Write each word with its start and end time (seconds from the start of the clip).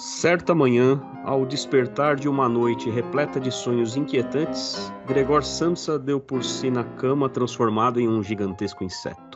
Certa 0.00 0.54
manhã, 0.54 0.98
ao 1.24 1.44
despertar 1.44 2.16
de 2.16 2.26
uma 2.26 2.48
noite 2.48 2.88
repleta 2.88 3.38
de 3.38 3.50
sonhos 3.50 3.96
inquietantes, 3.96 4.90
Gregor 5.06 5.44
Samsa 5.44 5.98
deu 5.98 6.18
por 6.18 6.42
si 6.42 6.70
na 6.70 6.84
cama 6.84 7.28
transformado 7.28 8.00
em 8.00 8.08
um 8.08 8.22
gigantesco 8.22 8.82
inseto. 8.82 9.29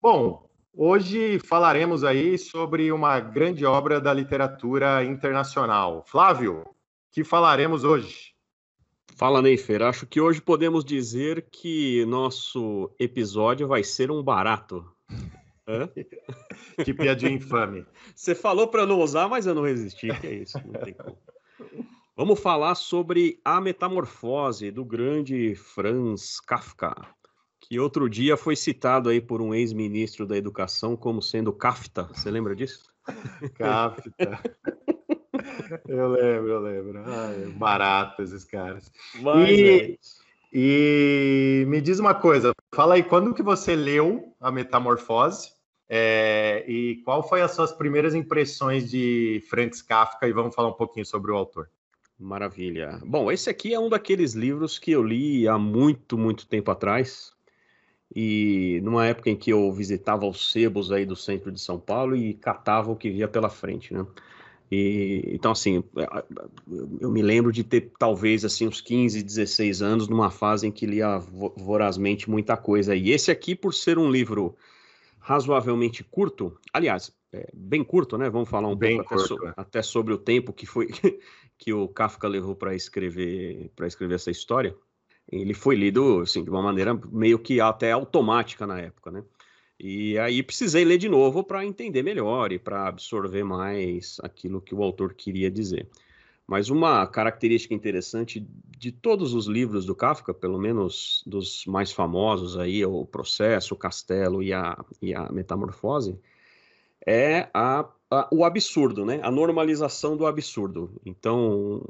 Bom, 0.00 0.50
hoje 0.74 1.38
falaremos 1.38 2.02
aí 2.02 2.36
sobre 2.36 2.90
uma 2.90 3.20
grande 3.20 3.64
obra 3.64 4.00
da 4.00 4.12
literatura 4.12 5.04
internacional. 5.04 6.02
Flávio, 6.04 6.64
que 7.12 7.22
falaremos 7.22 7.84
hoje? 7.84 8.32
Fala, 9.14 9.40
Neifer. 9.40 9.82
Acho 9.82 10.04
que 10.04 10.20
hoje 10.20 10.40
podemos 10.40 10.84
dizer 10.84 11.46
que 11.52 12.04
nosso 12.06 12.90
episódio 12.98 13.68
vai 13.68 13.84
ser 13.84 14.10
um 14.10 14.20
barato. 14.20 14.84
Hã? 15.66 15.88
que 16.84 16.92
piadinha 16.92 17.32
infame. 17.32 17.86
Você 18.14 18.34
falou 18.34 18.68
para 18.68 18.86
não 18.86 19.00
usar, 19.00 19.28
mas 19.28 19.46
eu 19.46 19.54
não 19.54 19.62
resisti. 19.62 20.08
Que 20.20 20.26
é 20.26 20.34
isso, 20.34 20.58
não 20.64 20.80
tem 20.80 20.94
como. 20.94 21.18
Vamos 22.16 22.40
falar 22.40 22.74
sobre 22.74 23.40
a 23.44 23.60
metamorfose 23.60 24.70
do 24.70 24.84
grande 24.84 25.54
Franz 25.54 26.40
Kafka, 26.40 26.94
que 27.60 27.80
outro 27.80 28.08
dia 28.08 28.36
foi 28.36 28.54
citado 28.54 29.08
aí 29.08 29.20
por 29.20 29.40
um 29.40 29.54
ex-ministro 29.54 30.26
da 30.26 30.36
Educação 30.36 30.94
como 30.94 31.22
sendo 31.22 31.52
Kafta. 31.52 32.04
Você 32.12 32.30
lembra 32.30 32.54
disso? 32.54 32.92
Kafta. 33.56 34.40
Eu 35.88 36.08
lembro, 36.08 36.50
eu 36.50 36.60
lembro. 36.60 37.02
Ai, 37.06 37.46
barato 37.56 38.22
esses 38.22 38.44
caras. 38.44 38.92
Mas 39.14 39.58
e, 39.58 39.68
é 39.70 39.96
e 40.52 41.64
me 41.66 41.80
diz 41.80 41.98
uma 41.98 42.14
coisa, 42.14 42.52
fala 42.74 42.94
aí, 42.94 43.02
quando 43.02 43.32
que 43.32 43.42
você 43.42 43.74
leu 43.74 44.31
a 44.42 44.50
Metamorfose? 44.50 45.52
É, 45.88 46.64
e 46.66 46.96
qual 47.04 47.26
foi 47.26 47.42
as 47.42 47.52
suas 47.52 47.72
primeiras 47.72 48.14
impressões 48.14 48.90
de 48.90 49.42
Franz 49.48 49.80
Kafka? 49.80 50.26
E 50.26 50.32
vamos 50.32 50.54
falar 50.54 50.68
um 50.68 50.74
pouquinho 50.74 51.06
sobre 51.06 51.30
o 51.30 51.36
autor. 51.36 51.70
Maravilha. 52.18 53.00
Bom, 53.04 53.30
esse 53.30 53.48
aqui 53.50 53.74
é 53.74 53.78
um 53.78 53.88
daqueles 53.88 54.32
livros 54.34 54.78
que 54.78 54.92
eu 54.92 55.02
li 55.02 55.46
há 55.46 55.58
muito, 55.58 56.16
muito 56.16 56.46
tempo 56.46 56.70
atrás. 56.70 57.32
E 58.14 58.80
numa 58.82 59.06
época 59.06 59.30
em 59.30 59.36
que 59.36 59.50
eu 59.50 59.72
visitava 59.72 60.26
os 60.26 60.52
sebos 60.52 60.92
aí 60.92 61.06
do 61.06 61.16
centro 61.16 61.50
de 61.50 61.60
São 61.60 61.80
Paulo 61.80 62.14
e 62.14 62.34
catava 62.34 62.90
o 62.90 62.96
que 62.96 63.10
via 63.10 63.26
pela 63.26 63.48
frente, 63.48 63.92
né? 63.92 64.06
E, 64.74 65.34
então, 65.34 65.52
assim, 65.52 65.84
é, 65.98 66.24
eu 66.98 67.10
me 67.10 67.20
lembro 67.20 67.52
de 67.52 67.62
ter 67.62 67.92
talvez 67.98 68.42
assim 68.42 68.66
uns 68.66 68.80
15, 68.80 69.22
16 69.22 69.82
anos, 69.82 70.08
numa 70.08 70.30
fase 70.30 70.66
em 70.66 70.72
que 70.72 70.86
lia 70.86 71.18
vorazmente 71.18 72.30
muita 72.30 72.56
coisa. 72.56 72.96
E 72.96 73.10
esse 73.10 73.30
aqui, 73.30 73.54
por 73.54 73.74
ser 73.74 73.98
um 73.98 74.10
livro 74.10 74.56
razoavelmente 75.18 76.02
curto, 76.02 76.58
aliás, 76.72 77.12
é, 77.34 77.50
bem 77.52 77.84
curto, 77.84 78.16
né? 78.16 78.30
Vamos 78.30 78.48
falar 78.48 78.68
um 78.68 78.74
bem 78.74 78.96
pouco 78.96 79.14
curto, 79.14 79.34
até, 79.34 79.42
so, 79.42 79.46
é. 79.46 79.54
até, 79.58 79.82
sobre 79.82 80.14
o 80.14 80.18
tempo 80.18 80.54
que 80.54 80.64
foi 80.64 80.88
que 81.58 81.70
o 81.70 81.86
Kafka 81.86 82.26
levou 82.26 82.56
para 82.56 82.74
escrever 82.74 83.70
para 83.76 83.86
escrever 83.86 84.14
essa 84.14 84.30
história. 84.30 84.74
Ele 85.30 85.52
foi 85.52 85.76
lido 85.76 86.20
assim, 86.20 86.42
de 86.42 86.48
uma 86.48 86.62
maneira 86.62 86.98
meio 87.10 87.38
que 87.38 87.60
até 87.60 87.92
automática 87.92 88.66
na 88.66 88.80
época, 88.80 89.10
né? 89.10 89.22
E 89.82 90.16
aí 90.16 90.44
precisei 90.44 90.84
ler 90.84 90.96
de 90.96 91.08
novo 91.08 91.42
para 91.42 91.66
entender 91.66 92.04
melhor 92.04 92.52
e 92.52 92.58
para 92.58 92.86
absorver 92.86 93.42
mais 93.42 94.16
aquilo 94.22 94.60
que 94.60 94.72
o 94.72 94.82
autor 94.82 95.12
queria 95.12 95.50
dizer. 95.50 95.88
Mas 96.46 96.70
uma 96.70 97.04
característica 97.04 97.74
interessante 97.74 98.46
de 98.78 98.92
todos 98.92 99.34
os 99.34 99.46
livros 99.46 99.84
do 99.84 99.94
Kafka, 99.94 100.32
pelo 100.32 100.56
menos 100.56 101.24
dos 101.26 101.66
mais 101.66 101.90
famosos 101.90 102.56
aí, 102.56 102.84
o 102.86 103.04
Processo, 103.04 103.74
o 103.74 103.76
Castelo 103.76 104.40
e 104.40 104.52
a, 104.52 104.78
e 105.00 105.12
a 105.14 105.30
Metamorfose, 105.32 106.16
é 107.04 107.48
a 107.52 107.82
o 108.30 108.44
absurdo, 108.44 109.04
né? 109.04 109.20
A 109.22 109.30
normalização 109.30 110.16
do 110.16 110.26
absurdo. 110.26 110.90
Então, 111.04 111.82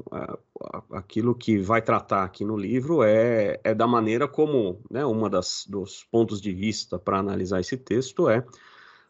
aquilo 0.91 1.35
que 1.35 1.57
vai 1.57 1.81
tratar 1.81 2.23
aqui 2.23 2.45
no 2.45 2.55
livro 2.55 3.03
é, 3.03 3.59
é 3.63 3.73
da 3.73 3.87
maneira 3.87 4.27
como, 4.27 4.79
né? 4.89 5.05
Uma 5.05 5.29
das 5.29 5.65
dos 5.67 6.03
pontos 6.03 6.41
de 6.41 6.53
vista 6.53 6.97
para 6.97 7.19
analisar 7.19 7.59
esse 7.59 7.77
texto 7.77 8.29
é 8.29 8.45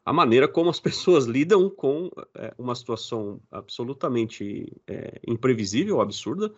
a 0.05 0.11
maneira 0.11 0.47
como 0.47 0.69
as 0.69 0.79
pessoas 0.79 1.25
lidam 1.25 1.69
com 1.69 2.09
é, 2.35 2.53
uma 2.57 2.75
situação 2.75 3.39
absolutamente 3.49 4.71
é, 4.85 5.19
imprevisível, 5.25 6.01
absurda, 6.01 6.51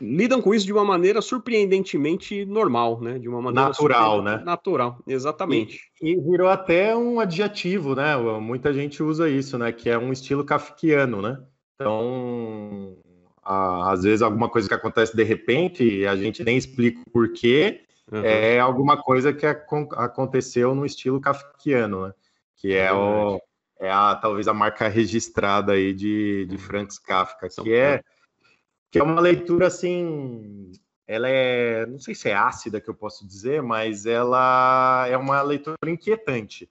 lidam 0.00 0.40
com 0.40 0.54
isso 0.54 0.64
de 0.64 0.72
uma 0.72 0.84
maneira 0.84 1.20
surpreendentemente 1.20 2.46
normal, 2.46 3.00
né? 3.00 3.18
De 3.18 3.28
uma 3.28 3.42
maneira 3.42 3.68
natural, 3.68 4.22
né? 4.22 4.42
Natural, 4.44 4.98
exatamente. 5.06 5.90
E, 6.00 6.12
e, 6.12 6.20
virou 6.20 6.48
até 6.48 6.96
um 6.96 7.20
adjetivo, 7.20 7.94
né? 7.94 8.16
Muita 8.40 8.72
gente 8.72 9.02
usa 9.02 9.28
isso, 9.28 9.58
né? 9.58 9.72
Que 9.72 9.90
é 9.90 9.98
um 9.98 10.10
estilo 10.10 10.42
kafkiano, 10.42 11.20
né? 11.20 11.38
Então, 11.74 12.96
a, 13.42 13.92
às 13.92 14.04
vezes 14.04 14.22
alguma 14.22 14.48
coisa 14.48 14.66
que 14.66 14.74
acontece 14.74 15.14
de 15.14 15.22
repente, 15.22 16.06
a 16.06 16.16
gente 16.16 16.42
nem 16.42 16.56
explica 16.56 16.98
o 17.06 17.10
porquê, 17.10 17.82
uhum. 18.10 18.24
é 18.24 18.58
alguma 18.58 18.96
coisa 18.96 19.34
que 19.34 19.44
aconteceu 19.44 20.74
no 20.74 20.86
estilo 20.86 21.20
kafkiano, 21.20 22.06
né? 22.06 22.14
Que 22.56 22.74
é, 22.74 22.92
o, 22.92 23.40
é 23.78 23.90
a, 23.90 24.14
talvez 24.14 24.48
a 24.48 24.54
marca 24.54 24.88
registrada 24.88 25.72
aí 25.72 25.92
de, 25.92 26.46
de 26.46 26.58
Franz 26.58 26.98
Kafka, 26.98 27.48
que 27.48 27.72
é, 27.72 28.02
que 28.90 28.98
é 28.98 29.02
uma 29.02 29.20
leitura 29.20 29.66
assim, 29.66 30.72
ela 31.06 31.28
é, 31.28 31.86
não 31.86 31.98
sei 31.98 32.14
se 32.14 32.28
é 32.28 32.34
ácida 32.34 32.80
que 32.80 32.88
eu 32.88 32.94
posso 32.94 33.26
dizer, 33.26 33.62
mas 33.62 34.06
ela 34.06 35.06
é 35.08 35.16
uma 35.16 35.40
leitura 35.42 35.76
inquietante. 35.86 36.68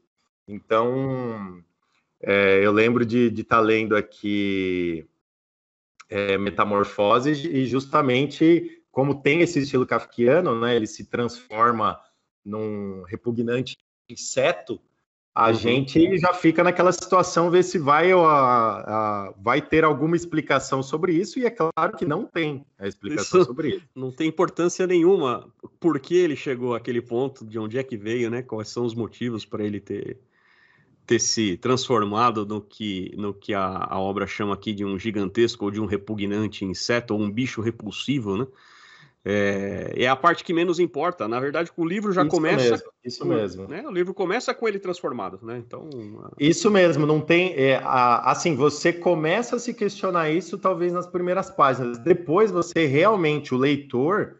Então, 0.47 1.63
é, 2.21 2.59
eu 2.63 2.71
lembro 2.71 3.05
de 3.05 3.27
estar 3.27 3.57
tá 3.57 3.59
lendo 3.59 3.95
aqui 3.95 5.07
é, 6.09 6.37
Metamorfose 6.37 7.31
e 7.31 7.65
justamente 7.65 8.83
como 8.91 9.21
tem 9.21 9.41
esse 9.41 9.59
estilo 9.59 9.85
kafkiano, 9.85 10.57
né, 10.57 10.73
ele 10.73 10.87
se 10.87 11.05
transforma 11.05 11.99
num 12.45 13.03
repugnante 13.03 13.77
inseto, 14.07 14.79
a 15.35 15.49
uhum. 15.49 15.53
gente 15.53 16.17
já 16.17 16.33
fica 16.33 16.63
naquela 16.63 16.93
situação, 16.93 17.51
ver 17.51 17.63
se 17.63 17.77
vai, 17.77 18.09
a, 18.13 18.17
a, 18.17 19.33
vai 19.37 19.61
ter 19.61 19.83
alguma 19.83 20.15
explicação 20.15 20.81
sobre 20.81 21.11
isso, 21.11 21.37
e 21.37 21.45
é 21.45 21.49
claro 21.49 21.97
que 21.97 22.05
não 22.05 22.25
tem 22.25 22.65
a 22.79 22.87
explicação 22.87 23.41
isso 23.41 23.49
sobre 23.49 23.75
isso. 23.75 23.85
Não 23.93 24.13
tem 24.13 24.29
importância 24.29 24.87
nenhuma 24.87 25.45
por 25.77 25.99
que 25.99 26.15
ele 26.15 26.37
chegou 26.37 26.73
àquele 26.73 27.01
ponto, 27.01 27.45
de 27.45 27.59
onde 27.59 27.77
é 27.77 27.83
que 27.83 27.97
veio, 27.97 28.29
né? 28.29 28.41
Quais 28.41 28.69
são 28.69 28.85
os 28.85 28.95
motivos 28.95 29.43
para 29.43 29.61
ele 29.61 29.81
ter, 29.81 30.17
ter 31.05 31.19
se 31.19 31.57
transformado 31.57 32.45
no 32.45 32.61
que, 32.61 33.13
no 33.17 33.33
que 33.33 33.53
a, 33.53 33.87
a 33.89 33.99
obra 33.99 34.25
chama 34.25 34.53
aqui 34.53 34.73
de 34.73 34.85
um 34.85 34.97
gigantesco 34.97 35.65
ou 35.65 35.71
de 35.71 35.81
um 35.81 35.85
repugnante 35.85 36.63
inseto, 36.63 37.13
ou 37.13 37.19
um 37.19 37.29
bicho 37.29 37.59
repulsivo, 37.59 38.37
né? 38.37 38.47
É, 39.27 39.91
é, 39.95 40.07
a 40.07 40.15
parte 40.15 40.43
que 40.43 40.53
menos 40.53 40.79
importa. 40.79 41.27
Na 41.27 41.39
verdade, 41.39 41.71
o 41.75 41.83
livro 41.83 42.13
já 42.13 42.21
isso 42.21 42.29
começa. 42.29 42.69
Mesmo, 42.69 42.87
isso 43.03 43.25
mesmo. 43.25 43.67
Né? 43.67 43.83
O 43.87 43.91
livro 43.91 44.13
começa 44.13 44.53
com 44.53 44.67
ele 44.67 44.77
transformado, 44.77 45.39
né? 45.41 45.57
Então. 45.57 45.89
Isso 46.39 46.69
mesmo, 46.69 47.07
não 47.07 47.19
tem. 47.19 47.53
É, 47.55 47.77
a, 47.83 48.29
assim, 48.29 48.55
você 48.55 48.93
começa 48.93 49.55
a 49.55 49.59
se 49.59 49.73
questionar 49.73 50.29
isso 50.29 50.59
talvez 50.59 50.93
nas 50.93 51.07
primeiras 51.07 51.49
páginas. 51.49 51.97
Depois 51.97 52.51
você 52.51 52.85
realmente, 52.85 53.55
o 53.55 53.57
leitor, 53.57 54.37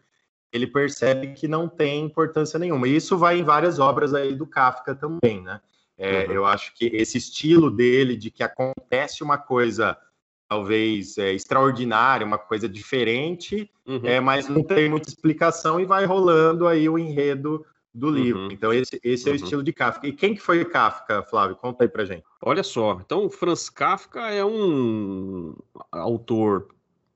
ele 0.52 0.68
percebe 0.68 1.32
que 1.32 1.48
não 1.48 1.68
tem 1.68 2.04
importância 2.04 2.56
nenhuma. 2.56 2.86
E 2.86 2.94
isso 2.94 3.18
vai 3.18 3.40
em 3.40 3.44
várias 3.44 3.80
obras 3.80 4.14
aí 4.14 4.36
do 4.36 4.46
Kafka 4.46 4.94
também, 4.94 5.42
né? 5.42 5.60
É, 5.98 6.26
uhum. 6.26 6.32
Eu 6.32 6.46
acho 6.46 6.72
que 6.74 6.86
esse 6.86 7.18
estilo 7.18 7.72
dele 7.72 8.16
de 8.16 8.30
que 8.30 8.44
acontece 8.44 9.24
uma 9.24 9.38
coisa 9.38 9.98
talvez 10.48 11.18
é, 11.18 11.32
extraordinária, 11.32 12.26
uma 12.26 12.38
coisa 12.38 12.68
diferente, 12.68 13.70
uhum. 13.86 14.00
é, 14.02 14.20
mas 14.20 14.48
não 14.48 14.62
tem 14.62 14.88
muita 14.88 15.08
explicação 15.08 15.80
e 15.80 15.84
vai 15.84 16.04
rolando 16.04 16.66
aí 16.66 16.88
o 16.88 16.98
enredo 16.98 17.64
do 17.92 18.10
livro. 18.10 18.42
Uhum. 18.42 18.48
Então, 18.52 18.72
esse, 18.72 19.00
esse 19.02 19.28
é 19.28 19.32
o 19.32 19.34
uhum. 19.34 19.42
estilo 19.42 19.62
de 19.62 19.72
Kafka. 19.72 20.06
E 20.06 20.12
quem 20.12 20.34
que 20.34 20.40
foi 20.40 20.64
Kafka, 20.64 21.22
Flávio? 21.22 21.56
Conta 21.56 21.84
aí 21.84 21.88
pra 21.88 22.04
gente. 22.04 22.24
Olha 22.42 22.62
só, 22.62 23.00
então 23.04 23.28
Franz 23.30 23.68
Kafka 23.68 24.30
é 24.30 24.44
um 24.44 25.54
autor 25.90 26.68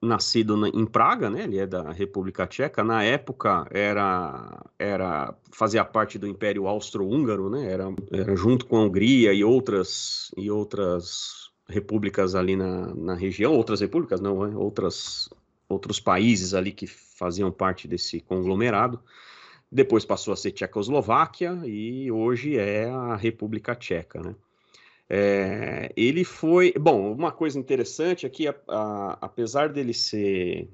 nascido 0.02 0.66
em 0.66 0.86
Praga, 0.86 1.28
né? 1.28 1.44
Ele 1.44 1.58
é 1.58 1.66
da 1.66 1.92
República 1.92 2.46
Tcheca. 2.46 2.82
Na 2.82 3.02
época 3.04 3.66
era 3.70 4.64
era 4.78 5.34
fazia 5.52 5.84
parte 5.84 6.18
do 6.18 6.26
Império 6.26 6.66
Austro-Húngaro, 6.66 7.50
né? 7.50 7.70
Era, 7.70 7.94
era 8.10 8.34
junto 8.34 8.64
com 8.64 8.78
a 8.78 8.84
Hungria 8.84 9.34
e 9.34 9.44
outras 9.44 10.30
e 10.36 10.50
outras 10.50 11.49
repúblicas 11.70 12.34
ali 12.34 12.56
na, 12.56 12.94
na 12.94 13.14
região, 13.14 13.54
outras 13.54 13.80
repúblicas 13.80 14.20
não, 14.20 14.46
né? 14.46 14.56
outras 14.56 15.30
outros 15.68 16.00
países 16.00 16.52
ali 16.52 16.72
que 16.72 16.86
faziam 16.86 17.50
parte 17.52 17.86
desse 17.86 18.20
conglomerado. 18.20 19.00
Depois 19.70 20.04
passou 20.04 20.34
a 20.34 20.36
ser 20.36 20.50
Tchecoslováquia 20.50 21.60
e 21.64 22.10
hoje 22.10 22.58
é 22.58 22.90
a 22.90 23.14
República 23.14 23.74
Tcheca, 23.76 24.20
né? 24.20 24.34
É, 25.12 25.92
ele 25.96 26.24
foi. 26.24 26.72
Bom, 26.78 27.12
uma 27.12 27.32
coisa 27.32 27.58
interessante 27.58 28.26
é 28.26 28.28
que, 28.28 28.46
a, 28.46 28.54
a, 28.68 29.18
apesar 29.20 29.68
dele 29.68 29.92
ser 29.92 30.68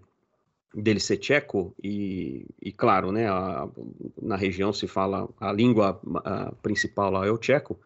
dele 0.74 1.00
ser 1.00 1.16
tcheco 1.16 1.74
e, 1.82 2.46
e 2.60 2.70
claro, 2.70 3.10
né, 3.10 3.26
a, 3.26 3.66
na 4.20 4.36
região 4.36 4.74
se 4.74 4.86
fala 4.86 5.26
a 5.40 5.50
língua 5.50 5.98
principal 6.60 7.10
lá 7.10 7.26
é 7.26 7.30
o 7.30 7.38
tcheco. 7.38 7.80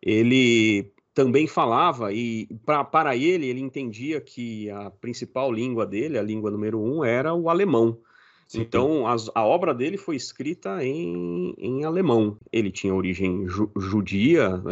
Ele 0.00 0.90
também 1.14 1.46
falava 1.46 2.12
e 2.12 2.46
pra, 2.66 2.84
para 2.84 3.16
ele 3.16 3.46
ele 3.46 3.60
entendia 3.60 4.20
que 4.20 4.68
a 4.70 4.90
principal 4.90 5.52
língua 5.52 5.86
dele, 5.86 6.18
a 6.18 6.22
língua 6.22 6.50
número 6.50 6.80
um, 6.80 7.04
era 7.04 7.32
o 7.32 7.48
alemão. 7.48 7.98
Sim. 8.46 8.60
Então, 8.60 9.06
as, 9.06 9.30
a 9.34 9.44
obra 9.44 9.72
dele 9.72 9.96
foi 9.96 10.16
escrita 10.16 10.84
em, 10.84 11.54
em 11.56 11.84
alemão. 11.84 12.36
Ele 12.52 12.70
tinha 12.70 12.94
origem 12.94 13.48
ju, 13.48 13.70
judia, 13.76 14.62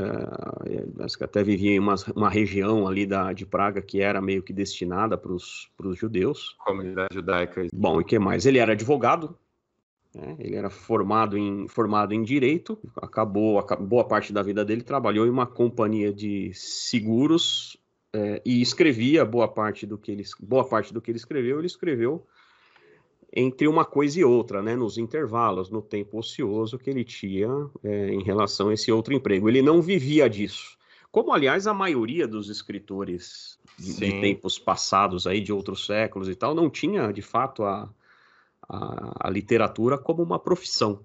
é, 0.66 1.16
que 1.16 1.24
até 1.24 1.42
vivia 1.42 1.72
em 1.72 1.78
uma, 1.78 1.94
uma 2.14 2.28
região 2.28 2.86
ali 2.86 3.06
da, 3.06 3.32
de 3.32 3.46
Praga 3.46 3.80
que 3.80 4.00
era 4.00 4.20
meio 4.20 4.42
que 4.42 4.52
destinada 4.52 5.16
para 5.16 5.32
os 5.32 5.70
judeus. 5.94 6.54
Comunidade 6.64 7.14
judaica. 7.14 7.66
Bom, 7.72 8.00
e 8.00 8.04
que 8.04 8.18
mais? 8.18 8.44
Ele 8.44 8.58
era 8.58 8.72
advogado, 8.72 9.36
né? 10.14 10.36
ele 10.38 10.56
era 10.56 10.70
formado 10.70 11.36
em, 11.36 11.66
formado 11.68 12.12
em 12.12 12.22
direito, 12.22 12.78
acabou, 12.96 13.58
acabou 13.58 13.86
boa 13.86 14.04
parte 14.04 14.32
da 14.32 14.42
vida 14.42 14.64
dele 14.64 14.82
trabalhou 14.82 15.26
em 15.26 15.30
uma 15.30 15.46
companhia 15.46 16.12
de 16.12 16.52
seguros 16.54 17.76
é, 18.12 18.42
e 18.44 18.60
escrevia 18.60 19.24
boa 19.24 19.48
parte 19.48 19.86
do 19.86 19.96
que 19.96 20.12
ele 20.12 20.24
boa 20.40 20.64
parte 20.64 20.92
do 20.92 21.00
que 21.00 21.10
ele 21.10 21.18
escreveu 21.18 21.58
ele 21.58 21.66
escreveu 21.66 22.26
entre 23.34 23.66
uma 23.66 23.84
coisa 23.84 24.20
e 24.20 24.24
outra, 24.24 24.62
né, 24.62 24.76
nos 24.76 24.98
intervalos, 24.98 25.70
no 25.70 25.80
tempo 25.80 26.18
ocioso 26.18 26.78
que 26.78 26.90
ele 26.90 27.02
tinha 27.02 27.48
é, 27.82 28.08
em 28.10 28.22
relação 28.22 28.68
a 28.68 28.74
esse 28.74 28.92
outro 28.92 29.14
emprego. 29.14 29.48
Ele 29.48 29.62
não 29.62 29.80
vivia 29.80 30.28
disso. 30.28 30.76
Como, 31.10 31.32
aliás, 31.32 31.66
a 31.66 31.72
maioria 31.72 32.28
dos 32.28 32.50
escritores 32.50 33.58
de, 33.78 33.94
de 33.94 34.20
tempos 34.20 34.58
passados, 34.58 35.26
aí, 35.26 35.40
de 35.40 35.52
outros 35.52 35.86
séculos 35.86 36.28
e 36.28 36.34
tal, 36.34 36.54
não 36.54 36.68
tinha, 36.68 37.10
de 37.10 37.22
fato, 37.22 37.64
a, 37.64 37.88
a, 38.72 39.28
a 39.28 39.30
literatura 39.30 39.98
como 39.98 40.22
uma 40.22 40.38
profissão. 40.38 41.00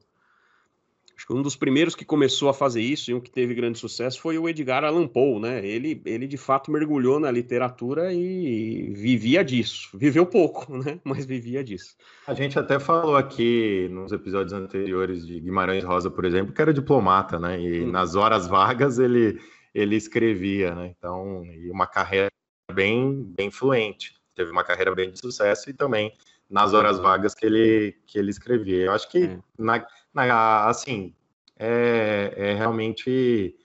Acho 1.18 1.26
que 1.26 1.34
um 1.34 1.42
dos 1.42 1.56
primeiros 1.56 1.96
que 1.96 2.06
começou 2.06 2.48
a 2.48 2.54
fazer 2.54 2.80
isso 2.80 3.10
e 3.10 3.14
um 3.14 3.20
que 3.20 3.32
teve 3.32 3.56
grande 3.56 3.80
sucesso 3.80 4.22
foi 4.22 4.38
o 4.38 4.48
Edgar 4.48 4.84
Allan 4.84 5.08
Poe, 5.08 5.40
né? 5.40 5.66
Ele, 5.66 6.00
ele 6.06 6.28
de 6.28 6.38
fato 6.38 6.72
mergulhou 6.72 7.20
na 7.20 7.32
literatura 7.32 8.14
e 8.14 8.94
vivia 8.94 9.44
disso. 9.44 9.90
Viveu 9.98 10.28
pouco, 10.28 10.72
né? 10.78 11.00
Mas 11.04 11.26
vivia 11.26 11.64
disso. 11.64 11.96
A 12.28 12.36
gente 12.36 12.60
até 12.60 12.80
falou 12.80 13.16
aqui 13.16 13.90
nos 13.90 14.12
episódios 14.12 14.54
anteriores 14.54 15.26
de 15.26 15.40
Guimarães 15.40 15.84
Rosa, 15.84 16.12
por 16.12 16.24
exemplo, 16.24 16.54
que 16.54 16.62
era 16.62 16.72
diplomata, 16.72 17.40
né? 17.40 17.60
E 17.60 17.84
hum. 17.84 17.92
nas 17.92 18.14
horas 18.14 18.48
vagas 18.48 19.00
ele, 19.00 19.42
ele 19.74 19.96
escrevia, 19.96 20.76
né? 20.76 20.94
Então, 20.96 21.44
e 21.44 21.72
uma 21.72 21.88
carreira 21.88 22.30
bem, 22.72 23.24
bem 23.36 23.50
fluente. 23.50 24.14
Teve 24.36 24.52
uma 24.52 24.64
carreira 24.64 24.94
bem 24.94 25.10
de 25.10 25.20
sucesso 25.20 25.68
e 25.68 25.74
também 25.74 26.14
nas 26.50 26.74
horas 26.74 27.00
vagas 27.00 27.34
que 27.34 27.46
ele, 27.46 27.96
que 28.06 28.18
ele 28.18 28.30
escrevia. 28.30 28.86
Eu 28.86 28.92
acho 28.94 29.10
que, 29.10 29.26
é. 29.26 29.40
na, 29.58 29.86
na, 30.14 30.66
assim, 30.68 31.14
é, 31.58 32.34
é, 32.36 32.54
realmente 32.54 33.56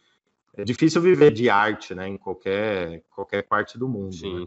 é 0.55 0.65
difícil 0.65 1.01
viver 1.01 1.33
de 1.33 1.49
arte, 1.49 1.95
né, 1.95 2.09
em 2.09 2.17
qualquer, 2.17 3.03
qualquer 3.11 3.43
parte 3.43 3.79
do 3.79 3.89
mundo. 3.89 4.17
Né? 4.23 4.47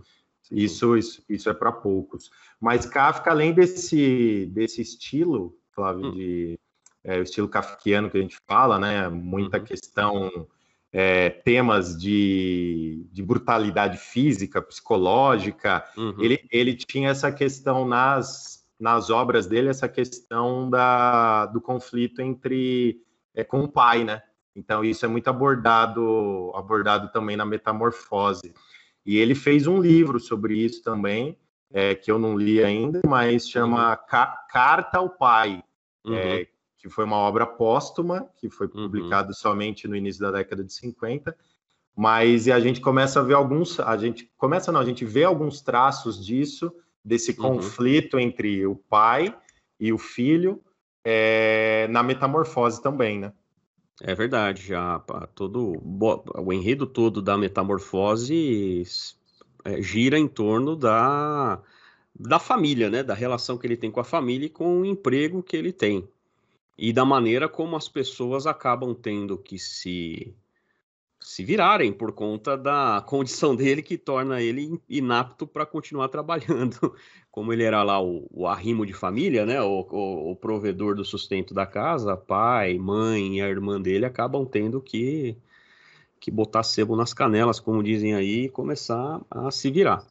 Isso, 0.51 0.95
isso, 0.95 1.23
isso 1.27 1.49
é 1.49 1.53
para 1.53 1.71
poucos. 1.71 2.29
Mas 2.59 2.85
Kafka, 2.85 3.31
além 3.31 3.53
desse, 3.53 4.45
desse 4.53 4.81
estilo, 4.81 5.57
Flávio, 5.71 6.07
hum. 6.07 6.11
de 6.11 6.59
é, 7.03 7.19
o 7.19 7.23
estilo 7.23 7.47
kafkiano 7.47 8.09
que 8.09 8.17
a 8.17 8.21
gente 8.21 8.37
fala, 8.47 8.79
né, 8.79 9.07
muita 9.09 9.59
uhum. 9.59 9.63
questão 9.63 10.47
é, 10.97 11.29
temas 11.29 11.97
de, 11.97 13.05
de, 13.11 13.21
brutalidade 13.21 13.97
física, 13.97 14.61
psicológica. 14.61 15.83
Uhum. 15.97 16.15
Ele, 16.19 16.39
ele 16.49 16.73
tinha 16.73 17.09
essa 17.09 17.29
questão 17.33 17.85
nas, 17.85 18.65
nas 18.79 19.09
obras 19.09 19.45
dele, 19.45 19.67
essa 19.67 19.89
questão 19.89 20.69
da, 20.69 21.47
do 21.47 21.59
conflito 21.59 22.21
entre 22.21 23.01
é, 23.35 23.43
com 23.43 23.65
o 23.65 23.67
pai, 23.67 24.05
né? 24.05 24.21
Então 24.55 24.85
isso 24.85 25.03
é 25.03 25.09
muito 25.09 25.29
abordado 25.29 26.53
abordado 26.55 27.11
também 27.11 27.35
na 27.35 27.45
Metamorfose. 27.45 28.53
E 29.05 29.17
ele 29.17 29.35
fez 29.35 29.67
um 29.67 29.81
livro 29.81 30.17
sobre 30.17 30.57
isso 30.57 30.81
também, 30.81 31.37
é, 31.73 31.93
que 31.93 32.09
eu 32.09 32.17
não 32.17 32.37
li 32.37 32.63
ainda, 32.63 33.01
mas 33.05 33.49
chama 33.49 33.91
uhum. 33.91 33.97
Carta 34.49 34.97
ao 34.99 35.09
Pai, 35.09 35.61
uhum. 36.05 36.15
é, 36.15 36.47
que 36.85 36.89
foi 36.91 37.03
uma 37.03 37.17
obra 37.17 37.47
póstuma, 37.47 38.29
que 38.37 38.47
foi 38.47 38.67
publicada 38.67 39.29
uhum. 39.29 39.33
somente 39.33 39.87
no 39.87 39.95
início 39.95 40.21
da 40.21 40.29
década 40.29 40.63
de 40.63 40.71
50, 40.71 41.35
mas 41.95 42.47
a 42.47 42.59
gente 42.59 42.79
começa 42.79 43.19
a 43.19 43.23
ver 43.23 43.33
alguns, 43.33 43.79
a 43.79 43.97
gente 43.97 44.31
começa 44.37 44.71
não, 44.71 44.79
a 44.79 44.85
gente 44.85 45.03
vê 45.03 45.23
alguns 45.23 45.61
traços 45.61 46.23
disso, 46.23 46.71
desse 47.03 47.31
uhum. 47.31 47.37
conflito 47.37 48.19
entre 48.19 48.67
o 48.67 48.75
pai 48.75 49.35
e 49.79 49.91
o 49.91 49.97
filho, 49.97 50.61
é, 51.03 51.87
na 51.89 52.03
metamorfose 52.03 52.79
também, 52.83 53.17
né? 53.17 53.33
É 54.03 54.13
verdade, 54.13 54.61
já 54.61 54.99
todo 55.33 55.81
o 56.37 56.53
enredo 56.53 56.85
todo 56.85 57.19
da 57.19 57.35
metamorfose 57.35 58.83
é, 59.63 59.81
gira 59.81 60.19
em 60.19 60.27
torno 60.27 60.75
da 60.75 61.59
da 62.17 62.37
família, 62.37 62.91
né? 62.91 63.01
Da 63.01 63.15
relação 63.15 63.57
que 63.57 63.65
ele 63.65 63.75
tem 63.75 63.89
com 63.89 63.99
a 63.99 64.03
família 64.03 64.45
e 64.45 64.49
com 64.49 64.81
o 64.81 64.85
emprego 64.85 65.41
que 65.41 65.57
ele 65.57 65.73
tem 65.73 66.07
e 66.77 66.91
da 66.91 67.05
maneira 67.05 67.47
como 67.47 67.75
as 67.75 67.87
pessoas 67.87 68.45
acabam 68.45 68.93
tendo 68.93 69.37
que 69.37 69.57
se 69.57 70.35
se 71.25 71.43
virarem 71.43 71.91
por 71.91 72.11
conta 72.11 72.55
da 72.55 73.03
condição 73.07 73.55
dele 73.57 73.81
que 73.81 73.97
torna 73.97 74.41
ele 74.41 74.79
inapto 74.87 75.47
para 75.47 75.65
continuar 75.65 76.07
trabalhando. 76.09 76.95
Como 77.31 77.51
ele 77.51 77.63
era 77.63 77.83
lá 77.83 78.01
o, 78.01 78.25
o 78.31 78.47
arrimo 78.47 78.85
de 78.85 78.93
família, 78.93 79.45
né? 79.45 79.61
O, 79.61 79.85
o, 79.89 80.31
o, 80.31 80.35
provedor 80.37 80.95
do 80.95 81.03
sustento 81.03 81.53
da 81.53 81.65
casa, 81.65 82.15
pai, 82.15 82.77
mãe 82.77 83.39
e 83.39 83.41
a 83.41 83.49
irmã 83.49 83.81
dele 83.81 84.05
acabam 84.05 84.45
tendo 84.45 84.79
que, 84.79 85.35
que 86.17 86.31
botar 86.31 86.63
sebo 86.63 86.95
nas 86.95 87.13
canelas, 87.13 87.59
como 87.59 87.83
dizem 87.83 88.15
aí, 88.15 88.45
e 88.45 88.49
começar 88.49 89.19
a 89.29 89.51
se 89.51 89.69
virar. 89.69 90.05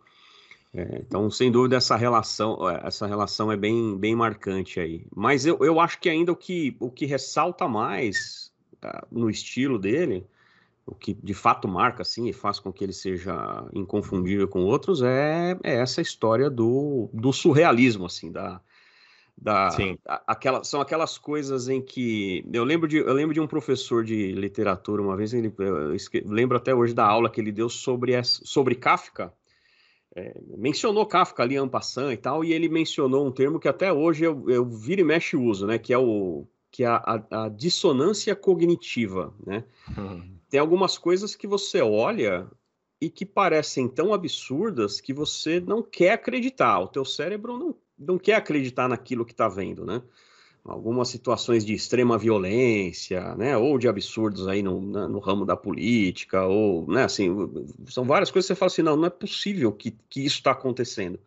É, 0.75 0.99
então, 0.99 1.31
sem 1.31 1.53
dúvida, 1.53 1.77
essa 1.77 1.95
relação, 1.95 2.69
é, 2.69 2.81
essa 2.85 3.07
relação 3.07 3.53
é 3.53 3.57
bem, 3.57 3.97
bem 3.97 4.17
marcante 4.17 4.81
aí. 4.81 5.07
Mas 5.15 5.47
eu, 5.47 5.57
eu 5.61 5.79
acho 5.79 6.01
que 6.01 6.09
ainda 6.09 6.33
o 6.33 6.37
que, 6.37 6.77
o 6.81 6.91
que 6.91 7.07
ressalta 7.07 7.69
mais 7.69 8.53
uh, 8.85 9.07
no 9.09 9.31
estilo 9.31 9.79
dele, 9.79 10.27
o 10.85 10.93
que 10.93 11.15
de 11.15 11.33
fato 11.33 11.69
marca 11.69 12.03
assim 12.03 12.29
e 12.29 12.33
faz 12.33 12.59
com 12.59 12.73
que 12.73 12.83
ele 12.83 12.93
seja 12.93 13.65
inconfundível 13.73 14.49
com 14.49 14.65
outros, 14.65 15.01
é, 15.01 15.57
é 15.63 15.77
essa 15.77 16.03
história 16.03 16.51
do, 16.51 17.09
do 17.13 17.33
surrealismo, 17.33 18.07
assim, 18.07 18.33
da, 18.33 18.61
da. 19.39 19.69
A, 20.09 20.23
aquela, 20.27 20.65
são 20.65 20.81
aquelas 20.81 21.17
coisas 21.17 21.69
em 21.69 21.81
que 21.81 22.45
eu 22.53 22.65
lembro 22.65 22.89
de 22.89 22.97
eu 22.97 23.15
lembro 23.15 23.33
de 23.33 23.41
um 23.41 23.47
professor 23.47 24.05
de 24.05 24.33
literatura 24.33 25.01
uma 25.01 25.17
vez 25.17 25.33
ele 25.33 25.55
eu 25.57 25.97
lembro 26.27 26.57
até 26.57 26.75
hoje 26.75 26.93
da 26.93 27.07
aula 27.07 27.31
que 27.31 27.41
ele 27.41 27.53
deu 27.53 27.69
sobre 27.69 28.13
essa, 28.13 28.41
sobre 28.45 28.75
Kafka 28.75 29.33
é, 30.15 30.35
mencionou 30.57 31.07
Kafka 31.07 31.43
ali, 31.43 31.57
Ampassan 31.57 32.13
e 32.13 32.17
tal, 32.17 32.45
e 32.45 32.53
ele 32.53 32.69
mencionou 32.69 33.27
um 33.27 33.33
termo 33.33 33.59
que 33.59 33.69
até 33.69 33.93
hoje 33.93 34.25
eu, 34.25 34.49
eu 34.49 34.65
viro 34.65 35.01
e 35.01 35.05
mexe 35.05 35.37
uso, 35.37 35.67
né? 35.67 35.79
Que 35.79 35.93
é, 35.93 35.99
o, 35.99 36.47
que 36.71 36.85
é 36.85 36.87
a, 36.87 36.97
a, 37.31 37.45
a 37.45 37.49
dissonância 37.49 38.35
cognitiva, 38.37 39.35
né? 39.45 39.65
Tem 40.49 40.61
algumas 40.61 40.97
coisas 40.97 41.35
que 41.35 41.49
você 41.49 41.81
olha 41.83 42.49
e 43.01 43.11
que 43.11 43.27
parecem 43.27 43.89
tão 43.89 44.15
absurdas 44.15 45.01
que 45.01 45.13
você 45.13 45.59
não 45.59 45.83
quer 45.83 46.13
acreditar. 46.13 46.79
O 46.79 46.87
teu 46.87 47.05
cérebro 47.05 47.59
não, 47.59 47.75
não 47.99 48.19
quer 48.19 48.35
acreditar 48.37 48.89
naquilo 48.89 49.25
que 49.25 49.33
está 49.33 49.49
vendo, 49.49 49.85
né? 49.85 50.01
Algumas 50.65 51.09
situações 51.09 51.65
de 51.65 51.75
extrema 51.75 52.17
violência, 52.17 53.35
né, 53.37 53.57
ou 53.57 53.79
de 53.79 53.87
absurdos 53.87 54.49
aí 54.49 54.63
no, 54.63 54.81
no 54.81 55.19
ramo 55.19 55.45
da 55.45 55.57
política, 55.57 56.47
ou, 56.47 56.87
né, 56.91 57.05
assim, 57.05 57.31
são 57.87 58.05
várias 58.05 58.31
coisas 58.31 58.49
que 58.49 58.55
você 58.55 58.59
fala 58.59 58.73
assim, 58.73 58.83
não, 58.83 58.97
não 58.97 59.07
é 59.07 59.11
possível 59.11 59.71
que, 59.73 59.91
que 60.09 60.25
isso 60.25 60.37
está 60.37 60.53
acontecendo. 60.53 61.19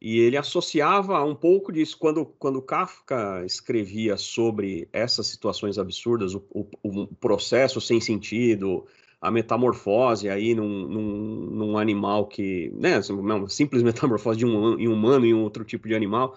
E 0.00 0.18
ele 0.18 0.36
associava 0.36 1.24
um 1.24 1.34
pouco 1.34 1.72
disso, 1.72 1.96
quando, 1.98 2.24
quando 2.38 2.62
Kafka 2.62 3.42
escrevia 3.44 4.16
sobre 4.16 4.88
essas 4.92 5.26
situações 5.26 5.78
absurdas, 5.78 6.34
o, 6.34 6.44
o, 6.52 6.66
o 6.84 7.06
processo 7.16 7.80
sem 7.80 8.00
sentido, 8.00 8.86
a 9.20 9.30
metamorfose 9.30 10.28
aí 10.28 10.54
num, 10.54 10.86
num, 10.86 11.50
num 11.50 11.78
animal 11.78 12.26
que, 12.26 12.70
né, 12.76 13.00
uma 13.10 13.48
simples 13.48 13.82
metamorfose 13.82 14.38
de 14.38 14.46
um, 14.46 14.78
um 14.78 14.92
humano 14.92 15.26
em 15.26 15.34
um 15.34 15.42
outro 15.42 15.64
tipo 15.64 15.88
de 15.88 15.94
animal, 15.96 16.36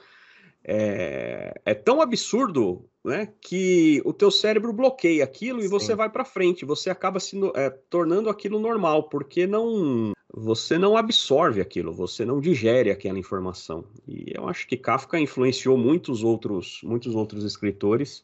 é, 0.72 1.62
é 1.66 1.74
tão 1.74 2.00
absurdo 2.00 2.86
né, 3.04 3.30
que 3.42 4.02
o 4.06 4.14
teu 4.14 4.30
cérebro 4.30 4.72
bloqueia 4.72 5.24
aquilo 5.24 5.60
e 5.60 5.64
Sim. 5.64 5.70
você 5.70 5.96
vai 5.96 6.10
para 6.10 6.24
frente, 6.24 6.64
você 6.64 6.92
acaba 6.92 7.20
se 7.20 7.40
é, 7.56 7.72
tornando 7.90 8.30
aquilo 8.30 8.60
normal, 8.60 9.10
porque 9.10 9.48
não 9.48 10.12
você 10.32 10.78
não 10.78 10.96
absorve 10.96 11.60
aquilo, 11.60 11.92
você 11.92 12.24
não 12.24 12.40
digere 12.40 12.92
aquela 12.92 13.18
informação. 13.18 13.84
E 14.08 14.32
eu 14.36 14.48
acho 14.48 14.68
que 14.68 14.78
Kafka 14.78 15.20
influenciou 15.20 15.76
muitos 15.76 16.24
outros, 16.24 16.82
muitos 16.84 17.16
outros 17.16 17.44
escritores 17.44 18.24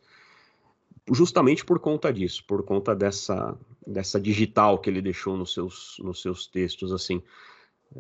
justamente 1.12 1.64
por 1.64 1.80
conta 1.80 2.12
disso, 2.12 2.44
por 2.48 2.64
conta 2.64 2.96
dessa, 2.96 3.58
dessa 3.86 4.20
digital 4.20 4.80
que 4.80 4.90
ele 4.90 5.02
deixou 5.02 5.38
nos 5.38 5.54
seus, 5.54 5.98
nos 6.00 6.22
seus 6.22 6.48
textos, 6.48 6.92
assim. 6.92 7.22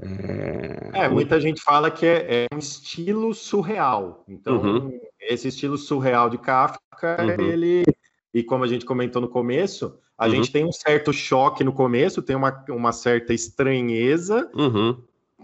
É, 0.01 1.05
é 1.05 1.09
muita 1.09 1.39
gente 1.39 1.61
fala 1.61 1.89
que 1.89 2.05
é, 2.05 2.43
é, 2.43 2.47
um 2.53 2.59
estilo 2.59 3.33
surreal. 3.33 4.23
Então, 4.27 4.57
uhum. 4.57 4.99
esse 5.21 5.47
estilo 5.47 5.77
surreal 5.77 6.29
de 6.29 6.37
Kafka, 6.37 7.17
uhum. 7.19 7.45
ele, 7.45 7.83
e 8.33 8.43
como 8.43 8.63
a 8.63 8.67
gente 8.67 8.85
comentou 8.85 9.21
no 9.21 9.29
começo, 9.29 9.97
a 10.17 10.25
uhum. 10.25 10.31
gente 10.31 10.51
tem 10.51 10.65
um 10.65 10.71
certo 10.71 11.13
choque 11.13 11.63
no 11.63 11.71
começo, 11.71 12.21
tem 12.21 12.35
uma, 12.35 12.65
uma 12.69 12.91
certa 12.91 13.33
estranheza, 13.33 14.49
uhum. 14.53 15.01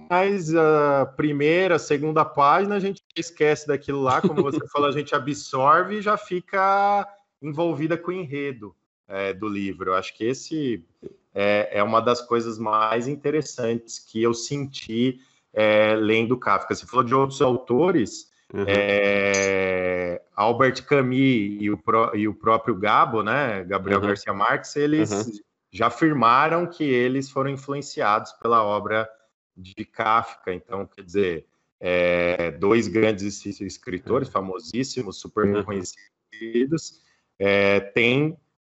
mas 0.09 0.53
a 0.53 1.05
primeira, 1.15 1.79
segunda 1.79 2.25
página 2.25 2.75
a 2.75 2.79
gente 2.79 3.01
esquece 3.15 3.67
daquilo 3.67 4.01
lá, 4.01 4.21
como 4.21 4.43
você 4.43 4.59
falou, 4.67 4.89
a 4.89 4.93
gente 4.93 5.15
absorve 5.15 5.97
e 5.97 6.01
já 6.01 6.17
fica 6.17 7.07
envolvida 7.41 7.97
com 7.97 8.11
o 8.11 8.13
enredo 8.13 8.75
é, 9.07 9.33
do 9.33 9.47
livro. 9.47 9.91
Eu 9.91 9.95
acho 9.95 10.15
que 10.15 10.25
esse 10.25 10.85
é, 11.33 11.69
é, 11.79 11.83
uma 11.83 12.01
das 12.01 12.21
coisas 12.21 12.57
mais 12.57 13.07
interessantes 13.07 13.99
que 13.99 14.21
eu 14.21 14.33
senti 14.33 15.19
é, 15.53 15.95
lendo 15.95 16.37
Kafka. 16.37 16.75
Você 16.75 16.85
falou 16.85 17.05
de 17.05 17.15
outros 17.15 17.41
autores, 17.41 18.31
uhum. 18.53 18.65
é, 18.67 20.21
Albert 20.35 20.85
Camus 20.85 21.57
e 21.59 21.69
o, 21.69 21.77
pro, 21.77 22.15
e 22.15 22.27
o, 22.27 22.33
próprio 22.33 22.75
Gabo, 22.75 23.23
né, 23.23 23.63
Gabriel 23.63 23.99
uhum. 23.99 24.07
Garcia 24.07 24.33
Marques, 24.33 24.75
eles 24.75 25.11
uhum. 25.11 25.39
já 25.71 25.87
afirmaram 25.87 26.67
que 26.67 26.83
eles 26.83 27.29
foram 27.29 27.49
influenciados 27.49 28.33
pela 28.33 28.63
obra 28.63 29.09
de 29.55 29.85
Kafka. 29.85 30.53
Então, 30.53 30.85
quer 30.85 31.03
dizer, 31.03 31.45
é, 31.79 32.51
dois 32.51 32.87
grandes 32.87 33.45
escritores, 33.45 34.27
uhum. 34.27 34.33
famosíssimos, 34.33 35.17
super 35.17 35.45
uhum. 35.45 35.63
conhecidos, 35.63 37.01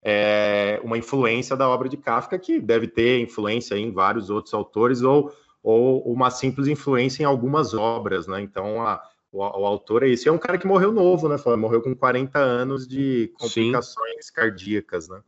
é, 0.03 0.79
uma 0.84 0.98
influência 0.98 1.56
da 1.56 1.68
obra 1.68 1.89
de 1.89 1.98
Kafka, 1.98 2.39
que 2.39 2.60
deve 2.60 2.88
ter 2.88 3.20
influência 3.20 3.75
em 3.75 3.91
vários 3.91 4.29
outros 4.29 4.53
autores, 4.53 5.01
ou, 5.01 5.32
ou 5.62 6.01
uma 6.12 6.32
simples 6.32 6.68
influência 6.68 7.24
em 7.24 7.25
algumas 7.25 7.74
obras, 7.74 8.27
né? 8.27 8.41
Então, 8.41 8.82
a, 8.82 9.01
o, 9.32 9.39
o, 9.39 9.65
autor 9.65 10.03
é 10.03 10.08
isso. 10.08 10.27
E 10.27 10.29
é 10.29 10.32
um 10.32 10.38
cara 10.38 10.58
que 10.58 10.68
morreu 10.68 10.91
novo, 10.91 11.27
né? 11.27 11.36
Morreu 11.58 11.82
com 11.82 11.96
40 11.96 12.39
anos 12.39 12.88
de 12.88 13.32
complicações 13.38 14.27
Sim. 14.27 14.34
cardíacas, 14.34 15.10
né? 15.10 15.22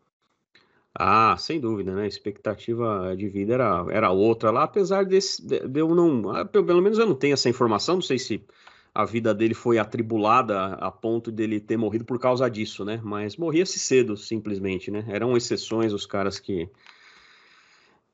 Ah, 0.94 1.36
sem 1.38 1.60
dúvida, 1.60 1.94
né? 1.94 2.04
A 2.04 2.08
expectativa 2.08 3.16
de 3.16 3.28
vida 3.28 3.54
era, 3.54 3.86
era 3.90 4.12
outra 4.12 4.51
lá, 4.51 4.63
apesar 4.63 5.06
desse, 5.06 5.46
de, 5.46 5.68
de 5.68 5.80
eu 5.80 5.96
não. 5.96 6.30
Ah, 6.32 6.46
pelo 6.46 6.82
menos 6.82 6.98
eu 6.98 7.06
não 7.06 7.16
tenho 7.16 7.34
essa 7.34 7.50
informação, 7.50 7.96
não 7.96 8.01
sei 8.01 8.20
se 8.20 8.44
a 8.93 9.05
vida 9.05 9.33
dele 9.33 9.53
foi 9.53 9.77
atribulada 9.77 10.74
a 10.74 10.91
ponto 10.91 11.31
dele 11.31 11.60
ter 11.60 11.77
morrido 11.77 12.03
por 12.03 12.19
causa 12.19 12.50
disso, 12.50 12.83
né? 12.83 13.00
Mas 13.03 13.38
morria-se 13.38 13.79
cedo, 13.79 14.17
simplesmente, 14.17 14.91
né? 14.91 15.05
Eram 15.07 15.36
exceções 15.38 15.93
os 15.93 16.05
caras 16.05 16.39
que 16.39 16.69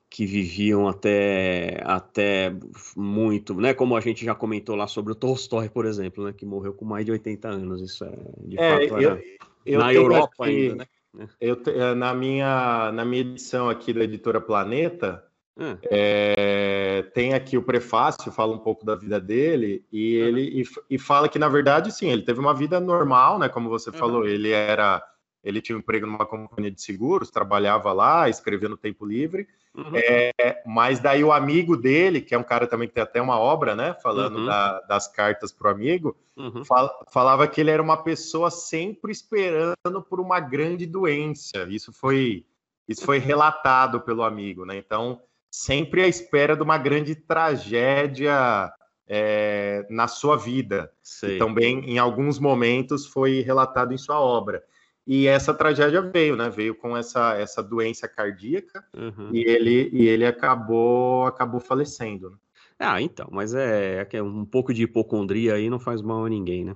que 0.10 0.25
viviam 0.25 0.88
até 0.88 1.81
até 1.84 2.55
muito, 2.96 3.55
né? 3.55 3.74
Como 3.74 3.96
a 3.96 4.00
gente 4.00 4.24
já 4.24 4.34
comentou 4.34 4.75
lá 4.75 4.88
sobre 4.88 5.12
o 5.12 5.15
Tolstói, 5.15 5.67
por 5.67 5.86
exemplo, 5.86 6.24
né? 6.24 6.34
Que 6.34 6.46
morreu 6.46 6.74
com 6.74 6.86
mais 6.86 7.05
de 7.05 7.12
80 7.12 7.48
anos. 7.50 7.81
Isso 7.81 8.05
é 8.05 8.15
de 8.46 8.60
é, 8.60 8.88
fato 8.88 9.01
eu, 9.01 9.22
eu 9.65 9.79
na 9.79 9.93
Europa 9.93 10.46
aqui, 10.46 10.69
ainda, 10.69 10.88
né? 11.13 11.27
Eu, 11.41 11.57
na 11.96 12.13
minha 12.13 12.91
na 12.91 13.03
minha 13.03 13.22
edição 13.22 13.67
aqui 13.67 13.91
da 13.91 14.03
editora 14.03 14.39
Planeta 14.39 15.26
Hum. 15.60 15.76
É, 15.90 17.02
tem 17.16 17.34
aqui 17.34 17.58
o 17.58 17.64
prefácio, 17.64 18.32
fala 18.32 18.54
um 18.54 18.60
pouco 18.60 18.86
da 18.86 18.96
vida 18.96 19.20
dele, 19.20 19.84
e 19.92 20.16
ele 20.16 20.62
e, 20.62 20.96
e, 20.96 21.00
fala 21.00 21.28
que, 21.28 21.40
na 21.40 21.50
verdade, 21.50 21.92
sim, 21.92 22.10
ele 22.10 22.22
teve 22.22 22.40
uma 22.40 22.54
vida 22.54 22.80
normal, 22.80 23.40
né? 23.40 23.50
Como 23.50 23.68
você 23.68 23.90
uhum. 23.90 23.98
falou, 23.98 24.28
ele 24.28 24.52
era. 24.52 25.04
Ele 25.44 25.62
tinha 25.62 25.76
um 25.76 25.80
emprego 25.80 26.06
numa 26.06 26.26
companhia 26.26 26.70
de 26.70 26.82
seguros, 26.82 27.32
trabalhava 27.32 27.94
lá, 27.94 28.28
escrevia 28.28 28.68
no 28.68 28.76
tempo 28.76 29.06
livre. 29.06 29.48
Uhum. 29.74 29.92
É, 29.94 30.62
mas 30.66 31.00
daí 31.00 31.24
o 31.24 31.32
amigo 31.32 31.78
dele, 31.78 32.20
que 32.20 32.36
é 32.36 32.38
um 32.38 32.44
cara 32.44 32.68
também 32.68 32.88
que 32.88 32.96
tem 32.96 33.04
até 33.04 33.22
uma 33.22 33.40
obra, 33.40 33.76
né? 33.76 33.96
Falando 34.02 34.40
uhum. 34.40 34.46
da, 34.46 34.82
das 34.82 35.08
cartas 35.08 35.52
para 35.52 35.70
o 35.70 35.72
amigo, 35.72 36.18
uhum. 36.36 36.66
fal, 36.66 37.06
falava 37.12 37.48
que 37.48 37.62
ele 37.62 37.72
era 37.72 37.82
uma 37.82 38.04
pessoa 38.04 38.52
sempre 38.52 39.12
esperando 39.12 40.02
por 40.10 40.20
uma 40.20 40.40
grande 40.40 40.86
doença. 40.86 41.66
Isso 41.70 41.94
foi, 41.94 42.46
isso 42.88 43.06
foi 43.06 43.20
relatado 43.20 44.02
pelo 44.02 44.24
amigo, 44.24 44.66
né? 44.66 44.76
Então 44.76 45.22
sempre 45.50 46.01
à 46.01 46.08
espera 46.08 46.56
de 46.56 46.63
uma 46.63 46.77
grande 46.77 47.16
tragédia 47.16 48.72
é, 49.08 49.86
na 49.89 50.08
sua 50.08 50.38
vida. 50.38 50.92
Sei. 51.01 51.36
E 51.36 51.39
também, 51.39 51.80
em 51.89 51.98
alguns 51.98 52.39
momentos, 52.39 53.06
foi 53.06 53.42
relatado 53.42 53.94
em 53.94 53.98
sua 53.98 54.20
obra. 54.20 54.63
E 55.06 55.25
essa 55.25 55.54
tragédia 55.54 56.01
veio, 56.01 56.36
né? 56.36 56.50
Veio 56.50 56.75
com 56.75 56.96
essa, 56.98 57.34
essa 57.36 57.63
doença 57.63 58.10
cardíaca 58.10 58.84
uhum. 58.94 59.30
e 59.32 59.39
ele, 59.39 59.89
e 59.94 60.06
ele 60.06 60.25
acabou, 60.25 61.25
acabou 61.25 61.62
falecendo. 61.62 62.32
Né? 62.32 62.38
Ah, 62.77 63.01
então, 63.01 63.27
mas 63.32 63.54
é, 63.54 64.06
é 64.12 64.22
um 64.22 64.46
pouco 64.46 64.74
de 64.74 64.84
hipocondria 64.84 65.56
aí 65.56 65.70
não 65.70 65.80
faz 65.80 66.01
mal 66.01 66.25
a 66.25 66.30
ninguém, 66.30 66.66
né? 66.66 66.75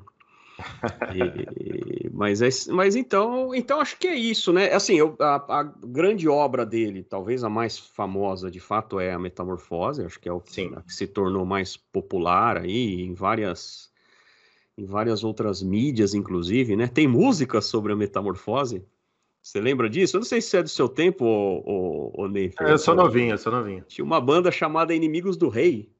E, 1.16 2.10
mas, 2.12 2.42
é, 2.42 2.50
mas 2.72 2.96
então, 2.96 3.54
então 3.54 3.80
acho 3.80 3.98
que 3.98 4.08
é 4.08 4.16
isso, 4.16 4.52
né? 4.54 4.72
Assim, 4.74 4.96
eu, 4.96 5.16
a, 5.20 5.60
a, 5.60 5.64
grande 5.64 6.28
obra 6.28 6.66
dele, 6.66 7.04
talvez 7.04 7.44
a 7.44 7.50
mais 7.50 7.78
famosa 7.78 8.50
de 8.50 8.60
fato, 8.60 9.00
é 9.00 9.12
a 9.12 9.20
Metamorfose. 9.20 10.04
Acho 10.04 10.20
que 10.20 10.30
é 10.30 10.34
o 10.34 10.40
que, 10.40 10.70
que 10.70 10.94
se 10.94 11.08
tornou 11.08 11.46
mais 11.46 11.76
popular 11.76 12.58
aí 12.58 13.02
em 13.02 13.14
várias 13.14 13.92
em 14.78 14.86
várias 14.86 15.24
outras 15.24 15.62
mídias, 15.62 16.14
inclusive, 16.14 16.76
né? 16.76 16.88
Tem 16.88 17.08
música 17.08 17.62
sobre 17.62 17.92
a 17.94 17.96
Metamorfose. 17.96 18.84
Você 19.42 19.60
lembra 19.60 19.90
disso? 19.90 20.18
Eu 20.18 20.20
não 20.20 20.26
sei 20.26 20.40
se 20.40 20.56
é 20.56 20.64
do 20.64 20.70
seu 20.70 20.88
tempo, 20.88 21.26
ou, 21.26 22.12
ou, 22.14 22.30
Ney. 22.30 22.52
É, 22.60 22.72
eu 22.72 22.78
sou 22.78 22.96
novinho, 22.96 23.32
eu 23.32 23.38
sou 23.38 23.52
novinho. 23.52 23.84
Tinha 23.88 24.06
uma 24.06 24.22
banda 24.22 24.52
chamada 24.52 24.94
Inimigos 24.94 25.36
do 25.36 25.50
Rei. 25.50 25.92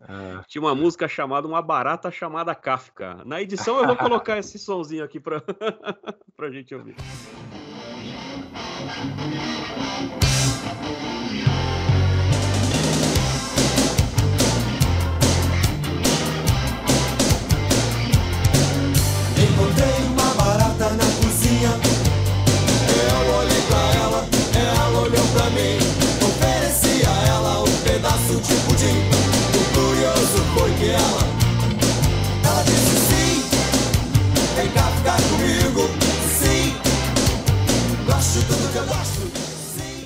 É. 0.00 0.42
Tinha 0.48 0.62
uma 0.62 0.74
música 0.74 1.06
chamada 1.06 1.46
Uma 1.46 1.62
Barata 1.62 2.10
Chamada 2.10 2.54
Kafka. 2.54 3.22
Na 3.24 3.40
edição 3.40 3.78
eu 3.78 3.86
vou 3.86 3.96
colocar 3.96 4.38
esse 4.38 4.58
somzinho 4.58 5.04
aqui 5.04 5.20
para 5.20 5.42
a 6.38 6.50
gente 6.50 6.74
ouvir. 6.74 6.96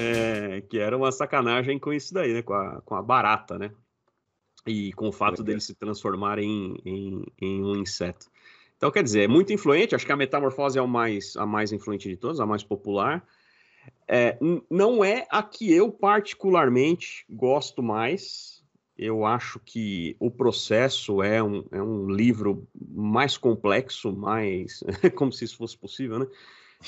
É, 0.00 0.60
que 0.62 0.78
era 0.78 0.96
uma 0.96 1.12
sacanagem 1.12 1.78
com 1.78 1.92
isso 1.92 2.12
daí, 2.12 2.32
né? 2.32 2.42
Com 2.42 2.54
a, 2.54 2.80
com 2.82 2.94
a 2.94 3.02
barata, 3.02 3.58
né? 3.58 3.70
E 4.66 4.92
com 4.92 5.08
o 5.08 5.12
fato 5.12 5.42
é. 5.42 5.44
dele 5.44 5.60
se 5.60 5.74
transformar 5.74 6.38
em, 6.38 6.76
em, 6.84 7.24
em 7.40 7.62
um 7.62 7.76
inseto. 7.76 8.26
Então, 8.76 8.90
quer 8.90 9.02
dizer, 9.02 9.22
é 9.22 9.28
muito 9.28 9.52
influente. 9.52 9.94
Acho 9.94 10.06
que 10.06 10.12
a 10.12 10.16
metamorfose 10.16 10.78
é 10.78 10.82
o 10.82 10.88
mais, 10.88 11.36
a 11.36 11.46
mais 11.46 11.72
influente 11.72 12.08
de 12.08 12.16
todas, 12.16 12.40
a 12.40 12.46
mais 12.46 12.62
popular. 12.62 13.26
É, 14.08 14.38
não 14.70 15.04
é 15.04 15.26
a 15.30 15.42
que 15.42 15.72
eu 15.72 15.90
particularmente 15.90 17.24
gosto 17.28 17.82
mais, 17.82 18.62
eu 18.96 19.24
acho 19.24 19.58
que 19.60 20.16
o 20.20 20.30
processo 20.30 21.22
é 21.22 21.42
um, 21.42 21.64
é 21.70 21.82
um 21.82 22.08
livro 22.08 22.66
mais 22.74 23.36
complexo, 23.36 24.12
mais 24.12 24.82
como 25.16 25.32
se 25.32 25.44
isso 25.44 25.56
fosse 25.56 25.76
possível, 25.76 26.18
né? 26.18 26.26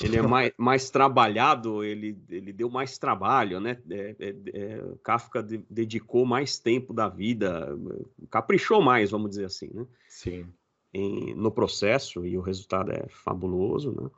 Ele 0.01 0.17
é 0.17 0.21
mais, 0.21 0.51
mais 0.57 0.89
trabalhado, 0.89 1.83
ele, 1.83 2.17
ele 2.29 2.53
deu 2.53 2.69
mais 2.69 2.97
trabalho, 2.97 3.59
né? 3.59 3.77
É, 3.89 4.15
é, 4.19 4.35
é, 4.53 4.83
Kafka 5.03 5.41
de, 5.41 5.59
dedicou 5.69 6.25
mais 6.25 6.59
tempo 6.59 6.93
da 6.93 7.07
vida, 7.07 7.75
caprichou 8.29 8.81
mais, 8.81 9.11
vamos 9.11 9.29
dizer 9.29 9.45
assim, 9.45 9.69
né? 9.73 9.85
Sim. 10.07 10.45
Em, 10.93 11.33
no 11.33 11.51
processo, 11.51 12.25
e 12.25 12.37
o 12.37 12.41
resultado 12.41 12.91
é 12.91 13.07
fabuloso, 13.09 13.91
né? 13.99 14.09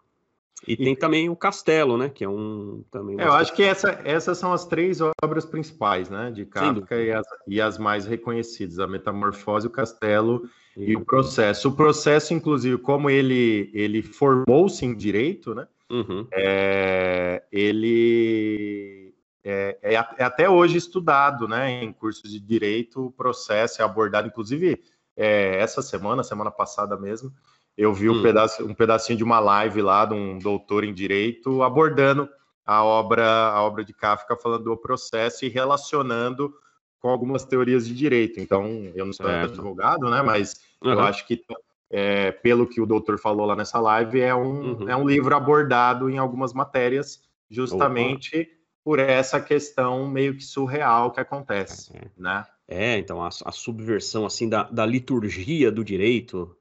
E, 0.68 0.74
e 0.74 0.78
tem 0.78 0.96
também 0.96 1.30
o 1.30 1.36
Castelo, 1.36 1.98
né? 1.98 2.10
Que 2.10 2.24
é 2.24 2.30
um 2.30 2.84
também. 2.92 3.20
É, 3.20 3.24
eu 3.24 3.34
acho 3.34 3.54
que 3.54 3.64
essa, 3.64 4.02
essas 4.04 4.38
são 4.38 4.52
as 4.52 4.66
três 4.66 5.00
obras 5.24 5.46
principais, 5.46 6.10
né? 6.10 6.32
De 6.32 6.46
Kafka 6.46 6.98
e 6.98 7.12
as, 7.12 7.28
e 7.48 7.62
as, 7.62 7.78
mais 7.78 8.06
reconhecidas: 8.06 8.80
a 8.80 8.88
Metamorfose, 8.88 9.68
o 9.68 9.72
Castelo 9.72 10.50
e, 10.80 10.96
o 10.96 11.06
Processo. 11.06 11.70
O 11.70 11.72
Processo, 11.72 12.34
inclusive, 12.34 12.78
como 12.78 13.10
ele 13.10 13.70
ele 13.74 14.02
formou-se 14.02 14.86
em 14.86 14.96
direito, 14.96 15.54
né? 15.54 15.68
Uhum. 15.90 16.28
É, 16.32 17.44
ele 17.52 19.14
é, 19.44 19.78
é, 19.82 19.94
é, 19.96 20.24
até 20.24 20.50
hoje 20.50 20.78
estudado, 20.78 21.48
né? 21.48 21.84
Em 21.84 21.92
cursos 21.92 22.32
de 22.32 22.40
direito, 22.40 23.08
o 23.08 23.12
processo 23.12 23.82
é 23.82 23.86
abordado, 23.86 24.28
inclusive 24.28 24.82
é, 25.18 25.60
essa 25.60 25.82
semana, 25.82 26.24
semana 26.24 26.52
passada 26.52 26.98
mesmo 26.98 27.34
eu 27.80 27.94
vi 27.94 28.10
um, 28.10 28.20
hum. 28.20 28.22
pedaço, 28.22 28.66
um 28.66 28.74
pedacinho 28.74 29.18
de 29.18 29.24
uma 29.24 29.40
live 29.40 29.82
lá 29.82 30.04
de 30.04 30.14
um 30.14 30.38
doutor 30.38 30.84
em 30.84 30.94
direito 30.94 31.64
abordando 31.64 32.28
a 32.66 32.84
obra, 32.84 33.26
a 33.26 33.64
obra 33.64 33.86
de 33.86 33.94
Kafka, 33.94 34.36
falando 34.36 34.66
do 34.66 34.76
processo 34.76 35.46
e 35.46 35.50
relacionando 35.50 36.54
com 37.00 37.10
algumas 37.10 37.46
teorias 37.46 37.88
de 37.88 37.94
direito. 37.94 38.40
Então, 38.40 38.92
eu 38.96 39.06
não 39.06 39.14
sou 39.14 39.30
é. 39.30 39.44
advogado, 39.44 40.10
né? 40.10 40.22
Mas 40.22 40.60
uhum. 40.84 40.92
eu 40.92 41.00
acho 41.02 41.26
que, 41.26 41.42
é, 41.90 42.32
pelo 42.32 42.68
que 42.68 42.82
o 42.82 42.86
doutor 42.86 43.18
falou 43.18 43.46
lá 43.46 43.56
nessa 43.56 43.80
live, 43.80 44.20
é 44.20 44.36
um, 44.36 44.82
uhum. 44.82 44.90
é 44.90 44.96
um 44.96 45.08
livro 45.08 45.36
abordado 45.36 46.10
em 46.10 46.18
algumas 46.18 46.54
matérias, 46.54 47.22
justamente 47.50 48.42
Opa. 48.42 48.52
por 48.84 49.00
essa 49.00 49.40
questão 49.40 50.08
meio 50.08 50.36
que 50.36 50.44
surreal 50.44 51.12
que 51.12 51.20
acontece, 51.20 51.92
é. 51.96 52.08
né? 52.18 52.46
É, 52.72 53.00
então 53.00 53.24
a, 53.24 53.30
a 53.46 53.52
subversão 53.52 54.28
assim 54.28 54.48
da, 54.48 54.62
da 54.64 54.86
liturgia 54.86 55.72
do 55.72 55.84
direito, 55.84 56.56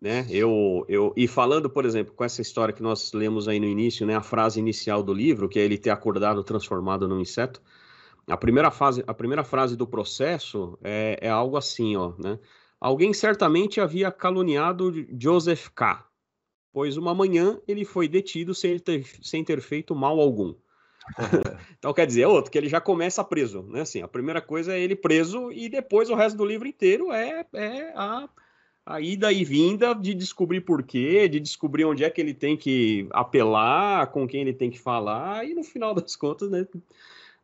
né? 0.00 0.24
Eu, 0.30 0.84
eu, 0.88 1.12
e 1.16 1.26
falando, 1.26 1.68
por 1.68 1.84
exemplo, 1.84 2.14
com 2.14 2.22
essa 2.22 2.40
história 2.40 2.72
que 2.72 2.82
nós 2.82 3.12
lemos 3.12 3.48
aí 3.48 3.58
no 3.58 3.66
início, 3.66 4.06
né, 4.06 4.14
a 4.14 4.22
frase 4.22 4.60
inicial 4.60 5.02
do 5.02 5.12
livro, 5.12 5.48
que 5.48 5.58
é 5.58 5.64
ele 5.64 5.76
ter 5.76 5.90
acordado 5.90 6.44
transformado 6.44 7.08
num 7.08 7.20
inseto, 7.20 7.60
a 8.28 8.36
primeira, 8.36 8.70
fase, 8.70 9.02
a 9.06 9.14
primeira 9.14 9.44
frase 9.44 9.76
do 9.76 9.86
processo 9.86 10.78
é, 10.82 11.18
é 11.20 11.28
algo 11.28 11.56
assim, 11.56 11.96
ó, 11.96 12.12
né? 12.18 12.38
Alguém 12.80 13.12
certamente 13.12 13.80
havia 13.80 14.10
caluniado 14.12 14.92
Joseph 15.18 15.68
K., 15.74 16.06
pois 16.72 16.96
uma 16.96 17.14
manhã 17.14 17.60
ele 17.66 17.84
foi 17.84 18.06
detido 18.06 18.54
sem 18.54 18.78
ter, 18.78 19.04
sem 19.22 19.42
ter 19.42 19.60
feito 19.60 19.94
mal 19.94 20.20
algum. 20.20 20.54
então 21.78 21.92
quer 21.92 22.06
dizer, 22.06 22.22
é 22.22 22.28
outro, 22.28 22.50
que 22.50 22.58
ele 22.58 22.68
já 22.68 22.80
começa 22.80 23.24
preso, 23.24 23.62
né? 23.62 23.80
Assim, 23.80 24.02
a 24.02 24.08
primeira 24.08 24.40
coisa 24.40 24.74
é 24.74 24.80
ele 24.80 24.94
preso 24.94 25.50
e 25.50 25.68
depois 25.68 26.10
o 26.10 26.14
resto 26.14 26.36
do 26.36 26.44
livro 26.44 26.68
inteiro 26.68 27.10
é, 27.12 27.44
é 27.52 27.92
a 27.96 28.28
a 28.88 29.02
ida 29.02 29.30
e 29.30 29.44
vinda 29.44 29.92
de 29.92 30.14
descobrir 30.14 30.62
porquê, 30.62 31.28
de 31.28 31.38
descobrir 31.38 31.84
onde 31.84 32.04
é 32.04 32.08
que 32.08 32.18
ele 32.22 32.32
tem 32.32 32.56
que 32.56 33.06
apelar, 33.10 34.06
com 34.06 34.26
quem 34.26 34.40
ele 34.40 34.54
tem 34.54 34.70
que 34.70 34.78
falar, 34.78 35.46
e 35.46 35.52
no 35.52 35.62
final 35.62 35.92
das 35.94 36.16
contas, 36.16 36.50
né, 36.50 36.66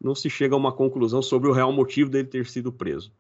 não 0.04 0.14
se 0.14 0.28
chega 0.28 0.54
a 0.54 0.58
uma 0.58 0.72
conclusão 0.72 1.22
sobre 1.22 1.48
o 1.48 1.52
real 1.52 1.72
motivo 1.72 2.10
dele 2.10 2.28
ter 2.28 2.46
sido 2.46 2.72
preso. 2.72 3.12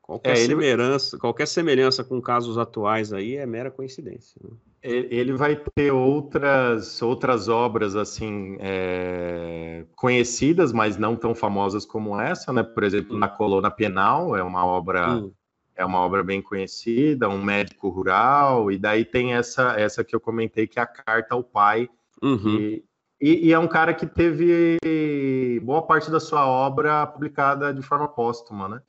Qualquer, 0.00 0.32
é, 0.32 0.36
semelhança, 0.36 1.18
qualquer 1.18 1.46
semelhança 1.46 2.04
com 2.04 2.20
casos 2.20 2.56
atuais 2.56 3.12
aí 3.12 3.36
é 3.36 3.44
mera 3.44 3.72
coincidência. 3.72 4.40
Né? 4.42 4.50
Ele 4.82 5.32
vai 5.32 5.56
ter 5.74 5.90
outras, 5.90 7.02
outras 7.02 7.48
obras 7.48 7.96
assim 7.96 8.56
é, 8.60 9.84
conhecidas, 9.96 10.72
mas 10.72 10.96
não 10.96 11.16
tão 11.16 11.34
famosas 11.34 11.84
como 11.84 12.20
essa, 12.20 12.52
né? 12.52 12.62
Por 12.62 12.84
exemplo, 12.84 13.16
hum. 13.16 13.18
na 13.18 13.28
Coluna 13.28 13.68
Penal 13.68 14.36
é 14.36 14.44
uma 14.44 14.64
obra 14.64 15.16
hum 15.16 15.32
é 15.76 15.84
uma 15.84 16.00
obra 16.00 16.24
bem 16.24 16.40
conhecida, 16.40 17.28
um 17.28 17.42
médico 17.42 17.90
rural, 17.90 18.72
e 18.72 18.78
daí 18.78 19.04
tem 19.04 19.34
essa 19.34 19.78
essa 19.78 20.02
que 20.02 20.16
eu 20.16 20.20
comentei, 20.20 20.66
que 20.66 20.78
é 20.78 20.82
a 20.82 20.86
Carta 20.86 21.34
ao 21.34 21.44
Pai, 21.44 21.88
uhum. 22.22 22.58
e, 22.58 22.84
e, 23.20 23.48
e, 23.48 23.52
é 23.52 23.58
um 23.58 23.68
cara 23.68 23.94
que 23.94 24.06
teve 24.06 24.78
boa 25.62 25.82
parte 25.82 26.10
da 26.10 26.20
sua 26.20 26.46
obra 26.46 27.06
publicada 27.06 27.72
de 27.72 27.82
forma 27.82 28.08
póstuma, 28.08 28.68
né? 28.68 28.82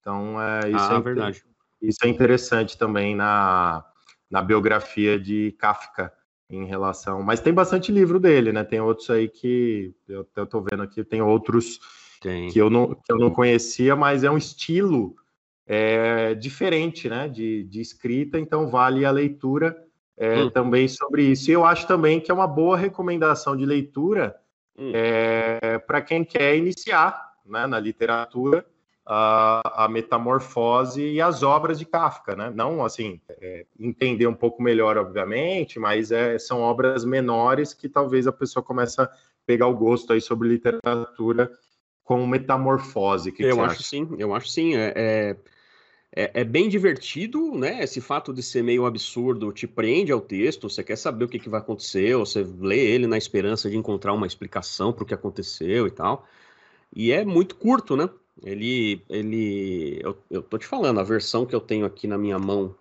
Então, 0.00 0.40
é, 0.40 0.70
isso, 0.70 0.92
ah, 0.92 0.96
é, 0.96 1.00
verdade. 1.00 1.44
isso 1.80 1.98
é 2.04 2.08
interessante 2.08 2.76
também 2.76 3.14
na, 3.14 3.84
na 4.30 4.42
biografia 4.42 5.18
de 5.18 5.52
Kafka 5.58 6.12
em 6.50 6.64
relação. 6.64 7.22
Mas 7.22 7.40
tem 7.40 7.52
bastante 7.52 7.92
livro 7.92 8.18
dele, 8.18 8.52
né? 8.52 8.64
Tem 8.64 8.80
outros 8.80 9.10
aí 9.10 9.28
que 9.28 9.94
eu, 10.08 10.26
eu 10.34 10.46
tô 10.46 10.60
vendo 10.60 10.82
aqui, 10.82 11.04
tem 11.04 11.22
outros 11.22 11.78
tem. 12.20 12.50
Que, 12.50 12.58
eu 12.58 12.68
não, 12.68 12.94
que 12.94 13.12
eu 13.12 13.18
não 13.18 13.30
conhecia, 13.30 13.94
mas 13.94 14.24
é 14.24 14.30
um 14.30 14.38
estilo 14.38 15.14
é, 15.66 16.34
diferente 16.34 17.08
né, 17.08 17.28
de, 17.28 17.64
de, 17.64 17.80
escrita, 17.80 18.38
então 18.38 18.68
vale 18.68 19.04
a 19.04 19.10
leitura 19.10 19.76
é, 20.18 20.42
hum. 20.42 20.50
também 20.50 20.88
sobre 20.88 21.22
isso. 21.22 21.50
E 21.50 21.54
eu 21.54 21.64
acho 21.64 21.86
também 21.86 22.20
que 22.20 22.30
é 22.30 22.34
uma 22.34 22.46
boa 22.46 22.76
recomendação 22.76 23.56
de 23.56 23.64
leitura 23.64 24.36
hum. 24.76 24.90
é, 24.92 25.78
para 25.78 26.02
quem 26.02 26.24
quer 26.24 26.56
iniciar 26.56 27.34
né, 27.46 27.66
na 27.66 27.78
literatura 27.78 28.66
a, 29.06 29.84
a, 29.84 29.88
metamorfose 29.88 31.02
e 31.02 31.20
as 31.20 31.42
obras 31.42 31.78
de 31.78 31.86
Kafka, 31.86 32.36
né? 32.36 32.52
Não 32.54 32.84
assim 32.84 33.18
é, 33.40 33.64
entender 33.78 34.26
um 34.26 34.34
pouco 34.34 34.62
melhor, 34.62 34.98
obviamente, 34.98 35.78
mas 35.78 36.12
é, 36.12 36.38
são 36.38 36.60
obras 36.60 37.06
menores 37.06 37.72
que 37.72 37.88
talvez 37.88 38.26
a 38.26 38.32
pessoa 38.32 38.62
comece 38.62 39.00
a 39.00 39.08
pegar 39.46 39.66
o 39.66 39.74
gosto 39.74 40.12
aí 40.12 40.20
sobre 40.20 40.48
literatura 40.48 41.50
com 42.04 42.26
metamorfose. 42.26 43.32
Que 43.32 43.44
eu 43.44 43.56
que 43.56 43.62
acho 43.62 43.72
acha? 43.72 43.82
sim, 43.82 44.08
eu 44.18 44.34
acho 44.34 44.48
sim. 44.48 44.76
é... 44.76 45.36
é 46.14 46.40
é, 46.40 46.44
bem 46.44 46.68
divertido, 46.68 47.54
né? 47.54 47.82
Esse 47.82 48.00
fato 48.00 48.32
de 48.32 48.42
ser 48.42 48.62
meio 48.62 48.86
absurdo 48.86 49.52
te 49.52 49.66
prende 49.66 50.10
ao 50.12 50.20
texto, 50.20 50.68
você 50.68 50.82
quer 50.82 50.96
saber 50.96 51.24
o 51.24 51.28
que, 51.28 51.38
que 51.38 51.48
vai 51.48 51.60
acontecer, 51.60 52.16
você 52.16 52.42
lê 52.60 52.78
ele 52.78 53.06
na 53.06 53.18
esperança 53.18 53.68
de 53.70 53.76
encontrar 53.76 54.12
uma 54.14 54.26
explicação 54.26 54.92
para 54.92 55.04
o 55.04 55.06
que 55.06 55.14
aconteceu 55.14 55.86
e 55.86 55.90
tal. 55.90 56.26
E 56.94 57.12
é 57.12 57.24
muito 57.24 57.56
curto, 57.56 57.96
né? 57.96 58.08
Ele, 58.42 59.02
ele, 59.08 60.00
eu, 60.02 60.16
eu 60.30 60.42
tô 60.42 60.58
te 60.58 60.66
falando, 60.66 61.00
a 61.00 61.04
versão 61.04 61.44
que 61.44 61.54
eu 61.54 61.60
tenho 61.60 61.84
aqui 61.84 62.06
na 62.06 62.16
minha 62.16 62.38
mão, 62.38 62.74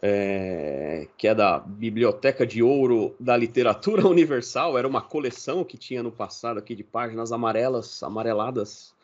é, 0.00 1.08
que 1.16 1.28
é 1.28 1.34
da 1.34 1.58
Biblioteca 1.58 2.46
de 2.46 2.62
Ouro 2.62 3.14
da 3.18 3.36
Literatura 3.36 4.06
Universal, 4.08 4.78
era 4.78 4.88
uma 4.88 5.02
coleção 5.02 5.64
que 5.64 5.76
tinha 5.76 6.02
no 6.02 6.12
passado 6.12 6.58
aqui 6.58 6.74
de 6.74 6.84
páginas 6.84 7.32
amarelas, 7.32 8.02
amareladas, 8.02 8.94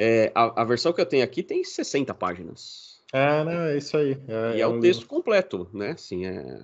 é, 0.00 0.30
a, 0.32 0.62
a, 0.62 0.64
versão 0.64 0.92
que 0.92 1.00
eu 1.00 1.06
tenho 1.06 1.24
aqui 1.24 1.42
tem 1.42 1.64
60 1.64 2.14
páginas. 2.14 3.00
É, 3.12 3.44
né? 3.44 3.74
É 3.74 3.78
isso 3.78 3.96
aí. 3.96 4.16
É, 4.28 4.56
e 4.56 4.58
é, 4.58 4.60
é 4.60 4.66
um 4.68 4.78
texto 4.78 5.00
livro. 5.00 5.16
completo, 5.16 5.68
né? 5.72 5.90
Assim, 5.90 6.24
é, 6.24 6.60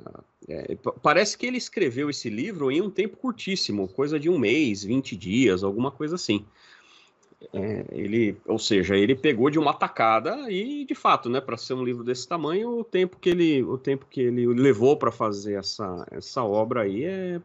é, 0.49 0.79
parece 1.03 1.37
que 1.37 1.45
ele 1.45 1.57
escreveu 1.59 2.09
esse 2.09 2.31
livro 2.31 2.71
em 2.71 2.81
um 2.81 2.89
tempo 2.89 3.17
curtíssimo, 3.17 3.89
coisa 3.89 4.21
de 4.21 4.31
um 4.31 4.39
mês, 4.39 4.85
20 4.85 5.17
dias, 5.17 5.65
alguma 5.65 5.91
coisa 5.91 6.15
assim. 6.15 6.47
É, 7.53 7.85
ele, 7.91 8.37
ou 8.47 8.59
seja, 8.59 8.97
ele 8.97 9.17
pegou 9.17 9.51
de 9.51 9.59
uma 9.59 9.75
tacada 9.75 10.49
e, 10.49 10.85
de 10.85 10.95
fato, 10.95 11.29
né, 11.29 11.41
para 11.41 11.57
ser 11.57 11.75
um 11.75 11.83
livro 11.83 12.05
desse 12.05 12.29
tamanho, 12.29 12.79
o 12.79 12.85
tempo 12.85 13.19
que 13.19 13.31
ele, 13.31 13.65
o 13.65 13.77
tempo 13.77 14.07
que 14.09 14.21
ele 14.21 14.47
levou 14.47 14.97
para 14.97 15.11
fazer 15.11 15.55
essa, 15.55 16.07
essa 16.13 16.45
obra 16.45 16.83
aí 16.83 17.05
é, 17.05 17.41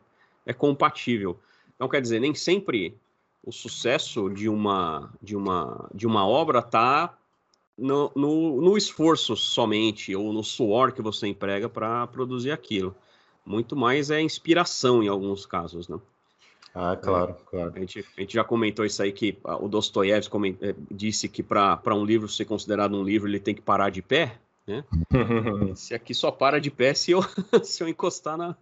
é 0.46 0.54
compatível. 0.54 1.36
Então, 1.76 1.90
quer 1.90 2.00
dizer, 2.00 2.20
nem 2.20 2.36
sempre 2.36 2.96
o 3.44 3.52
sucesso 3.52 4.30
de 4.30 4.50
uma, 4.50 5.12
de 5.22 5.36
uma, 5.36 5.90
de 5.94 6.06
uma 6.06 6.28
obra 6.28 6.60
está 6.60 7.18
no, 7.78 8.12
no, 8.16 8.62
no, 8.62 8.78
esforço 8.78 9.36
somente, 9.36 10.16
ou 10.16 10.34
no 10.34 10.44
suor 10.44 10.92
que 10.92 11.02
você 11.02 11.28
emprega 11.28 11.70
para 11.70 12.06
produzir 12.08 12.52
aquilo. 12.52 12.96
Muito 13.46 13.76
mais 13.76 14.12
é 14.12 14.22
inspiração 14.22 15.02
em 15.02 15.08
alguns 15.08 15.46
casos, 15.46 15.88
né? 15.88 16.00
Ah, 16.76 16.96
claro, 16.96 17.32
é, 17.32 17.50
claro. 17.50 17.74
A 17.76 17.80
gente, 17.80 18.06
a 18.18 18.22
gente, 18.22 18.34
já 18.34 18.44
comentou 18.44 18.86
isso 18.86 19.02
aí, 19.02 19.12
que 19.12 19.38
o 19.44 19.68
Dostoiévski 19.68 20.58
é, 20.62 20.76
disse 20.92 21.28
que 21.28 21.42
para 21.42 21.96
um 21.96 22.06
livro 22.06 22.28
ser 22.28 22.46
considerado 22.46 22.96
um 22.96 23.04
livro, 23.04 23.28
ele 23.28 23.40
tem 23.40 23.56
que 23.56 23.62
parar 23.62 23.90
de 23.90 24.02
pé, 24.02 24.38
né? 24.68 24.84
Esse 25.74 25.96
aqui 25.96 26.14
só 26.14 26.30
para 26.30 26.62
de 26.62 26.70
pé 26.70 26.94
se 26.94 27.12
eu, 27.12 27.22
se 27.64 27.82
eu 27.82 27.88
encostar 27.88 28.38
na, 28.38 28.56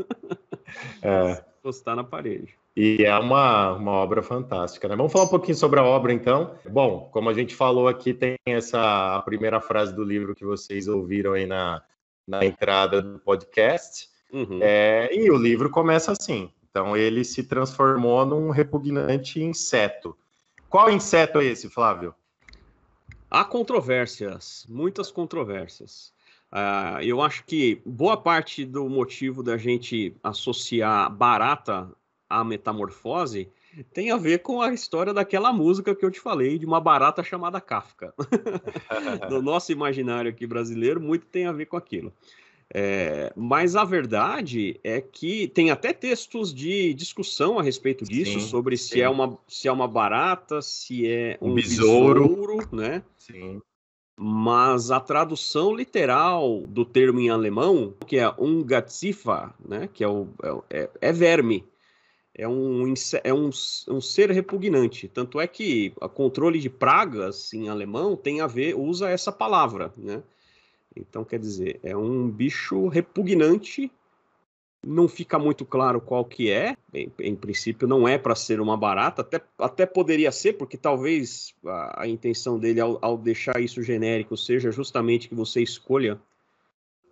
é. 1.02 1.44
encostar 1.60 1.96
na 1.96 2.04
parede. 2.04 2.56
E 2.80 3.04
é 3.04 3.18
uma, 3.18 3.74
uma 3.74 3.92
obra 3.94 4.22
fantástica, 4.22 4.88
né? 4.88 4.96
Vamos 4.96 5.12
falar 5.12 5.26
um 5.26 5.30
pouquinho 5.30 5.58
sobre 5.58 5.80
a 5.80 5.84
obra, 5.84 6.14
então. 6.14 6.56
Bom, 6.70 7.10
como 7.12 7.28
a 7.28 7.34
gente 7.34 7.56
falou 7.56 7.88
aqui, 7.88 8.14
tem 8.14 8.38
essa 8.46 9.16
a 9.16 9.22
primeira 9.24 9.60
frase 9.60 9.96
do 9.96 10.04
livro 10.04 10.36
que 10.36 10.46
vocês 10.46 10.88
ouviram 10.88 11.34
aí 11.34 11.48
na, 11.48 11.82
na 12.28 12.46
entrada 12.46 13.02
do 13.02 13.18
podcast. 13.18 14.08
Uhum. 14.32 14.60
É, 14.62 15.10
e 15.12 15.32
o 15.32 15.36
livro 15.36 15.72
começa 15.72 16.12
assim. 16.12 16.52
Então, 16.70 16.96
ele 16.96 17.24
se 17.24 17.42
transformou 17.46 18.24
num 18.28 18.52
repugnante 18.52 19.42
inseto. 19.42 20.16
Qual 20.70 20.92
inseto 20.92 21.40
é 21.40 21.46
esse, 21.46 21.68
Flávio? 21.72 22.14
Há 23.28 23.44
controvérsias, 23.44 24.68
muitas 24.70 25.10
controvérsias. 25.10 26.14
Uh, 26.52 27.02
eu 27.02 27.24
acho 27.24 27.44
que 27.44 27.82
boa 27.84 28.18
parte 28.18 28.64
do 28.64 28.88
motivo 28.88 29.42
da 29.42 29.58
gente 29.58 30.16
associar 30.24 31.12
barata 31.12 31.92
a 32.30 32.44
metamorfose 32.44 33.50
tem 33.94 34.12
a 34.12 34.18
ver 34.18 34.40
com 34.40 34.62
a 34.62 34.74
história 34.74 35.14
daquela 35.14 35.54
música 35.54 35.96
que 35.96 36.04
eu 36.04 36.12
te 36.12 36.20
falei, 36.20 36.58
de 36.58 36.66
uma 36.66 36.80
barata 36.80 37.24
chamada 37.24 37.62
Kafka. 37.62 38.14
no 39.30 39.42
nosso 39.42 39.72
imaginário 39.72 40.30
aqui 40.32 40.48
brasileiro, 40.48 41.00
muito 41.00 41.26
tem 41.28 41.46
a 41.46 41.52
ver 41.52 41.66
com 41.66 41.78
aquilo. 41.78 42.14
É, 42.74 43.32
mas 43.36 43.78
a 43.78 43.86
verdade 43.86 44.78
é 44.84 45.00
que 45.00 45.48
tem 45.48 45.72
até 45.72 45.94
textos 45.94 46.54
de 46.54 46.94
discussão 46.94 47.58
a 47.58 47.64
respeito 47.64 48.04
disso, 48.04 48.40
sim, 48.40 48.48
sobre 48.48 48.76
sim. 48.76 48.90
se 48.90 49.02
é, 49.02 49.10
uma, 49.10 49.38
se 49.48 49.68
é 49.70 49.72
uma 49.72 49.88
barata, 49.88 50.62
se 50.62 51.08
é 51.08 51.38
um, 51.42 51.52
um 51.52 51.56
besouro, 51.56 52.28
besouro, 52.28 52.76
né? 52.76 53.04
Sim. 53.18 53.62
Mas 54.20 54.92
a 54.92 55.00
tradução 55.00 55.74
literal 55.74 56.64
do 56.68 56.84
termo 56.84 57.20
em 57.20 57.30
alemão, 57.30 57.94
que 58.06 58.18
é 58.18 58.28
Ungaziffa, 58.38 59.54
né? 59.64 59.88
Que 59.94 60.04
é, 60.04 60.08
o, 60.08 60.28
é, 60.44 60.82
é, 60.82 60.90
é 61.02 61.14
verme 61.14 61.64
é 62.38 62.48
um, 62.48 62.94
é 63.24 63.34
um, 63.34 63.50
um 63.88 64.00
ser 64.02 64.30
repugnante. 64.30 65.08
Tanto 65.08 65.42
é 65.42 65.48
que 65.48 65.92
o 66.00 66.08
controle 66.08 66.60
de 66.60 66.70
pragas 66.70 67.52
em 67.54 67.68
alemão 67.68 68.16
tem 68.16 68.42
a 68.42 68.48
ver, 68.48 68.76
usa 68.76 69.10
essa 69.10 69.32
palavra, 69.32 69.92
né? 69.98 70.22
Então, 70.96 71.24
quer 71.24 71.40
dizer, 71.40 71.80
é 71.84 71.96
um 71.96 72.30
bicho 72.30 72.88
repugnante, 72.88 73.92
não 74.86 75.08
fica 75.08 75.38
muito 75.38 75.66
claro 75.66 76.00
qual 76.00 76.24
que 76.24 76.50
é, 76.50 76.76
em, 76.94 77.12
em 77.20 77.36
princípio 77.36 77.88
não 77.88 78.08
é 78.08 78.18
para 78.18 78.36
ser 78.36 78.62
uma 78.62 78.78
barata, 78.78 79.22
até, 79.22 79.42
até 79.58 79.86
poderia 79.86 80.32
ser, 80.32 80.54
porque 80.54 80.78
talvez 80.78 81.54
a, 81.66 82.04
a 82.04 82.08
intenção 82.08 82.58
dele 82.60 82.80
ao, 82.80 82.98
ao 83.02 83.18
deixar 83.18 83.60
isso 83.60 83.82
genérico 83.82 84.38
seja 84.38 84.72
justamente 84.72 85.28
que 85.28 85.36
você 85.36 85.62
escolha 85.62 86.20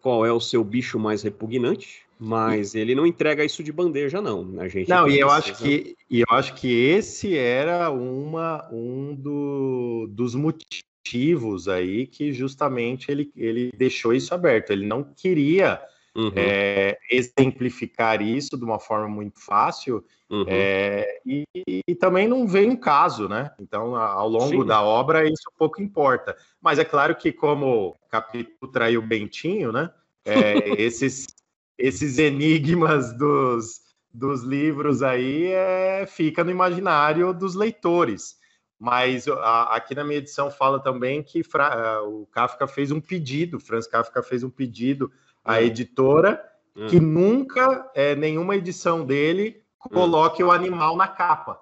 qual 0.02 0.26
é 0.26 0.32
o 0.32 0.40
seu 0.40 0.64
bicho 0.64 1.00
mais 1.00 1.24
repugnante, 1.24 2.05
mas 2.20 2.76
ele 2.76 2.96
não 2.96 3.06
entrega 3.06 3.44
isso 3.44 3.64
de 3.64 3.72
bandeja, 3.72 4.22
não. 4.22 4.60
A 4.60 4.68
gente 4.68 4.90
não, 4.90 5.08
e 5.08 5.20
eu 5.20 5.30
acho 5.30 5.56
que 5.58 5.96
e 6.10 6.22
eu 6.22 6.28
acho 6.30 6.54
que 6.56 6.68
esse 6.68 7.38
era 7.38 7.90
uma 7.90 8.68
um 8.72 9.14
do, 9.14 10.08
dos 10.10 10.34
motivos 10.34 11.68
aí 11.68 12.08
que 12.08 12.32
justamente 12.32 13.12
ele, 13.12 13.32
ele 13.36 13.72
deixou 13.76 14.14
isso 14.14 14.34
aberto. 14.34 14.72
Ele 14.72 14.86
não 14.86 15.04
queria 15.04 15.82
uhum. 16.16 16.32
é, 16.36 16.98
exemplificar 17.12 18.22
isso 18.22 18.58
de 18.58 18.64
uma 18.64 18.80
forma 18.80 19.10
muito 19.10 19.40
fácil 19.40 20.04
uhum. 20.30 20.46
é, 20.48 21.20
e, 21.26 21.44
e, 21.88 21.96
também 21.96 22.28
não 22.28 22.48
veio 22.48 22.72
um 22.72 22.78
caso, 22.78 23.28
né? 23.28 23.52
Então, 23.60 23.96
ao 23.96 24.30
longo 24.30 24.62
Sim. 24.62 24.66
da 24.66 24.82
obra, 24.82 25.26
isso 25.26 25.52
pouco 25.58 25.82
importa. 25.82 26.36
Mas 26.62 26.80
é 26.80 26.86
claro 26.86 27.16
que, 27.16 27.32
como 27.32 27.90
o 27.90 28.10
capítulo 28.10 28.72
traiu 28.72 29.02
Bentinho, 29.02 29.72
né? 29.72 29.92
É, 30.24 30.34
esses 30.82 31.28
esses 31.78 32.18
enigmas 32.18 33.16
dos, 33.18 33.82
dos 34.14 34.44
livros 34.44 35.04
aí 35.04 35.48
é, 35.48 36.06
fica 36.06 36.44
no 36.44 36.52
imaginário 36.52 37.34
dos 37.34 37.56
leitores. 37.56 38.38
Mas 38.80 39.28
a, 39.28 39.76
aqui 39.76 39.96
na 39.96 40.04
minha 40.04 40.18
edição 40.18 40.52
fala 40.52 40.80
também 40.80 41.24
que 41.24 41.44
Fra, 41.44 42.02
o 42.04 42.26
Kafka 42.28 42.68
fez 42.68 42.92
um 42.92 43.00
pedido, 43.00 43.60
Franz 43.60 43.88
Kafka 43.88 44.22
fez 44.22 44.44
um 44.44 44.50
pedido 44.50 45.12
à 45.44 45.56
hum. 45.56 45.58
editora 45.58 46.44
hum. 46.76 46.88
que 46.88 47.00
nunca, 47.00 47.90
é, 47.94 48.16
nenhuma 48.16 48.56
edição 48.56 49.06
dele, 49.06 49.62
coloque 49.78 50.44
hum. 50.44 50.48
o 50.48 50.52
animal 50.52 50.96
na 50.96 51.08
capa. 51.08 51.62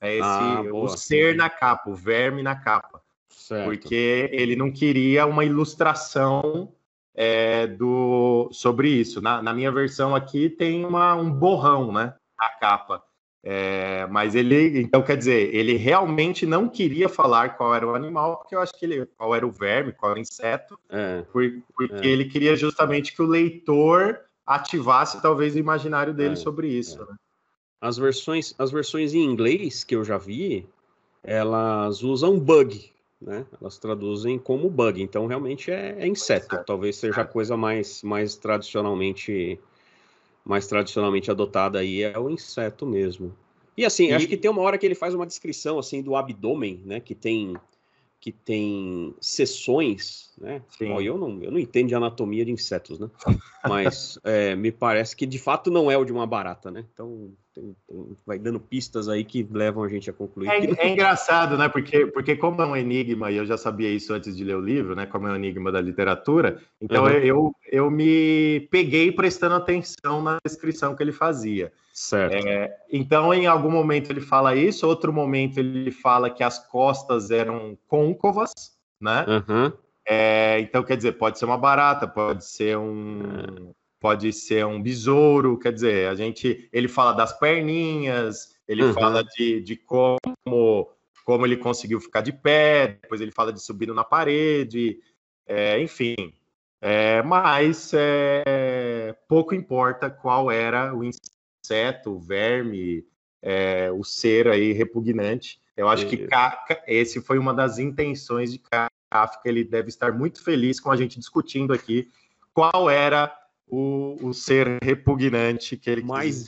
É 0.00 0.14
esse, 0.14 0.22
ah, 0.22 0.62
o 0.72 0.88
ser 0.88 1.36
na 1.36 1.50
capa, 1.50 1.90
o 1.90 1.94
verme 1.94 2.42
na 2.42 2.56
capa. 2.56 3.02
Certo. 3.28 3.64
Porque 3.64 4.30
ele 4.32 4.56
não 4.56 4.72
queria 4.72 5.26
uma 5.26 5.44
ilustração 5.44 6.72
é, 7.14 7.66
do, 7.66 8.48
sobre 8.52 8.88
isso. 8.88 9.20
Na, 9.20 9.42
na, 9.42 9.52
minha 9.52 9.70
versão 9.70 10.14
aqui 10.14 10.48
tem 10.48 10.84
uma, 10.84 11.14
um 11.14 11.30
borrão, 11.30 11.92
né? 11.92 12.14
A 12.38 12.48
capa. 12.50 13.02
É, 13.42 14.06
mas 14.08 14.34
ele, 14.34 14.80
então 14.80 15.02
quer 15.02 15.16
dizer, 15.16 15.54
ele 15.54 15.74
realmente 15.76 16.44
não 16.44 16.68
queria 16.68 17.08
falar 17.08 17.56
qual 17.56 17.74
era 17.74 17.86
o 17.86 17.94
animal, 17.94 18.36
porque 18.36 18.54
eu 18.54 18.60
acho 18.60 18.78
que 18.78 18.84
ele, 18.84 19.06
qual 19.16 19.34
era 19.34 19.46
o 19.46 19.50
verme, 19.50 19.92
qual 19.92 20.10
era 20.10 20.18
o 20.18 20.22
inseto, 20.22 20.78
é, 20.90 21.22
porque 21.32 21.62
é. 21.90 22.06
ele 22.06 22.26
queria 22.26 22.54
justamente 22.54 23.14
que 23.14 23.22
o 23.22 23.26
leitor 23.26 24.20
ativasse 24.46 25.22
talvez 25.22 25.54
o 25.54 25.58
imaginário 25.58 26.12
dele 26.12 26.34
é, 26.34 26.36
sobre 26.36 26.68
isso. 26.68 27.00
É. 27.02 27.06
Né? 27.06 27.16
As 27.80 27.96
versões, 27.96 28.54
as 28.58 28.70
versões 28.70 29.14
em 29.14 29.24
inglês 29.24 29.84
que 29.84 29.96
eu 29.96 30.04
já 30.04 30.18
vi, 30.18 30.68
elas 31.22 32.02
usam 32.02 32.38
bug, 32.38 32.92
né? 33.20 33.44
Elas 33.60 33.78
traduzem 33.78 34.38
como 34.38 34.70
bug, 34.70 35.02
então 35.02 35.26
realmente 35.26 35.70
é, 35.70 35.96
é 35.98 36.06
inseto. 36.06 36.58
Talvez 36.64 36.96
seja 36.96 37.20
a 37.20 37.24
coisa 37.24 37.56
mais, 37.56 38.02
mais 38.02 38.36
tradicionalmente 38.36 39.58
mais 40.44 40.66
tradicionalmente 40.66 41.30
adotada 41.30 41.78
aí 41.78 42.02
é 42.02 42.18
o 42.18 42.30
inseto 42.30 42.86
mesmo. 42.86 43.36
E 43.76 43.84
assim, 43.84 44.08
e... 44.08 44.12
acho 44.12 44.26
que 44.26 44.36
tem 44.36 44.50
uma 44.50 44.62
hora 44.62 44.78
que 44.78 44.86
ele 44.86 44.94
faz 44.94 45.14
uma 45.14 45.26
descrição 45.26 45.78
assim 45.78 46.02
do 46.02 46.16
abdômen, 46.16 46.82
né? 46.84 47.00
Que 47.00 47.14
tem 47.14 47.56
que 48.20 48.30
tem 48.30 49.14
seções, 49.18 50.30
né? 50.38 50.62
Ó, 50.82 51.00
eu, 51.00 51.16
não, 51.16 51.42
eu 51.42 51.50
não 51.50 51.58
entendo 51.58 51.88
de 51.88 51.94
anatomia 51.94 52.44
de 52.44 52.52
insetos, 52.52 52.98
né? 52.98 53.08
Mas 53.66 54.18
é, 54.22 54.54
me 54.54 54.70
parece 54.70 55.16
que 55.16 55.24
de 55.24 55.38
fato 55.38 55.70
não 55.70 55.90
é 55.90 55.96
o 55.96 56.04
de 56.04 56.12
uma 56.12 56.26
barata, 56.26 56.70
né? 56.70 56.84
Então 56.92 57.32
tem, 57.60 57.76
tem, 57.86 58.16
vai 58.26 58.38
dando 58.38 58.58
pistas 58.58 59.08
aí 59.08 59.24
que 59.24 59.46
levam 59.50 59.82
a 59.84 59.88
gente 59.88 60.08
a 60.08 60.12
concluir. 60.12 60.48
É, 60.48 60.86
é, 60.86 60.88
engraçado, 60.88 61.58
né? 61.58 61.68
Porque, 61.68 62.06
porque 62.06 62.36
como 62.36 62.60
é 62.62 62.66
um 62.66 62.76
enigma, 62.76 63.30
e 63.30 63.36
eu 63.36 63.44
já 63.44 63.56
sabia 63.56 63.90
isso 63.90 64.12
antes 64.12 64.36
de 64.36 64.42
ler 64.42 64.56
o 64.56 64.60
livro, 64.60 64.94
né? 64.94 65.06
Como 65.06 65.26
é 65.26 65.32
um 65.32 65.36
enigma 65.36 65.70
da 65.70 65.80
literatura, 65.80 66.60
então 66.80 67.04
uhum. 67.04 67.10
eu, 67.10 67.54
eu 67.70 67.90
me 67.90 68.60
peguei 68.70 69.12
prestando 69.12 69.56
atenção 69.56 70.22
na 70.22 70.38
descrição 70.44 70.96
que 70.96 71.02
ele 71.02 71.12
fazia. 71.12 71.72
Certo. 71.92 72.46
É, 72.46 72.74
então, 72.90 73.34
em 73.34 73.46
algum 73.46 73.70
momento 73.70 74.10
ele 74.10 74.20
fala 74.20 74.56
isso, 74.56 74.86
outro 74.86 75.12
momento 75.12 75.58
ele 75.58 75.90
fala 75.90 76.30
que 76.30 76.42
as 76.42 76.58
costas 76.68 77.30
eram 77.30 77.76
côncavas, 77.86 78.52
né? 79.00 79.26
Uhum. 79.28 79.72
É, 80.06 80.58
então, 80.60 80.82
quer 80.82 80.96
dizer, 80.96 81.12
pode 81.12 81.38
ser 81.38 81.44
uma 81.44 81.58
barata, 81.58 82.08
pode 82.08 82.44
ser 82.44 82.76
um, 82.78 83.72
pode 84.00 84.32
ser 84.32 84.64
um 84.64 84.82
besouro, 84.82 85.58
quer 85.58 85.72
dizer, 85.72 86.08
a 86.08 86.14
gente, 86.14 86.68
ele 86.72 86.88
fala 86.88 87.12
das 87.12 87.38
perninhas, 87.38 88.56
ele 88.66 88.82
uhum. 88.82 88.94
fala 88.94 89.22
de, 89.22 89.60
de 89.60 89.76
como, 89.76 90.90
como 91.24 91.46
ele 91.46 91.58
conseguiu 91.58 92.00
ficar 92.00 92.22
de 92.22 92.32
pé, 92.32 92.98
depois 93.02 93.20
ele 93.20 93.30
fala 93.30 93.52
de 93.52 93.62
subindo 93.62 93.92
na 93.92 94.02
parede, 94.02 94.98
é, 95.46 95.80
enfim. 95.80 96.16
É, 96.80 97.22
mas 97.22 97.92
é, 97.92 99.14
pouco 99.28 99.54
importa 99.54 100.08
qual 100.08 100.50
era 100.50 100.94
o 100.94 101.04
inseto, 101.04 102.12
o 102.12 102.18
verme, 102.18 103.04
é, 103.42 103.90
o 103.92 104.02
ser 104.02 104.48
aí 104.48 104.72
repugnante. 104.72 105.60
Eu 105.76 105.88
acho 105.88 106.06
que 106.06 106.26
Kafka, 106.26 106.82
esse 106.86 107.20
foi 107.20 107.38
uma 107.38 107.52
das 107.52 107.78
intenções 107.78 108.52
de 108.52 108.58
Kafka. 108.58 109.42
Ele 109.44 109.62
deve 109.62 109.88
estar 109.88 110.12
muito 110.12 110.42
feliz 110.42 110.80
com 110.80 110.90
a 110.90 110.96
gente 110.96 111.18
discutindo 111.18 111.72
aqui 111.72 112.10
qual 112.52 112.88
era 112.88 113.32
o, 113.70 114.16
o 114.20 114.34
ser 114.34 114.78
repugnante 114.82 115.76
que 115.76 115.88
ele 115.88 116.02
mais, 116.02 116.46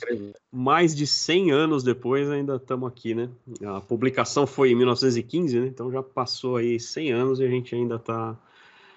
mais 0.51 0.93
de 0.93 1.07
100 1.07 1.51
anos 1.51 1.83
depois 1.83 2.29
ainda 2.29 2.57
estamos 2.57 2.87
aqui, 2.87 3.15
né? 3.15 3.29
A 3.65 3.79
publicação 3.79 4.45
foi 4.45 4.71
em 4.71 4.75
1915, 4.75 5.59
né? 5.59 5.67
Então 5.67 5.91
já 5.91 6.03
passou 6.03 6.57
aí 6.57 6.79
100 6.79 7.11
anos 7.11 7.39
e 7.39 7.45
a 7.45 7.47
gente 7.47 7.73
ainda 7.73 7.95
está 7.95 8.37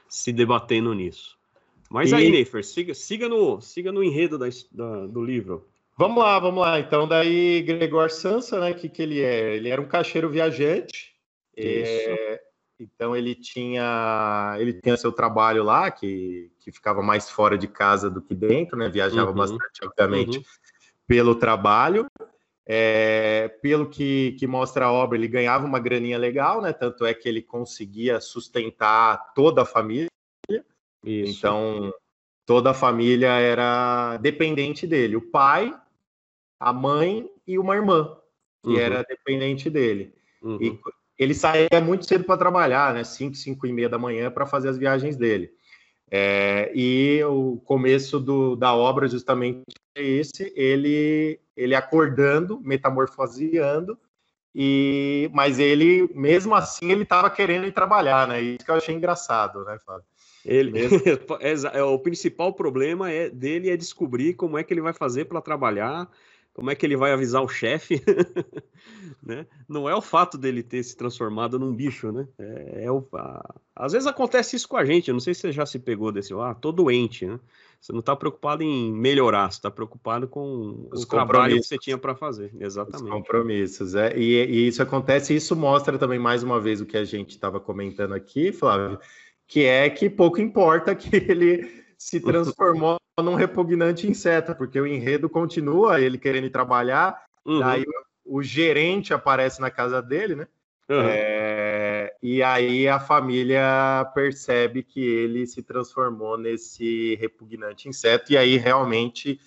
se 0.08 0.32
debatendo 0.32 0.92
nisso. 0.92 1.36
Mas 1.88 2.10
e... 2.10 2.16
aí, 2.16 2.30
Neifer, 2.30 2.64
siga, 2.64 2.94
siga, 2.94 3.28
no, 3.28 3.60
siga 3.60 3.92
no 3.92 4.02
enredo 4.02 4.36
da, 4.36 4.48
da, 4.72 5.06
do 5.06 5.24
livro. 5.24 5.64
Vamos 5.96 6.18
lá, 6.18 6.38
vamos 6.38 6.60
lá. 6.60 6.80
Então, 6.80 7.06
daí 7.06 7.62
Gregor 7.62 8.10
Sansa, 8.10 8.60
né? 8.60 8.74
Que 8.74 8.88
que 8.88 9.00
ele 9.00 9.22
é? 9.22 9.56
Ele 9.56 9.68
era 9.68 9.80
um 9.80 9.86
caixeiro 9.86 10.28
viajante. 10.28 11.14
É, 11.56 12.40
então 12.78 13.16
ele 13.16 13.34
tinha 13.34 14.54
ele 14.58 14.74
tinha 14.74 14.96
seu 14.96 15.10
trabalho 15.10 15.64
lá 15.64 15.90
que, 15.90 16.50
que 16.60 16.70
ficava 16.70 17.02
mais 17.02 17.30
fora 17.30 17.56
de 17.56 17.66
casa 17.66 18.10
do 18.10 18.20
que 18.20 18.34
dentro, 18.34 18.76
né? 18.76 18.88
Viajava 18.88 19.30
uhum. 19.30 19.36
bastante, 19.36 19.84
obviamente, 19.84 20.38
uhum. 20.38 20.44
pelo 21.06 21.34
trabalho. 21.34 22.06
É, 22.68 23.46
pelo 23.62 23.88
que, 23.88 24.32
que 24.32 24.44
mostra 24.44 24.86
a 24.86 24.92
obra, 24.92 25.16
ele 25.16 25.28
ganhava 25.28 25.64
uma 25.64 25.78
graninha 25.78 26.18
legal, 26.18 26.60
né? 26.60 26.72
Tanto 26.72 27.06
é 27.06 27.14
que 27.14 27.28
ele 27.28 27.40
conseguia 27.40 28.20
sustentar 28.20 29.32
toda 29.34 29.62
a 29.62 29.64
família. 29.64 30.10
Isso. 31.04 31.38
Então, 31.38 31.94
toda 32.44 32.70
a 32.70 32.74
família 32.74 33.38
era 33.38 34.16
dependente 34.16 34.84
dele. 34.84 35.14
O 35.14 35.30
pai, 35.30 35.72
a 36.58 36.72
mãe 36.72 37.30
e 37.46 37.56
uma 37.56 37.76
irmã, 37.76 38.16
que 38.64 38.70
uhum. 38.70 38.78
era 38.78 39.04
dependente 39.04 39.70
dele. 39.70 40.12
Uhum. 40.42 40.58
E 40.60 40.80
ele 41.18 41.34
saía 41.34 41.80
muito 41.82 42.06
cedo 42.06 42.24
para 42.24 42.36
trabalhar, 42.36 42.94
né? 42.94 43.04
5, 43.04 43.34
5 43.34 43.66
e 43.66 43.72
meia 43.72 43.88
da 43.88 43.98
manhã 43.98 44.30
para 44.30 44.46
fazer 44.46 44.68
as 44.68 44.78
viagens 44.78 45.16
dele. 45.16 45.50
É, 46.10 46.70
e 46.74 47.22
o 47.24 47.60
começo 47.64 48.20
do, 48.20 48.54
da 48.54 48.74
obra 48.74 49.08
justamente 49.08 49.64
é 49.94 50.02
esse, 50.02 50.52
ele, 50.54 51.40
ele 51.56 51.74
acordando, 51.74 52.60
metamorfoseando, 52.60 53.98
e, 54.54 55.28
mas 55.34 55.58
ele, 55.58 56.08
mesmo 56.14 56.54
assim, 56.54 56.90
ele 56.90 57.02
estava 57.02 57.28
querendo 57.28 57.66
ir 57.66 57.72
trabalhar, 57.72 58.26
né? 58.28 58.40
Isso 58.40 58.64
que 58.64 58.70
eu 58.70 58.76
achei 58.76 58.94
engraçado, 58.94 59.64
né, 59.64 59.78
Fábio? 59.84 60.04
Ele, 60.44 60.70
é, 61.74 61.82
o 61.82 61.98
principal 61.98 62.54
problema 62.54 63.10
é 63.10 63.28
dele 63.28 63.68
é 63.68 63.76
descobrir 63.76 64.34
como 64.34 64.56
é 64.56 64.62
que 64.62 64.72
ele 64.72 64.80
vai 64.80 64.92
fazer 64.92 65.24
para 65.24 65.42
trabalhar, 65.42 66.08
Como 66.56 66.70
é 66.70 66.74
que 66.74 66.86
ele 66.86 66.96
vai 66.96 67.12
avisar 67.12 67.42
o 67.42 67.48
chefe? 67.48 68.02
né? 69.22 69.46
Não 69.68 69.86
é 69.86 69.94
o 69.94 70.00
fato 70.00 70.38
dele 70.38 70.62
ter 70.62 70.82
se 70.82 70.96
transformado 70.96 71.58
num 71.58 71.70
bicho, 71.70 72.10
né? 72.10 72.26
É, 72.38 72.84
é 72.84 72.90
o, 72.90 73.06
a... 73.12 73.54
Às 73.76 73.92
vezes 73.92 74.06
acontece 74.06 74.56
isso 74.56 74.66
com 74.66 74.78
a 74.78 74.82
gente. 74.82 75.08
Eu 75.08 75.12
não 75.12 75.20
sei 75.20 75.34
se 75.34 75.42
você 75.42 75.52
já 75.52 75.66
se 75.66 75.78
pegou 75.78 76.10
desse, 76.10 76.32
ah, 76.32 76.54
tô 76.54 76.72
doente, 76.72 77.26
né? 77.26 77.38
Você 77.78 77.92
não 77.92 78.00
está 78.00 78.16
preocupado 78.16 78.62
em 78.62 78.90
melhorar, 78.90 79.52
você 79.52 79.58
está 79.58 79.70
preocupado 79.70 80.26
com 80.26 80.88
Os 80.90 81.02
o 81.02 81.06
trabalho 81.06 81.56
que 81.56 81.62
você 81.62 81.76
tinha 81.76 81.98
para 81.98 82.14
fazer. 82.14 82.50
Exatamente. 82.58 83.04
Os 83.04 83.10
compromissos, 83.10 83.94
é. 83.94 84.16
E, 84.16 84.46
e, 84.46 84.66
isso 84.66 84.82
acontece, 84.82 85.34
e 85.34 85.36
isso 85.36 85.54
mostra 85.54 85.98
também 85.98 86.18
mais 86.18 86.42
uma 86.42 86.58
vez 86.58 86.80
o 86.80 86.86
que 86.86 86.96
a 86.96 87.04
gente 87.04 87.32
estava 87.32 87.60
comentando 87.60 88.14
aqui, 88.14 88.50
Flávio, 88.50 88.98
que 89.46 89.66
é 89.66 89.90
que 89.90 90.08
pouco 90.08 90.40
importa 90.40 90.94
que 90.96 91.14
ele 91.16 91.84
se 91.98 92.20
transformou 92.20 92.98
num 93.18 93.34
repugnante 93.34 94.06
inseto, 94.06 94.54
porque 94.54 94.80
o 94.80 94.86
enredo 94.86 95.28
continua, 95.28 96.00
ele 96.00 96.18
querendo 96.18 96.50
trabalhar, 96.50 97.24
uhum. 97.44 97.60
daí 97.60 97.84
o, 98.24 98.38
o, 98.38 98.42
gerente 98.42 99.14
aparece 99.14 99.60
na 99.60 99.70
casa 99.70 100.02
dele, 100.02 100.34
né? 100.34 100.48
Uhum. 100.88 101.08
É, 101.08 102.14
e 102.22 102.42
aí 102.42 102.86
a 102.86 103.00
família 103.00 104.08
percebe 104.14 104.82
que 104.82 105.00
ele 105.00 105.46
se 105.46 105.62
transformou 105.62 106.38
nesse 106.38 107.16
repugnante 107.16 107.88
inseto, 107.88 108.32
e 108.32 108.36
aí 108.36 108.56
realmente 108.56 109.40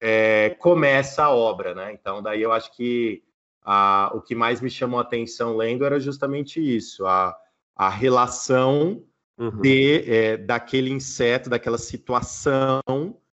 é, 0.00 0.50
começa 0.50 1.24
a 1.24 1.30
obra, 1.30 1.74
né? 1.74 1.92
Então, 1.92 2.22
daí 2.22 2.42
eu 2.42 2.52
acho 2.52 2.72
que 2.76 3.22
a, 3.64 4.10
o 4.14 4.20
que 4.20 4.34
mais 4.34 4.60
me 4.60 4.68
chamou 4.68 4.98
a 4.98 5.02
atenção 5.02 5.56
lendo 5.56 5.84
era 5.84 5.98
justamente 5.98 6.60
isso, 6.60 7.06
a, 7.06 7.36
a 7.74 7.88
relação 7.88 9.02
uhum. 9.38 9.60
de, 9.60 10.04
é, 10.10 10.36
daquele 10.36 10.90
inseto, 10.90 11.50
daquela 11.50 11.78
situação, 11.78 12.80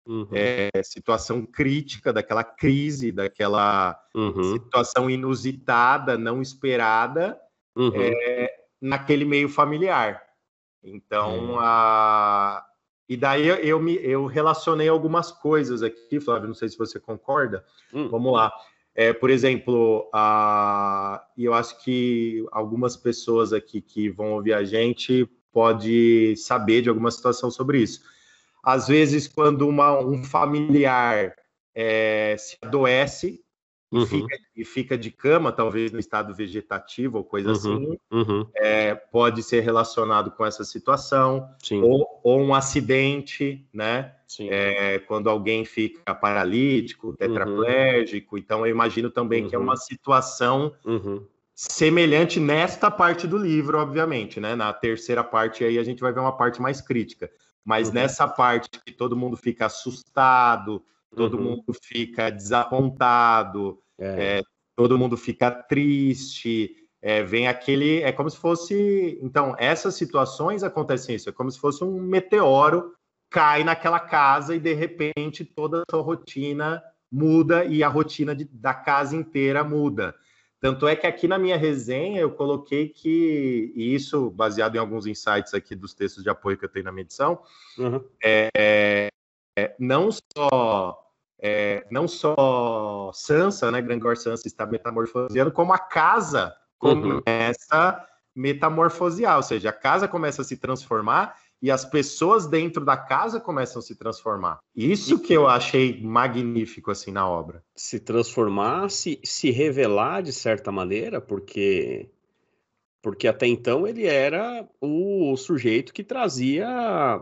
uhum. 0.06 0.28
é, 0.34 0.70
situação 0.84 1.46
crítica, 1.46 2.12
daquela 2.12 2.44
crise, 2.44 3.12
daquela 3.12 4.00
uhum. 4.16 4.54
situação 4.54 5.10
inusitada, 5.10 6.18
não 6.18 6.42
esperada, 6.42 7.40
uhum. 7.76 7.92
é, 7.96 8.52
naquele 8.82 9.26
meio 9.26 9.50
familiar. 9.50 10.22
Então, 10.84 11.56
é. 11.56 11.66
a... 11.66 12.66
e 13.08 13.18
daí 13.18 13.48
eu, 13.48 13.80
me, 13.80 13.96
eu 13.96 14.26
relacionei 14.26 14.88
algumas 14.88 15.32
coisas 15.32 15.84
aqui, 15.84 16.20
Flávio, 16.20 16.48
não 16.48 16.56
sei 16.56 16.70
se 16.70 16.78
você 16.78 17.00
concorda. 17.00 17.64
Hum. 17.94 18.08
Vamos 18.10 18.34
lá. 18.34 18.52
É, 18.96 19.14
por 19.14 19.30
exemplo, 19.30 20.10
a... 20.14 21.24
eu 21.38 21.54
acho 21.54 21.84
que 21.84 22.46
algumas 22.52 22.98
pessoas 22.98 23.54
aqui 23.54 23.82
que 23.82 24.10
vão 24.10 24.34
ouvir 24.34 24.54
a 24.54 24.64
gente 24.64 25.30
pode 25.52 26.36
saber 26.38 26.82
de 26.82 26.90
alguma 26.90 27.12
situação 27.12 27.50
sobre 27.50 27.82
isso. 27.82 28.02
Às 28.64 28.88
vezes, 28.88 29.28
quando 29.28 29.68
uma, 29.68 30.00
um 30.00 30.24
familiar 30.24 31.34
é, 31.74 32.36
se 32.38 32.58
adoece 32.62 33.42
uhum. 33.92 34.04
e, 34.04 34.06
fica, 34.06 34.38
e, 34.56 34.66
fica, 34.66 34.98
de 34.98 35.12
cama, 35.12 35.52
talvez 35.52 35.92
no 35.92 36.00
estado 36.00 36.36
vegetativo 36.36 37.18
ou 37.18 37.24
coisa 37.24 37.50
uhum. 37.50 37.56
assim, 37.56 37.98
uhum. 38.12 38.48
É, 38.56 38.96
pode 38.96 39.42
ser 39.44 39.62
relacionado 39.62 40.32
com 40.32 40.46
essa 40.46 40.64
situação, 40.64 41.50
ou, 41.72 42.20
ou, 42.24 42.40
um 42.42 42.54
acidente, 42.54 43.66
né? 43.74 44.16
É, 44.42 45.00
quando 45.00 45.30
alguém 45.30 45.66
fica 45.66 46.14
paralítico, 46.14 47.08
uhum. 47.08 47.16
tetraplégico. 47.16 48.38
Então, 48.38 48.66
eu 48.66 48.72
imagino 48.72 49.10
também 49.10 49.48
que 49.48 49.56
é 49.56 49.58
uma 49.58 49.74
uhum. 49.74 49.78
situação 49.78 50.74
uhum 50.86 51.26
semelhante 51.60 52.40
nesta 52.40 52.90
parte 52.90 53.28
do 53.28 53.38
livro, 53.38 53.78
obviamente, 53.78 54.40
né? 54.40 54.56
Na 54.56 54.72
terceira 54.72 55.26
parte 55.26 55.66
aí 55.66 55.78
a 55.78 55.84
gente 55.84 56.00
vai 56.00 56.14
ver 56.14 56.22
uma 56.22 56.38
parte 56.38 56.62
mais 56.62 56.80
crítica, 56.80 57.30
mas 57.66 57.90
uhum. 57.90 57.96
nessa 57.96 58.26
parte 58.30 58.70
que 58.86 58.94
todo 58.94 59.18
mundo 59.18 59.36
fica 59.36 59.66
assustado, 59.66 60.82
todo 61.14 61.36
uhum. 61.36 61.44
mundo 61.44 61.74
fica 61.84 62.30
desapontado, 62.30 63.78
é. 63.98 64.38
É, 64.38 64.44
todo 64.74 64.98
mundo 64.98 65.18
fica 65.18 65.52
triste, 65.52 66.78
é, 67.02 67.24
vem 67.24 67.50
aquele, 67.50 68.04
é 68.04 68.14
como 68.14 68.30
se 68.30 68.38
fosse, 68.38 69.20
então 69.22 69.54
essas 69.60 69.96
situações 69.96 70.64
acontecem 70.64 71.16
isso, 71.18 71.28
é 71.28 71.34
como 71.34 71.52
se 71.52 71.60
fosse 71.60 71.84
um 71.84 72.00
meteoro 72.00 72.94
cai 73.30 73.66
naquela 73.66 74.00
casa 74.00 74.56
e 74.56 74.62
de 74.62 74.74
repente 74.74 75.44
toda 75.44 75.82
a 75.82 75.92
sua 75.92 76.02
rotina 76.02 76.82
muda 77.12 77.66
e 77.66 77.84
a 77.84 77.90
rotina 77.90 78.34
de, 78.34 78.46
da 78.46 78.74
casa 78.74 79.14
inteira 79.14 79.62
muda. 79.62 80.16
Tanto 80.62 80.88
é 80.88 80.96
que 80.96 81.08
aqui 81.08 81.28
na 81.28 81.38
minha 81.38 81.56
resenha 81.56 82.20
eu 82.20 82.32
coloquei 82.32 82.90
que, 82.90 83.72
e 83.76 83.96
isso 83.96 84.30
baseado 84.30 84.76
em 84.76 84.80
alguns 84.80 85.06
insights 85.06 85.54
aqui 85.54 85.74
dos 85.74 85.94
textos 85.94 86.22
de 86.22 86.30
apoio 86.30 86.58
que 86.58 86.66
eu 86.66 86.70
tenho 86.70 86.86
na 86.86 86.92
minha 86.92 87.04
edição, 87.04 87.42
uhum. 87.78 88.04
é, 88.22 89.10
é, 89.58 89.76
não 89.80 90.10
só 90.12 91.06
é, 91.42 91.88
não 91.90 92.08
só 92.08 93.12
Sansa, 93.14 93.72
né, 93.72 93.82
Grangor 93.82 94.18
Sansa 94.18 94.48
está 94.48 94.66
metamorfoseando, 94.66 95.52
como 95.52 95.72
a 95.72 95.80
casa 95.80 96.54
uhum. 96.84 97.22
começa 97.24 97.66
a 97.72 98.06
metamorfosear, 98.36 99.38
ou 99.38 99.44
seja, 99.44 99.70
a 99.70 99.74
casa 99.74 100.08
começa 100.08 100.42
a 100.42 100.46
se 100.46 100.58
transformar 100.58 101.38
e 101.62 101.70
as 101.70 101.84
pessoas 101.84 102.48
dentro 102.48 102.86
da 102.86 102.96
casa 102.96 103.40
começam 103.40 103.80
a 103.80 103.84
se 103.84 103.96
transformar. 103.96 104.60
Isso 104.76 105.20
que 105.20 105.34
eu 105.34 105.48
achei 105.48 106.02
magnífico 106.02 106.92
assim 106.92 107.12
na 107.12 107.28
obra. 107.28 107.64
Se 107.76 108.00
transformar, 108.00 108.90
se, 108.90 109.20
se 109.24 109.52
revelar 109.52 110.22
de 110.22 110.32
certa 110.32 110.72
maneira, 110.72 111.20
porque 111.20 112.10
porque 113.02 113.30
até 113.30 113.48
então 113.48 113.88
ele 113.88 114.06
era 114.06 114.68
o 114.82 115.36
sujeito 115.38 115.94
que 115.94 116.04
trazia 116.04 116.68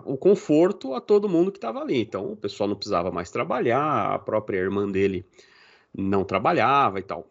o 0.05 0.17
conforto 0.17 0.95
a 0.95 1.01
todo 1.01 1.29
mundo 1.29 1.51
que 1.51 1.59
estava 1.59 1.81
ali. 1.81 1.99
Então 1.99 2.31
o 2.31 2.37
pessoal 2.37 2.67
não 2.67 2.75
precisava 2.75 3.11
mais 3.11 3.29
trabalhar, 3.29 4.13
a 4.13 4.19
própria 4.19 4.57
irmã 4.57 4.89
dele 4.89 5.25
não 5.95 6.23
trabalhava 6.23 6.99
e 6.99 7.03
tal. 7.03 7.27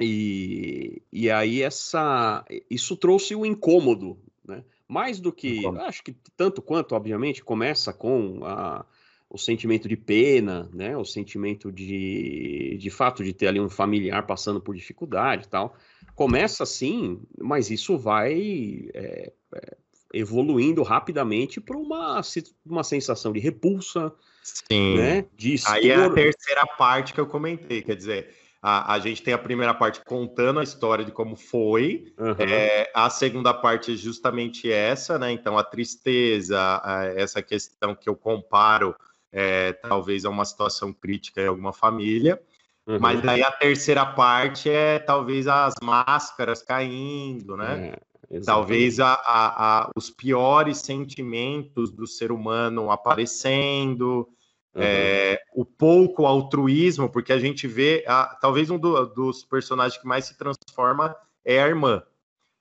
E, 0.00 1.02
e 1.12 1.30
aí 1.30 1.62
essa 1.62 2.44
isso 2.70 2.96
trouxe 2.96 3.34
o 3.34 3.46
incômodo, 3.46 4.18
né? 4.44 4.64
Mais 4.88 5.18
do 5.18 5.32
que, 5.32 5.66
acho 5.80 6.02
que 6.02 6.14
tanto 6.36 6.60
quanto, 6.60 6.94
obviamente, 6.94 7.42
começa 7.42 7.92
com 7.92 8.44
a, 8.44 8.84
o 9.30 9.38
sentimento 9.38 9.88
de 9.88 9.96
pena, 9.96 10.68
né? 10.72 10.96
O 10.96 11.04
sentimento 11.04 11.72
de, 11.72 12.76
de 12.78 12.90
fato 12.90 13.24
de 13.24 13.32
ter 13.32 13.48
ali 13.48 13.60
um 13.60 13.68
familiar 13.68 14.26
passando 14.26 14.60
por 14.60 14.74
dificuldade 14.74 15.46
e 15.46 15.48
tal. 15.48 15.74
Começa 16.14 16.62
assim, 16.62 17.20
mas 17.38 17.70
isso 17.70 17.96
vai 17.98 18.88
é, 18.94 19.32
é, 19.54 19.76
evoluindo 20.12 20.82
rapidamente 20.82 21.60
para 21.60 21.76
uma, 21.76 22.20
uma 22.64 22.84
sensação 22.84 23.32
de 23.32 23.40
repulsa, 23.40 24.12
Sim. 24.42 24.96
né? 24.98 25.26
De 25.34 25.56
Aí 25.66 25.90
é 25.90 25.96
a 25.96 26.10
terceira 26.10 26.66
parte 26.78 27.12
que 27.12 27.20
eu 27.20 27.26
comentei, 27.26 27.82
quer 27.82 27.96
dizer, 27.96 28.43
a, 28.66 28.94
a 28.94 28.98
gente 28.98 29.22
tem 29.22 29.34
a 29.34 29.38
primeira 29.38 29.74
parte 29.74 30.00
contando 30.06 30.58
a 30.58 30.62
história 30.62 31.04
de 31.04 31.12
como 31.12 31.36
foi, 31.36 32.14
uhum. 32.18 32.34
é, 32.38 32.90
a 32.94 33.10
segunda 33.10 33.52
parte 33.52 33.92
é 33.92 33.94
justamente 33.94 34.72
essa, 34.72 35.18
né? 35.18 35.30
Então, 35.32 35.58
a 35.58 35.62
tristeza, 35.62 36.80
a, 36.82 37.04
essa 37.14 37.42
questão 37.42 37.94
que 37.94 38.08
eu 38.08 38.16
comparo, 38.16 38.96
é, 39.30 39.74
talvez 39.74 40.24
a 40.24 40.30
uma 40.30 40.46
situação 40.46 40.94
crítica 40.94 41.42
em 41.42 41.46
alguma 41.46 41.74
família. 41.74 42.40
Uhum. 42.86 42.96
Mas 42.98 43.20
daí 43.20 43.42
a 43.42 43.52
terceira 43.52 44.06
parte 44.06 44.70
é 44.70 44.98
talvez 44.98 45.46
as 45.46 45.74
máscaras 45.82 46.62
caindo, 46.62 47.58
né? 47.58 47.92
É, 48.30 48.40
talvez 48.40 48.98
a, 48.98 49.12
a, 49.12 49.82
a, 49.82 49.90
os 49.94 50.08
piores 50.08 50.78
sentimentos 50.78 51.90
do 51.90 52.06
ser 52.06 52.32
humano 52.32 52.90
aparecendo, 52.90 54.26
Uhum. 54.74 54.82
É, 54.82 55.40
o 55.54 55.64
pouco 55.64 56.26
altruísmo, 56.26 57.08
porque 57.08 57.32
a 57.32 57.38
gente 57.38 57.66
vê, 57.66 58.04
a, 58.08 58.36
talvez 58.40 58.70
um 58.70 58.78
do, 58.78 59.06
dos 59.06 59.44
personagens 59.44 60.00
que 60.00 60.06
mais 60.06 60.24
se 60.24 60.36
transforma 60.36 61.14
é 61.44 61.62
a 61.62 61.68
irmã. 61.68 62.02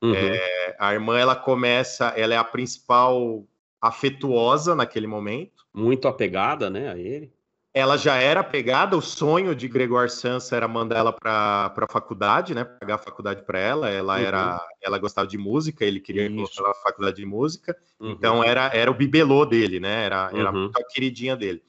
Uhum. 0.02 0.14
É, 0.14 0.76
a 0.78 0.94
irmã, 0.94 1.18
ela 1.18 1.36
começa, 1.36 2.08
ela 2.10 2.34
é 2.34 2.38
a 2.38 2.44
principal 2.44 3.46
afetuosa 3.82 4.76
naquele 4.76 5.08
momento. 5.08 5.66
Muito 5.74 6.08
apegada, 6.08 6.70
né, 6.70 6.92
a 6.92 6.98
ele. 6.98 7.34
Ela 7.74 7.98
já 7.98 8.18
era 8.18 8.42
apegada, 8.42 8.96
o 8.96 9.02
sonho 9.02 9.56
de 9.56 9.68
Gregor 9.68 10.08
Sansa 10.08 10.56
era 10.56 10.68
mandar 10.68 11.00
ela 11.00 11.12
para 11.12 11.74
a 11.76 11.92
faculdade, 11.92 12.54
né, 12.54 12.64
pagar 12.64 12.96
a 12.96 13.00
faculdade 13.00 13.42
para 13.42 13.58
ela. 13.58 13.90
Ela 13.90 14.18
uhum. 14.18 14.24
era, 14.24 14.68
ela 14.80 15.00
gostava 15.00 15.28
de 15.28 15.40
música, 15.40 15.84
ele 15.84 16.00
queria 16.00 16.30
colocar 16.30 16.60
ela 16.60 16.68
na 16.68 16.76
faculdade 16.76 17.16
de 17.16 17.26
música. 17.26 17.76
Uhum. 18.00 18.12
Então 18.12 18.44
era, 18.44 18.70
era 18.76 18.92
o 18.92 18.94
bibelô 18.94 19.44
dele, 19.44 19.80
né? 19.80 20.06
Era, 20.06 20.30
era 20.32 20.52
uhum. 20.52 20.70
a 20.76 20.84
queridinha 20.94 21.36
dele. 21.36 21.64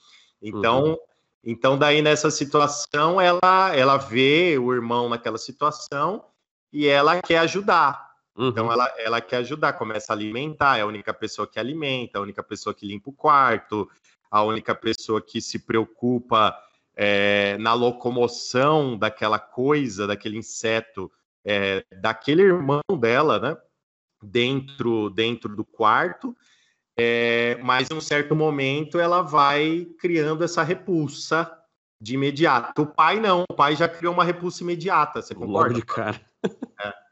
Então, 0.45 0.85
uhum. 0.85 0.97
então 1.43 1.79
daí 1.79 2.03
nessa 2.03 2.31
situação 2.31 3.19
ela 3.19 3.75
ela 3.75 3.97
vê 3.97 4.59
o 4.59 4.73
irmão 4.73 5.09
naquela 5.09 5.39
situação 5.39 6.25
e 6.71 6.87
ela 6.87 7.23
quer 7.23 7.39
ajudar. 7.39 8.13
Uhum. 8.37 8.49
Então 8.49 8.71
ela, 8.71 8.93
ela 8.99 9.21
quer 9.21 9.39
ajudar, 9.39 9.73
começa 9.75 10.13
a 10.13 10.17
alimentar, 10.17 10.77
é 10.79 10.83
a 10.83 10.87
única 10.87 11.15
pessoa 11.15 11.47
que 11.47 11.59
alimenta, 11.59 12.19
a 12.19 12.23
única 12.23 12.43
pessoa 12.43 12.75
que 12.75 12.87
limpa 12.87 13.09
o 13.11 13.13
quarto, 13.13 13.89
a 14.31 14.43
única 14.43 14.75
pessoa 14.75 15.23
que 15.23 15.41
se 15.41 15.61
preocupa 15.61 16.55
é, 16.97 17.57
na 17.59 17.73
locomoção 17.73 18.99
daquela 18.99 19.39
coisa, 19.39 20.07
daquele 20.07 20.37
inseto, 20.37 21.11
é, 21.45 21.85
daquele 22.01 22.43
irmão 22.43 22.83
dela, 22.99 23.39
né? 23.39 23.57
Dentro, 24.23 25.11
dentro 25.11 25.55
do 25.55 25.65
quarto. 25.65 26.37
É, 26.97 27.59
mas 27.63 27.91
em 27.91 27.95
um 27.95 28.01
certo 28.01 28.37
momento 28.37 29.01
ela 29.01 29.21
vai 29.21 29.87
criando 29.99 30.45
essa 30.45 30.63
repulsa 30.63 31.51
de 32.01 32.15
imediato. 32.15 32.83
O 32.83 32.87
pai 32.87 33.19
não, 33.19 33.45
o 33.51 33.55
pai 33.55 33.75
já 33.75 33.89
criou 33.89 34.15
uma 34.15 34.25
repulsa 34.25 34.63
imediata, 34.63 35.21
você 35.21 35.35
concorda? 35.35 35.69
Logo 35.69 35.75
de 35.75 35.85
cara. 35.85 36.21
É. 36.81 36.93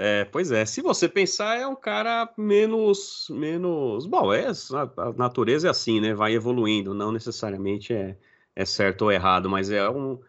É, 0.00 0.24
pois 0.26 0.52
é, 0.52 0.64
se 0.64 0.80
você 0.80 1.08
pensar, 1.08 1.58
é 1.58 1.66
um 1.66 1.74
cara 1.74 2.32
menos. 2.38 3.26
menos 3.30 4.06
Bom, 4.06 4.32
é, 4.32 4.46
a 4.46 5.12
natureza 5.16 5.66
é 5.66 5.70
assim, 5.70 6.00
né? 6.00 6.14
Vai 6.14 6.34
evoluindo, 6.34 6.94
não 6.94 7.10
necessariamente 7.10 7.92
é, 7.92 8.16
é 8.54 8.64
certo 8.64 9.02
ou 9.02 9.12
errado, 9.12 9.50
mas 9.50 9.70
é 9.72 9.90
um, 9.90 10.20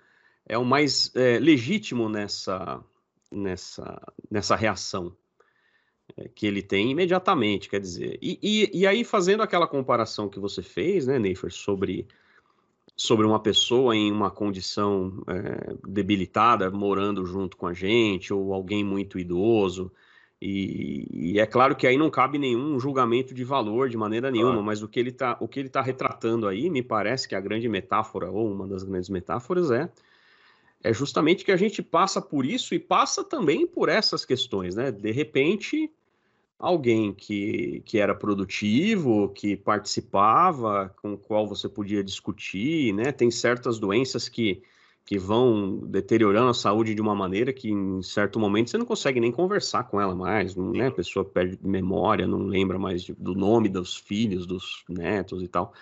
é 0.48 0.58
o 0.58 0.66
mais 0.66 1.16
é, 1.16 1.38
legítimo 1.38 2.10
nessa, 2.10 2.84
nessa, 3.32 4.02
nessa 4.32 4.56
reação 4.56 5.16
que 6.36 6.46
ele 6.46 6.62
tem 6.62 6.92
imediatamente, 6.92 7.70
quer 7.70 7.80
dizer. 7.80 8.18
E, 8.22 8.40
e, 8.42 8.82
e, 8.82 8.88
aí, 8.88 9.04
fazendo 9.04 9.42
aquela 9.42 9.68
comparação 9.68 10.28
que 10.30 10.40
você 10.40 10.62
fez, 10.62 11.08
né, 11.08 11.18
Neifer, 11.20 11.52
sobre 11.52 12.08
sobre 13.00 13.26
uma 13.26 13.40
pessoa 13.40 13.96
em 13.96 14.12
uma 14.12 14.30
condição 14.30 15.24
é, 15.26 15.74
debilitada 15.88 16.70
morando 16.70 17.26
junto 17.26 17.56
com 17.56 17.66
a 17.66 17.74
gente, 17.74 18.34
ou 18.34 18.54
alguém 18.54 18.84
muito 18.84 19.18
idoso. 19.18 19.90
E, 20.42 21.08
e, 21.10 21.40
é 21.40 21.46
claro 21.46 21.78
que 21.78 21.88
aí 21.88 21.98
não 21.98 22.10
cabe 22.10 22.38
nenhum 22.38 22.78
julgamento 22.78 23.34
de 23.34 23.44
valor 23.46 23.88
de 23.88 23.96
maneira 23.96 24.30
nenhuma, 24.30 24.62
mas 24.62 24.84
o 24.84 24.88
que 24.88 25.00
ele 25.00 25.12
está 25.12 25.40
tá 25.72 25.82
retratando 25.82 26.46
aí, 26.46 26.70
me 26.70 26.84
parece 26.84 27.28
que 27.28 27.36
a 27.36 27.40
grande 27.40 27.70
metáfora, 27.70 28.30
ou 28.30 28.52
uma 28.52 28.68
das 28.68 28.84
grandes 28.84 29.10
metáforas, 29.10 29.72
é, 29.72 29.90
é 30.84 30.94
justamente 30.94 31.46
que 31.46 31.52
a 31.52 31.58
gente 31.58 31.82
passa 31.82 32.22
por 32.22 32.46
isso 32.46 32.74
e 32.76 32.80
passa 32.80 33.24
também 33.24 33.66
por 33.66 33.90
essas 33.90 34.26
questões, 34.26 34.76
né? 34.76 34.92
De 34.92 35.12
repente, 35.12 35.92
alguém 36.60 37.14
que, 37.14 37.82
que 37.86 37.98
era 37.98 38.14
produtivo, 38.14 39.30
que 39.30 39.56
participava, 39.56 40.94
com 41.02 41.14
o 41.14 41.18
qual 41.18 41.48
você 41.48 41.70
podia 41.70 42.04
discutir, 42.04 42.94
né? 42.94 43.14
Tem 43.14 43.32
certas 43.32 43.80
doenças 43.80 44.28
que, 44.28 44.62
que 45.06 45.18
vão 45.18 45.78
deteriorando 45.78 46.50
a 46.50 46.54
saúde 46.54 46.94
de 46.94 47.02
uma 47.02 47.16
maneira 47.16 47.54
que 47.54 47.72
em 47.72 48.04
certo 48.04 48.38
momento 48.38 48.70
você 48.70 48.78
não 48.78 48.86
consegue 48.86 49.22
nem 49.22 49.32
conversar 49.32 49.86
com 49.86 50.02
ela 50.02 50.14
mais, 50.14 50.54
né? 50.58 50.88
A 50.88 50.92
pessoa 50.92 51.24
perde 51.24 51.58
memória, 51.64 52.28
não 52.28 52.44
lembra 52.46 52.78
mais 52.78 53.10
do 53.10 53.34
nome 53.34 53.70
dos 53.70 53.96
filhos, 53.96 54.46
dos 54.46 54.84
netos 54.90 55.42
e 55.42 55.48
tal. 55.48 55.74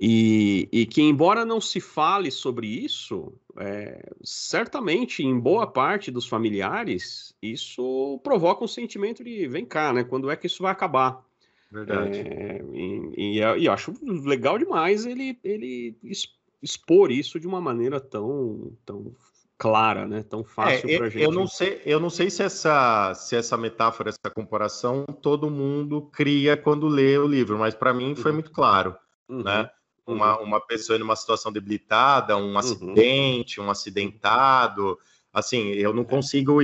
E, 0.00 0.68
e, 0.72 0.86
que, 0.86 1.02
embora 1.02 1.44
não 1.44 1.60
se 1.60 1.80
fale 1.80 2.30
sobre 2.30 2.66
isso, 2.66 3.32
é, 3.58 4.12
certamente 4.22 5.22
em 5.22 5.38
boa 5.38 5.66
parte 5.66 6.10
dos 6.10 6.26
familiares, 6.26 7.34
isso 7.40 8.20
provoca 8.22 8.64
um 8.64 8.68
sentimento 8.68 9.22
de 9.22 9.46
vem 9.48 9.64
cá, 9.64 9.92
né? 9.92 10.04
Quando 10.04 10.30
é 10.30 10.36
que 10.36 10.46
isso 10.46 10.62
vai 10.62 10.72
acabar? 10.72 11.24
Verdade. 11.70 12.20
É, 12.20 12.64
e, 12.72 13.12
e, 13.16 13.38
e, 13.38 13.66
eu 13.66 13.72
acho 13.72 13.92
legal 14.02 14.58
demais 14.58 15.06
ele, 15.06 15.38
ele 15.42 15.96
expor 16.62 17.10
isso 17.10 17.40
de 17.40 17.46
uma 17.46 17.60
maneira 17.60 18.00
tão, 18.00 18.72
tão 18.86 19.12
clara, 19.58 20.06
né? 20.06 20.22
Tão 20.22 20.44
fácil 20.44 20.88
é, 20.88 20.98
para 20.98 21.08
gente. 21.08 21.22
Eu 21.22 21.32
não 21.32 21.46
sei, 21.46 21.80
eu 21.84 22.00
não 22.00 22.10
sei 22.10 22.30
se 22.30 22.42
essa, 22.42 23.12
se 23.14 23.36
essa 23.36 23.56
metáfora, 23.56 24.10
essa 24.10 24.32
comparação, 24.32 25.04
todo 25.20 25.50
mundo 25.50 26.02
cria 26.12 26.56
quando 26.56 26.86
lê 26.86 27.18
o 27.18 27.26
livro, 27.26 27.58
mas 27.58 27.74
para 27.74 27.92
mim 27.92 28.14
foi 28.14 28.30
uhum. 28.30 28.36
muito 28.36 28.50
claro, 28.50 28.96
uhum. 29.28 29.42
né? 29.42 29.70
Uma, 30.06 30.38
uhum. 30.38 30.44
uma 30.44 30.60
pessoa 30.60 30.98
em 30.98 31.02
uma 31.02 31.16
situação 31.16 31.52
debilitada, 31.52 32.36
um 32.36 32.52
uhum. 32.52 32.58
acidente, 32.58 33.60
um 33.60 33.70
acidentado. 33.70 34.98
Assim, 35.32 35.70
eu 35.72 35.92
não 35.92 36.04
consigo, 36.04 36.58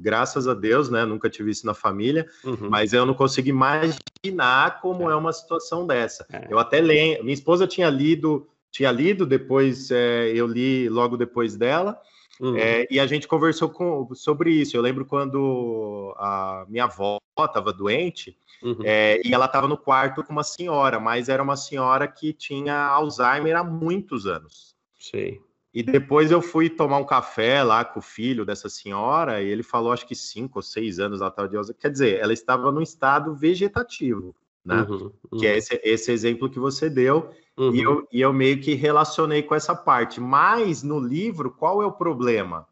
graças 0.00 0.48
a 0.48 0.54
Deus, 0.54 0.90
né? 0.90 1.04
Nunca 1.04 1.30
tive 1.30 1.50
isso 1.50 1.64
na 1.64 1.74
família, 1.74 2.26
uhum. 2.44 2.68
mas 2.68 2.92
eu 2.92 3.06
não 3.06 3.14
consigo 3.14 3.48
imaginar 3.48 4.80
como 4.80 5.08
é, 5.08 5.12
é 5.12 5.16
uma 5.16 5.32
situação 5.32 5.86
dessa. 5.86 6.26
É. 6.32 6.46
Eu 6.50 6.58
até 6.58 6.80
lembro, 6.80 7.22
minha 7.22 7.34
esposa 7.34 7.66
tinha 7.66 7.88
lido, 7.88 8.48
tinha 8.70 8.90
lido, 8.90 9.24
depois 9.24 9.90
é, 9.90 10.32
eu 10.34 10.46
li 10.46 10.88
logo 10.88 11.16
depois 11.16 11.56
dela. 11.56 12.00
Uhum. 12.40 12.56
É, 12.56 12.86
e 12.90 13.00
a 13.00 13.06
gente 13.06 13.26
conversou 13.26 13.68
com, 13.68 14.08
sobre 14.14 14.50
isso. 14.50 14.76
Eu 14.76 14.82
lembro 14.82 15.04
quando 15.04 16.14
a 16.18 16.66
minha 16.68 16.84
avó 16.84 17.18
estava 17.38 17.72
doente, 17.72 18.36
Uhum. 18.62 18.78
É, 18.84 19.20
e 19.24 19.34
ela 19.34 19.46
estava 19.46 19.68
no 19.68 19.76
quarto 19.76 20.24
com 20.24 20.32
uma 20.32 20.42
senhora, 20.42 20.98
mas 20.98 21.28
era 21.28 21.42
uma 21.42 21.56
senhora 21.56 22.08
que 22.08 22.32
tinha 22.32 22.74
Alzheimer 22.74 23.56
há 23.56 23.64
muitos 23.64 24.26
anos. 24.26 24.74
Sei. 24.98 25.40
E 25.74 25.82
depois 25.82 26.30
eu 26.30 26.40
fui 26.40 26.70
tomar 26.70 26.96
um 26.96 27.04
café 27.04 27.62
lá 27.62 27.84
com 27.84 27.98
o 27.98 28.02
filho 28.02 28.46
dessa 28.46 28.68
senhora, 28.68 29.42
e 29.42 29.46
ele 29.46 29.62
falou, 29.62 29.92
acho 29.92 30.06
que 30.06 30.14
cinco 30.14 30.58
ou 30.58 30.62
seis 30.62 30.98
anos 30.98 31.20
ela 31.20 31.28
estava 31.28 31.48
de 31.48 31.56
Alzheimer. 31.56 31.80
Quer 31.80 31.90
dizer, 31.90 32.18
ela 32.18 32.32
estava 32.32 32.72
no 32.72 32.80
estado 32.80 33.34
vegetativo, 33.34 34.34
né? 34.64 34.86
Uhum, 34.88 35.12
uhum. 35.30 35.38
Que 35.38 35.46
é 35.46 35.58
esse, 35.58 35.78
esse 35.84 36.10
exemplo 36.10 36.48
que 36.48 36.58
você 36.58 36.88
deu. 36.88 37.30
Uhum. 37.58 37.74
E, 37.74 37.80
eu, 37.80 38.08
e 38.12 38.20
eu 38.20 38.32
meio 38.32 38.60
que 38.60 38.74
relacionei 38.74 39.42
com 39.42 39.54
essa 39.54 39.74
parte. 39.74 40.20
Mas 40.20 40.82
no 40.82 41.00
livro, 41.00 41.50
qual 41.50 41.82
é 41.82 41.86
o 41.86 41.92
problema? 41.92 42.66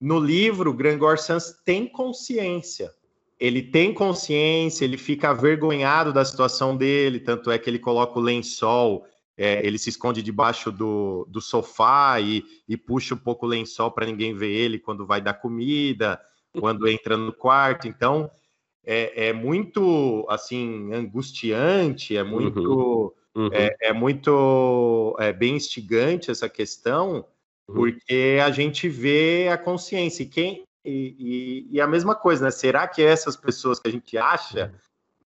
No 0.00 0.18
livro, 0.18 0.72
Grangor 0.72 1.18
Sans 1.18 1.52
tem 1.64 1.88
consciência 1.88 2.92
ele 3.38 3.62
tem 3.62 3.92
consciência, 3.92 4.84
ele 4.84 4.96
fica 4.96 5.30
avergonhado 5.30 6.12
da 6.12 6.24
situação 6.24 6.76
dele, 6.76 7.20
tanto 7.20 7.50
é 7.50 7.58
que 7.58 7.68
ele 7.68 7.78
coloca 7.78 8.18
o 8.18 8.22
lençol, 8.22 9.06
é, 9.36 9.64
ele 9.66 9.78
se 9.78 9.90
esconde 9.90 10.22
debaixo 10.22 10.72
do, 10.72 11.26
do 11.28 11.40
sofá 11.40 12.18
e, 12.20 12.42
e 12.66 12.76
puxa 12.76 13.14
um 13.14 13.18
pouco 13.18 13.44
o 13.44 13.48
lençol 13.48 13.90
para 13.90 14.06
ninguém 14.06 14.34
ver 14.34 14.50
ele 14.50 14.78
quando 14.78 15.06
vai 15.06 15.20
dar 15.20 15.34
comida, 15.34 16.18
quando 16.58 16.88
entra 16.88 17.16
no 17.18 17.32
quarto. 17.32 17.86
Então, 17.86 18.30
é, 18.82 19.28
é 19.28 19.32
muito, 19.34 20.24
assim, 20.30 20.90
angustiante, 20.94 22.16
é 22.16 22.22
muito, 22.22 22.60
uhum. 22.60 23.10
Uhum. 23.36 23.50
É, 23.52 23.76
é, 23.82 23.92
muito 23.92 25.14
é, 25.20 25.30
bem 25.30 25.56
instigante 25.56 26.30
essa 26.30 26.48
questão, 26.48 27.26
uhum. 27.68 27.74
porque 27.74 28.38
a 28.42 28.50
gente 28.50 28.88
vê 28.88 29.48
a 29.52 29.58
consciência. 29.58 30.22
E 30.22 30.26
quem, 30.26 30.64
e, 30.82 31.66
e, 31.70 31.76
e, 31.76 31.80
a 31.80 31.86
mesma 31.86 32.14
coisa, 32.14 32.46
né? 32.46 32.50
Será 32.50 32.88
que 32.88 33.02
essas 33.02 33.36
pessoas 33.36 33.78
que 33.78 33.88
a 33.88 33.92
gente 33.92 34.16
acha 34.16 34.72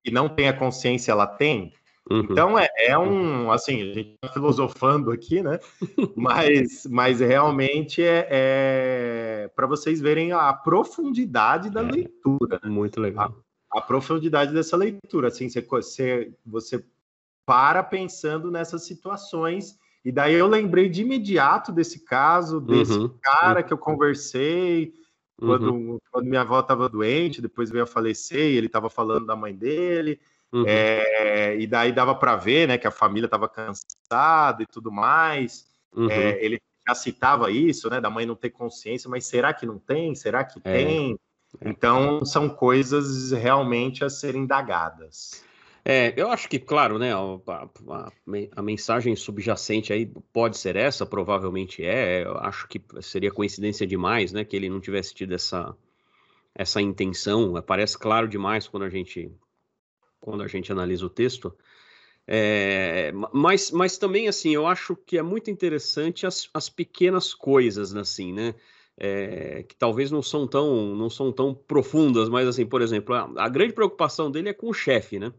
que 0.03 0.11
não 0.11 0.29
tem 0.29 0.49
a 0.49 0.53
consciência, 0.53 1.13
ela 1.13 1.27
tem? 1.27 1.73
Uhum. 2.11 2.27
Então 2.29 2.59
é, 2.59 2.69
é, 2.79 2.99
um, 2.99 3.53
assim, 3.53 3.81
a 3.81 3.95
gente 3.95 4.15
está 4.15 4.33
filosofando 4.33 5.13
aqui, 5.13 5.41
né? 5.41 5.61
mas, 6.17 6.87
mas 6.87 7.21
realmente 7.21 8.03
é, 8.03 8.27
é 8.29 9.51
para 9.55 9.69
vocês 9.69 10.01
verem 10.01 10.33
a 10.33 10.53
profundidade 10.53 11.71
da 11.71 11.83
é, 11.83 11.93
leitura. 11.93 12.59
Né? 12.61 12.69
Muito 12.69 13.01
legal. 13.01 13.37
A, 13.73 13.79
a, 13.79 13.83
profundidade 13.83 14.53
dessa 14.53 14.77
leitura, 14.77 15.29
assim, 15.29 15.49
você, 15.49 15.63
você, 15.63 16.33
você 16.45 16.85
para 17.51 17.83
pensando 17.83 18.49
nessas 18.49 18.87
situações. 18.87 19.77
E 20.05 20.13
daí 20.13 20.35
eu 20.35 20.47
lembrei 20.47 20.89
de 20.89 21.03
imediato 21.03 21.73
desse 21.73 22.05
caso, 22.05 22.61
desse 22.61 22.93
uhum. 22.93 23.13
cara 23.21 23.61
que 23.61 23.73
eu 23.73 23.77
conversei, 23.77 24.95
quando, 25.37 25.73
uhum. 25.73 25.99
quando 26.13 26.27
minha 26.27 26.43
avó 26.43 26.61
estava 26.61 26.89
doente, 26.89 27.43
depois 27.43 27.69
veio 27.69 27.83
a 27.83 27.89
falecer, 27.89 28.53
e 28.53 28.57
ele 28.57 28.69
estava 28.69 28.89
falando 28.89 29.27
da 29.27 29.35
mãe 29.35 29.53
dele, 29.53 30.21
uhum. 30.53 30.63
é, 30.65 31.59
e 31.59 31.67
daí 31.67 31.91
dava 31.91 32.15
para 32.15 32.37
ver, 32.37 32.69
né, 32.69 32.79
que 32.79 32.87
a 32.87 32.93
família 32.93 33.27
estava 33.27 33.49
cansada 33.49 34.63
e 34.63 34.67
tudo 34.67 34.93
mais. 34.93 35.67
Uhum. 35.93 36.09
É, 36.09 36.39
ele 36.45 36.61
já 36.87 36.95
citava 36.95 37.51
isso, 37.51 37.91
né, 37.91 38.01
da 38.01 38.09
mãe 38.09 38.25
não 38.25 38.37
ter 38.37 38.51
consciência, 38.51 39.11
mas 39.11 39.27
será 39.27 39.53
que 39.53 39.67
não 39.67 39.77
tem? 39.77 40.15
Será 40.15 40.45
que 40.45 40.61
é. 40.63 40.73
tem? 40.73 41.19
Então, 41.61 42.25
são 42.25 42.49
coisas 42.49 43.33
realmente 43.33 44.05
a 44.05 44.09
serem 44.09 44.43
indagadas. 44.43 45.50
É, 45.85 46.13
eu 46.17 46.31
acho 46.31 46.49
que, 46.49 46.59
claro, 46.59 46.99
né, 46.99 47.13
a, 47.15 47.69
a, 47.89 48.13
a, 48.57 48.63
mensagem 48.63 49.17
subjacente 49.17 49.93
aí 49.93 50.07
pode 50.33 50.59
ser 50.59 50.77
essa, 50.77 51.07
provavelmente 51.07 51.85
é. 51.85 52.25
Eu 52.25 52.37
acho 52.39 52.69
que 52.69 52.81
seria 53.01 53.31
coincidência 53.31 53.87
demais, 53.87 54.33
né, 54.33 54.45
que 54.45 54.55
ele 54.57 54.69
não 54.69 54.81
tivesse 54.81 55.15
tido 55.15 55.35
essa, 55.35 55.75
essa 56.55 56.81
intenção. 56.83 57.61
Parece 57.63 57.99
claro 57.99 58.29
demais 58.29 58.69
quando 58.69 58.85
a 58.85 58.91
gente 58.91 59.31
quando 60.21 60.43
a 60.43 60.47
gente 60.47 60.71
analisa 60.71 61.07
o 61.07 61.11
texto. 61.11 61.57
É, 62.27 63.11
mas, 63.33 63.71
mas 63.71 63.99
também, 63.99 64.29
assim, 64.29 64.55
eu 64.55 64.67
acho 64.67 64.95
que 64.95 65.19
é 65.19 65.23
muito 65.23 65.51
interessante 65.51 66.27
as, 66.27 66.49
as 66.55 66.69
pequenas 66.69 67.35
coisas, 67.35 67.95
assim, 67.97 68.33
né? 68.33 68.55
É, 68.97 69.63
que 69.63 69.75
talvez 69.75 70.11
não 70.11 70.21
são 70.21 70.47
tão 70.47 70.95
não 70.95 71.09
são 71.09 71.33
tão 71.33 71.55
profundas, 71.55 72.29
mas 72.29 72.47
assim, 72.47 72.67
por 72.67 72.83
exemplo, 72.83 73.15
a, 73.15 73.31
a 73.39 73.49
grande 73.49 73.73
preocupação 73.73 74.31
dele 74.31 74.51
é 74.51 74.53
com 74.53 74.69
o 74.69 74.75
chefe, 74.75 75.19
né? 75.19 75.33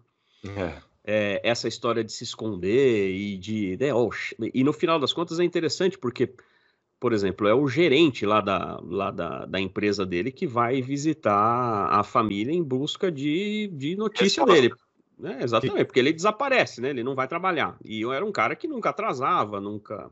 É. 0.43 0.81
É, 1.03 1.41
essa 1.43 1.67
história 1.67 2.03
de 2.03 2.11
se 2.11 2.23
esconder 2.23 3.09
e 3.09 3.37
de. 3.37 3.75
Né, 3.79 3.93
oh, 3.93 4.09
e 4.53 4.63
no 4.63 4.71
final 4.71 4.99
das 4.99 5.11
contas 5.11 5.39
é 5.39 5.43
interessante 5.43 5.97
porque, 5.97 6.31
por 6.99 7.11
exemplo, 7.11 7.47
é 7.47 7.55
o 7.55 7.67
gerente 7.67 8.23
lá, 8.23 8.39
da, 8.39 8.79
lá 8.83 9.09
da, 9.09 9.45
da 9.47 9.59
empresa 9.59 10.05
dele 10.05 10.31
que 10.31 10.45
vai 10.45 10.79
visitar 10.79 11.87
a 11.91 12.03
família 12.03 12.53
em 12.53 12.63
busca 12.63 13.11
de, 13.11 13.67
de 13.73 13.95
notícia 13.95 14.45
dele. 14.45 14.71
Né? 15.17 15.39
Exatamente, 15.41 15.85
porque 15.85 15.99
ele 15.99 16.13
desaparece, 16.13 16.81
né? 16.81 16.89
Ele 16.91 17.03
não 17.03 17.15
vai 17.15 17.27
trabalhar. 17.27 17.77
E 17.83 18.01
eu 18.01 18.13
era 18.13 18.25
um 18.25 18.31
cara 18.31 18.55
que 18.55 18.67
nunca 18.67 18.91
atrasava, 18.91 19.59
nunca. 19.59 20.09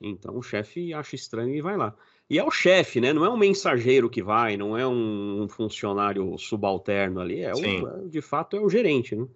Então 0.00 0.36
o 0.36 0.42
chefe 0.42 0.94
acha 0.94 1.16
estranho 1.16 1.54
e 1.54 1.60
vai 1.60 1.76
lá. 1.76 1.94
E 2.30 2.38
é 2.38 2.44
o 2.44 2.50
chefe, 2.50 3.00
né? 3.00 3.12
Não 3.12 3.24
é 3.24 3.30
um 3.30 3.36
mensageiro 3.36 4.08
que 4.08 4.22
vai, 4.22 4.56
não 4.56 4.78
é 4.78 4.86
um 4.86 5.46
funcionário 5.48 6.36
subalterno 6.38 7.20
ali, 7.20 7.40
é 7.40 7.52
o, 7.52 8.08
de 8.08 8.20
fato 8.22 8.56
é 8.56 8.60
o 8.60 8.68
gerente, 8.68 9.14
né? 9.14 9.26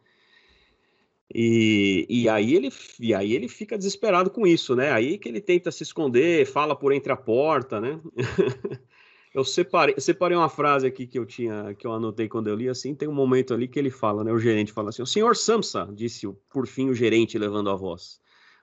E, 1.35 2.07
e, 2.09 2.29
aí 2.29 2.55
ele, 2.55 2.71
e 2.99 3.15
aí 3.15 3.35
ele 3.35 3.49
fica 3.49 3.77
desesperado 3.77 4.31
com 4.31 4.47
isso, 4.47 4.75
né? 4.75 4.91
Aí 4.93 5.19
que 5.19 5.29
ele 5.29 5.41
tenta 5.41 5.71
se 5.71 5.83
esconder, 5.83 6.47
fala 6.47 6.75
por 6.75 6.93
entre 6.93 7.13
a 7.13 7.17
porta, 7.17 7.81
né? 7.81 8.01
eu 9.35 9.45
separei, 9.45 9.95
separei 9.99 10.37
uma 10.37 10.49
frase 10.49 10.87
aqui 10.87 11.07
que 11.07 11.19
eu 11.19 11.27
tinha, 11.27 11.75
que 11.75 11.87
eu 11.87 11.93
anotei 11.93 12.29
quando 12.29 12.49
eu 12.49 12.57
li, 12.57 12.69
assim, 12.69 12.95
tem 12.95 13.07
um 13.09 13.15
momento 13.15 13.53
ali 13.53 13.69
que 13.69 13.79
ele 13.79 13.91
fala, 13.91 14.25
né? 14.25 14.33
O 14.33 14.39
gerente 14.39 14.73
fala 14.73 14.89
assim, 14.89 15.03
o 15.03 15.07
senhor 15.07 15.37
Samsa, 15.37 15.87
disse 15.93 16.27
por 16.51 16.67
fim 16.67 16.89
o 16.89 16.95
gerente 16.95 17.39
levando 17.39 17.69
a 17.69 17.77
voz. 17.77 18.21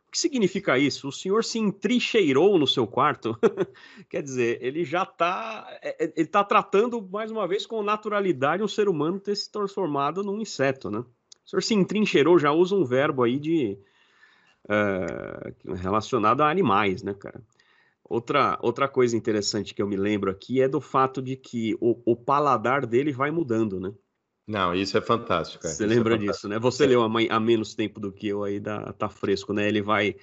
O 0.07 0.11
que 0.11 0.17
significa 0.17 0.77
isso? 0.79 1.09
O 1.09 1.11
senhor 1.11 1.43
se 1.43 1.59
entrincheirou 1.59 2.57
no 2.57 2.65
seu 2.65 2.87
quarto? 2.87 3.37
Quer 4.09 4.23
dizer, 4.23 4.57
ele 4.61 4.83
já 4.83 5.03
está, 5.03 5.67
é, 5.83 6.03
é, 6.03 6.13
ele 6.15 6.25
está 6.25 6.43
tratando 6.43 6.99
mais 7.11 7.29
uma 7.29 7.47
vez 7.47 7.65
com 7.65 7.83
naturalidade 7.83 8.63
um 8.63 8.67
ser 8.67 8.89
humano 8.89 9.19
ter 9.19 9.35
se 9.35 9.51
transformado 9.51 10.23
num 10.23 10.41
inseto, 10.41 10.89
né? 10.89 11.05
O 11.45 11.49
senhor 11.49 11.61
se 11.61 11.73
entrincheirou, 11.73 12.39
já 12.39 12.51
usa 12.51 12.75
um 12.75 12.83
verbo 12.83 13.23
aí 13.23 13.39
de 13.39 13.77
uh, 14.65 15.75
relacionado 15.75 16.41
a 16.41 16.49
animais, 16.49 17.03
né, 17.03 17.13
cara? 17.13 17.41
Outra, 18.07 18.57
outra 18.61 18.87
coisa 18.87 19.17
interessante 19.17 19.73
que 19.73 19.81
eu 19.81 19.87
me 19.87 19.95
lembro 19.95 20.29
aqui 20.29 20.61
é 20.61 20.67
do 20.67 20.79
fato 20.79 21.21
de 21.21 21.35
que 21.35 21.75
o, 21.79 21.99
o 22.05 22.15
paladar 22.15 22.85
dele 22.85 23.11
vai 23.11 23.31
mudando, 23.31 23.79
né? 23.79 23.93
Não, 24.47 24.75
isso 24.75 24.95
é 24.95 25.01
fantástico. 25.01 25.63
Você 25.63 25.73
isso 25.73 25.83
é 25.83 25.87
lembra 25.87 26.13
é 26.15 26.17
disso, 26.17 26.47
né? 26.47 26.59
Você 26.59 26.83
é. 26.83 26.87
leu 26.87 27.01
há, 27.01 27.09
há, 27.29 27.39
menos 27.39 27.73
tempo 27.73 27.99
do 27.99 28.11
que 28.11 28.27
eu 28.27 28.43
aí, 28.43 28.59
dá, 28.59 28.93
tá 28.93 29.09
fresco, 29.09 29.53
né? 29.53 29.67
Ele 29.67 29.81
vai, 29.81 30.15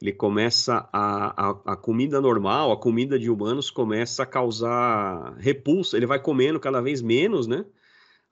ele 0.00 0.12
começa 0.12 0.86
a, 0.92 1.48
a, 1.48 1.72
a, 1.72 1.76
comida 1.76 2.20
normal, 2.20 2.70
a 2.72 2.76
comida 2.76 3.18
de 3.18 3.30
humanos 3.30 3.70
começa 3.70 4.22
a 4.22 4.26
causar 4.26 5.34
repulsa. 5.38 5.96
Ele 5.96 6.06
vai 6.06 6.18
comendo 6.18 6.60
cada 6.60 6.82
vez 6.82 7.00
menos, 7.00 7.46
né? 7.46 7.64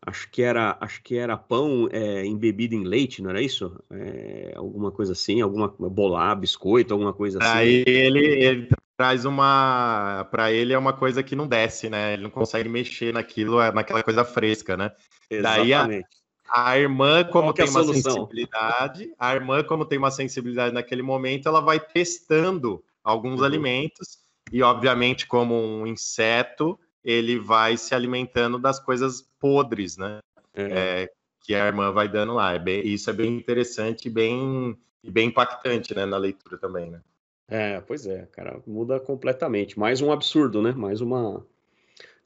Acho 0.06 0.30
que 0.30 0.42
era 0.42 0.76
acho 0.80 1.02
que 1.02 1.16
era 1.16 1.36
pão 1.36 1.88
é, 1.90 2.24
embebido 2.24 2.74
em 2.74 2.84
leite, 2.84 3.22
não 3.22 3.30
era 3.30 3.40
isso? 3.40 3.78
É, 3.90 4.52
alguma 4.56 4.90
coisa 4.90 5.12
assim, 5.12 5.40
alguma 5.40 5.68
bolar, 5.68 6.38
biscoito, 6.38 6.92
alguma 6.92 7.12
coisa 7.12 7.38
assim. 7.38 7.48
Aí 7.48 7.84
ele, 7.86 8.24
ele 8.24 8.68
traz 8.96 9.24
uma, 9.24 10.26
para 10.30 10.52
ele 10.52 10.72
é 10.72 10.78
uma 10.78 10.92
coisa 10.92 11.22
que 11.22 11.36
não 11.36 11.46
desce, 11.46 11.88
né? 11.88 12.14
Ele 12.14 12.22
não 12.22 12.30
consegue 12.30 12.68
mexer 12.68 13.12
naquilo, 13.12 13.60
é, 13.60 13.72
naquela 13.72 14.02
coisa 14.02 14.24
fresca, 14.24 14.76
né? 14.76 14.92
Exatamente. 15.30 15.70
Daí 15.70 15.74
a, 15.74 16.68
a 16.70 16.78
irmã, 16.78 17.24
como 17.24 17.50
é 17.50 17.52
tem 17.52 17.68
uma 17.68 17.84
sensibilidade, 17.84 19.14
a 19.18 19.34
irmã, 19.34 19.64
como 19.64 19.84
tem 19.84 19.98
uma 19.98 20.10
sensibilidade 20.10 20.74
naquele 20.74 21.02
momento, 21.02 21.48
ela 21.48 21.60
vai 21.60 21.80
testando 21.80 22.84
alguns 23.02 23.40
uhum. 23.40 23.46
alimentos 23.46 24.18
e, 24.52 24.62
obviamente, 24.62 25.26
como 25.26 25.54
um 25.54 25.86
inseto, 25.86 26.78
ele 27.04 27.38
vai 27.38 27.76
se 27.76 27.94
alimentando 27.94 28.58
das 28.58 28.78
coisas 28.78 29.22
podres, 29.38 29.96
né? 29.96 30.20
É. 30.54 30.62
É, 31.02 31.10
que 31.40 31.54
a 31.54 31.66
irmã 31.66 31.92
vai 31.92 32.08
dando 32.08 32.34
lá. 32.34 32.54
É 32.54 32.58
bem, 32.58 32.86
isso 32.86 33.10
é 33.10 33.12
bem 33.12 33.36
interessante 33.36 34.06
e 34.06 34.10
bem, 34.10 34.76
bem 35.02 35.28
impactante, 35.28 35.94
né, 35.94 36.06
na 36.06 36.16
leitura 36.16 36.56
também, 36.58 36.90
né? 36.90 37.00
É, 37.48 37.80
pois 37.80 38.06
é, 38.06 38.26
cara, 38.32 38.62
muda 38.66 38.98
completamente. 39.00 39.78
Mais 39.78 40.00
um 40.00 40.10
absurdo, 40.12 40.62
né? 40.62 40.72
Mais 40.72 41.00
uma, 41.00 41.44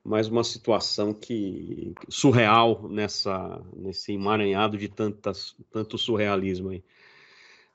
mais 0.05 0.29
uma 0.29 0.45
situação 0.45 1.13
que 1.13 1.95
surreal 2.09 2.89
nessa 2.89 3.61
nesse 3.75 4.13
emaranhado 4.13 4.77
de 4.77 4.89
tantas, 4.89 5.57
tanto 5.71 5.99
surrealismo 5.99 6.69
aí. 6.71 6.85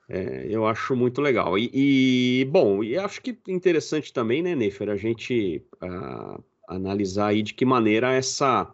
É, 0.08 0.46
eu 0.48 0.66
acho 0.66 0.96
muito 0.96 1.20
legal. 1.20 1.58
E, 1.58 1.70
e, 1.72 2.44
bom, 2.46 2.82
e 2.82 2.96
acho 2.98 3.20
que 3.20 3.36
interessante 3.48 4.12
também, 4.12 4.42
né, 4.42 4.54
Nefer, 4.54 4.90
a 4.90 4.96
gente 4.96 5.64
uh, 5.82 6.42
analisar 6.74 7.28
aí 7.28 7.42
de 7.42 7.54
que 7.54 7.64
maneira 7.64 8.12
essa. 8.12 8.72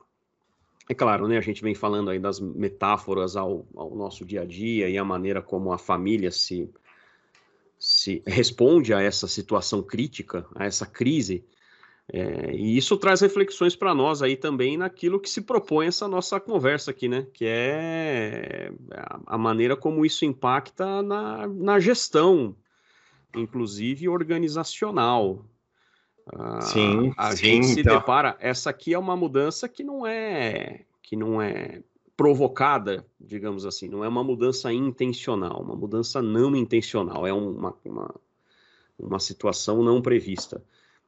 É 0.89 0.95
claro, 0.95 1.29
né? 1.29 1.37
A 1.37 1.43
gente 1.43 1.63
vem 1.63 1.75
falando 1.75 2.11
aí 2.11 2.19
das 2.19 2.41
metáforas 2.41 3.37
ao, 3.37 3.67
ao 3.77 3.95
nosso 3.95 4.25
dia 4.25 4.43
a 4.43 4.45
dia 4.45 4.89
e 4.89 4.97
a 4.97 5.05
maneira 5.05 5.43
como 5.43 5.73
a 5.73 5.79
família 5.79 6.31
se, 6.31 6.71
se 7.79 8.23
responde 8.27 8.95
a 8.95 9.01
essa 9.01 9.29
situação 9.29 9.83
crítica, 9.83 10.47
a 10.55 10.65
essa 10.65 10.87
crise. 10.87 11.45
É, 12.11 12.55
e 12.55 12.79
isso 12.79 12.97
traz 12.97 13.21
reflexões 13.21 13.77
para 13.77 13.95
nós 13.95 14.23
aí 14.23 14.35
também 14.35 14.79
naquilo 14.79 15.21
que 15.21 15.29
se 15.29 15.43
propõe 15.43 15.89
essa 15.89 16.09
nossa 16.09 16.41
conversa 16.41 16.91
aqui, 16.91 17.07
né? 17.07 17.27
Que 17.35 17.45
é 17.47 18.73
a, 18.91 19.35
a 19.35 19.39
maneira 19.39 19.77
como 19.77 20.07
isso 20.07 20.25
impacta 20.25 21.03
na, 21.03 21.47
na 21.47 21.79
gestão, 21.79 22.57
inclusive 23.37 24.09
organizacional, 24.09 25.45
sim, 26.61 27.13
a 27.17 27.31
sim, 27.33 27.45
gente 27.45 27.67
se 27.69 27.81
então... 27.81 27.99
depara. 27.99 28.37
Essa 28.41 28.71
aqui 28.71 28.95
é 28.95 28.99
uma 28.99 29.17
mudança 29.17 29.69
que 29.69 29.83
não 29.83 30.07
é 30.07 30.83
que 31.03 31.17
não 31.17 31.41
é 31.41 31.83
provocada, 32.17 33.07
digamos 33.21 33.65
assim, 33.65 33.89
não 33.89 34.05
é 34.05 34.09
uma 34.09 34.25
mudança 34.25 34.73
intencional, 34.73 35.63
uma 35.63 35.77
mudança 35.77 36.21
não 36.21 36.55
intencional, 36.57 37.25
é 37.25 37.33
uma, 37.33 37.75
uma, 37.85 38.15
uma 38.99 39.21
situação 39.21 39.85
não 39.85 40.03
prevista. 40.03 40.61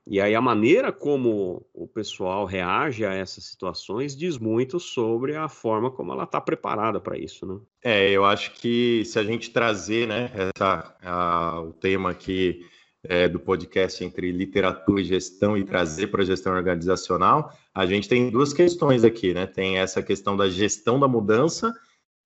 E 0.07 0.21
aí 0.21 0.35
a 0.35 0.41
maneira 0.41 0.93
como 0.93 1.67
o 1.75 1.87
pessoal 1.87 2.45
reage 2.45 3.05
a 3.05 3.13
essas 3.13 3.45
situações 3.45 4.17
diz 4.17 4.39
muito 4.39 4.81
sobre 4.81 5.37
a 5.37 5.49
forma 5.49 5.91
como 5.91 6.13
ela 6.13 6.25
está 6.25 6.41
preparada 6.41 7.01
para 7.01 7.19
isso, 7.19 7.45
né? 7.45 7.59
É, 7.83 8.11
eu 8.11 8.25
acho 8.25 8.53
que 8.53 9.05
se 9.05 9.19
a 9.19 9.25
gente 9.25 9.51
trazer, 9.51 10.09
né, 10.09 10.31
essa, 10.35 10.97
a, 11.03 11.61
o 11.61 11.73
tema 11.73 12.11
aqui 12.11 12.65
é, 13.05 13.29
do 13.29 13.41
podcast 13.41 14.05
entre 14.05 14.31
literatura 14.31 15.01
e 15.01 15.05
gestão 15.05 15.57
e 15.57 15.65
trazer 15.65 16.09
para 16.09 16.23
a 16.23 16.27
gestão 16.27 16.53
organizacional, 16.55 17.53
a 17.75 17.87
gente 17.87 18.09
tem 18.09 18.31
duas 18.31 18.53
questões 18.53 19.05
aqui, 19.05 19.33
né? 19.33 19.47
Tem 19.47 19.79
essa 19.79 20.03
questão 20.03 20.37
da 20.37 20.49
gestão 20.49 21.01
da 21.01 21.09
mudança 21.09 21.75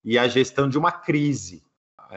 e 0.05 0.18
a 0.18 0.27
gestão 0.27 0.68
de 0.68 0.77
uma 0.77 0.93
crise. 0.93 1.62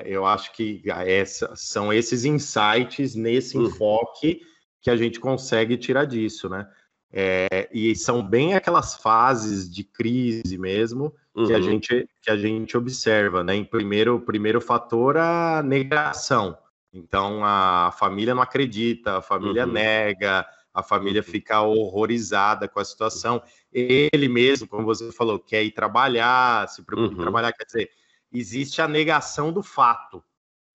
Eu 0.05 0.26
acho 0.26 0.53
que 0.53 0.82
essa, 0.86 1.55
são 1.55 1.91
esses 1.91 2.26
insights 2.26 3.16
nesse 3.16 3.58
uhum. 3.58 3.66
enfoque 3.66 4.41
que 4.82 4.89
a 4.89 4.95
gente 4.95 5.20
consegue 5.20 5.78
tirar 5.78 6.05
disso, 6.05 6.49
né? 6.49 6.68
É, 7.12 7.70
e 7.72 7.95
são 7.95 8.22
bem 8.22 8.53
aquelas 8.53 8.95
fases 8.95 9.74
de 9.74 9.84
crise 9.84 10.58
mesmo 10.58 11.14
que, 11.34 11.53
a, 11.53 11.58
uhum. 11.58 11.64
gente, 11.64 12.10
que 12.22 12.30
a 12.30 12.36
gente 12.36 12.76
observa, 12.76 13.43
né? 13.43 13.55
Em 13.55 13.64
primeiro, 13.64 14.16
o 14.16 14.22
primeiro 14.22 14.60
fator, 14.60 15.18
a 15.18 15.64
negação. 15.64 16.58
Então 16.98 17.45
a 17.45 17.93
família 17.98 18.34
não 18.34 18.41
acredita, 18.41 19.18
a 19.18 19.22
família 19.22 19.66
uhum. 19.66 19.72
nega, 19.72 20.45
a 20.74 20.82
família 20.82 21.22
uhum. 21.22 21.32
fica 21.32 21.62
horrorizada 21.62 22.68
com 22.68 22.80
a 22.80 22.86
situação. 22.86 23.41
Ele 23.72 24.28
mesmo, 24.28 24.68
como 24.68 24.86
você 24.86 25.12
falou, 25.12 25.39
quer 25.39 25.64
ir 25.64 25.72
trabalhar, 25.72 26.68
se 26.68 26.84
preocupa 26.84 27.14
uhum. 27.14 27.20
em 27.20 27.24
trabalhar, 27.24 27.54
quer 27.54 27.66
dizer, 27.66 27.89
existe 28.32 28.82
a 28.82 28.88
negação 28.88 29.52
do 29.52 29.62
fato. 29.62 30.24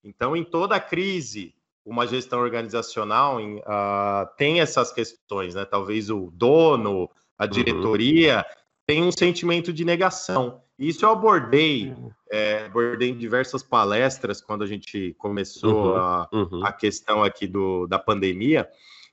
Então, 0.04 0.36
em 0.36 0.44
toda 0.44 0.78
crise, 0.80 1.54
uma 1.84 2.06
gestão 2.06 2.40
organizacional 2.40 3.38
uh, 3.38 4.28
tem 4.36 4.60
essas 4.60 4.92
questões, 4.92 5.54
né? 5.54 5.64
Talvez 5.64 6.10
o 6.10 6.30
dono, 6.32 7.10
a 7.36 7.44
uhum. 7.44 7.50
diretoria, 7.50 8.38
uhum. 8.38 8.54
tem 8.86 9.02
um 9.02 9.12
sentimento 9.12 9.72
de 9.72 9.84
negação. 9.84 10.61
Isso 10.78 11.04
eu 11.04 11.10
abordei, 11.10 11.90
uhum. 11.90 12.10
é, 12.30 12.64
abordei 12.66 13.10
em 13.10 13.16
diversas 13.16 13.62
palestras 13.62 14.40
quando 14.40 14.62
a 14.62 14.66
gente 14.66 15.14
começou 15.18 15.92
uhum, 15.92 15.96
a, 15.96 16.28
uhum. 16.32 16.66
a 16.66 16.72
questão 16.72 17.22
aqui 17.22 17.46
do, 17.46 17.86
da 17.86 17.98
pandemia, 17.98 18.68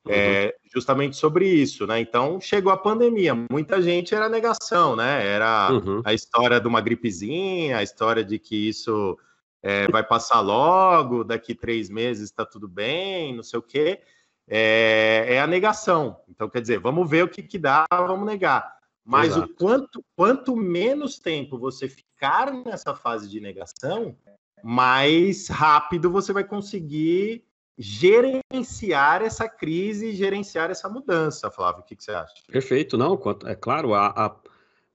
é, 0.08 0.46
uhum. 0.46 0.70
justamente 0.74 1.18
sobre 1.18 1.48
isso, 1.48 1.86
né? 1.86 2.00
Então 2.00 2.40
chegou 2.40 2.72
a 2.72 2.78
pandemia, 2.78 3.36
muita 3.52 3.82
gente 3.82 4.16
era 4.16 4.30
negação, 4.30 4.96
né? 4.96 5.26
Era 5.26 5.72
uhum. 5.72 6.02
a 6.06 6.14
história 6.14 6.60
de 6.60 6.68
uma 6.68 6.82
gripezinha, 6.82 7.78
a 7.78 7.84
história 7.84 8.24
de 8.24 8.40
que 8.40 8.70
isso 8.70 9.18
é, 9.62 9.88
vai 9.88 10.04
passar 10.04 10.40
logo, 10.40 11.24
daqui 11.24 11.54
três 11.54 11.90
meses 11.90 12.26
está 12.26 12.46
tudo 12.46 12.68
bem, 12.68 13.36
não 13.36 13.44
sei 13.44 13.60
o 13.60 13.64
quê. 13.64 14.00
É, 14.48 15.26
é, 15.28 15.42
a 15.42 15.46
negação. 15.46 16.18
Então, 16.28 16.50
quer 16.50 16.62
dizer, 16.62 16.80
vamos 16.80 17.08
ver 17.08 17.24
o 17.24 17.28
que, 17.28 17.44
que 17.44 17.60
dá, 17.60 17.86
vamos 17.92 18.26
negar. 18.26 18.79
Mas 19.10 19.36
Exato. 19.36 19.52
o 19.52 19.56
quanto, 19.56 20.06
quanto 20.16 20.56
menos 20.56 21.18
tempo 21.18 21.58
você 21.58 21.90
ficar 21.90 22.54
nessa 22.54 22.94
fase 22.94 23.28
de 23.28 23.40
negação, 23.40 24.16
mais 24.64 25.48
rápido 25.48 26.12
você 26.12 26.32
vai 26.32 26.44
conseguir 26.44 27.44
gerenciar 27.76 29.24
essa 29.24 29.50
crise, 29.50 30.12
gerenciar 30.12 30.70
essa 30.70 30.88
mudança, 30.88 31.50
Flávio. 31.50 31.82
O 31.82 31.86
que, 31.86 31.96
que 31.96 32.04
você 32.04 32.12
acha? 32.12 32.36
Perfeito, 32.52 33.00
não. 33.00 33.20
É 33.48 33.56
claro, 33.56 33.96
a, 33.96 34.10
a, 34.10 34.36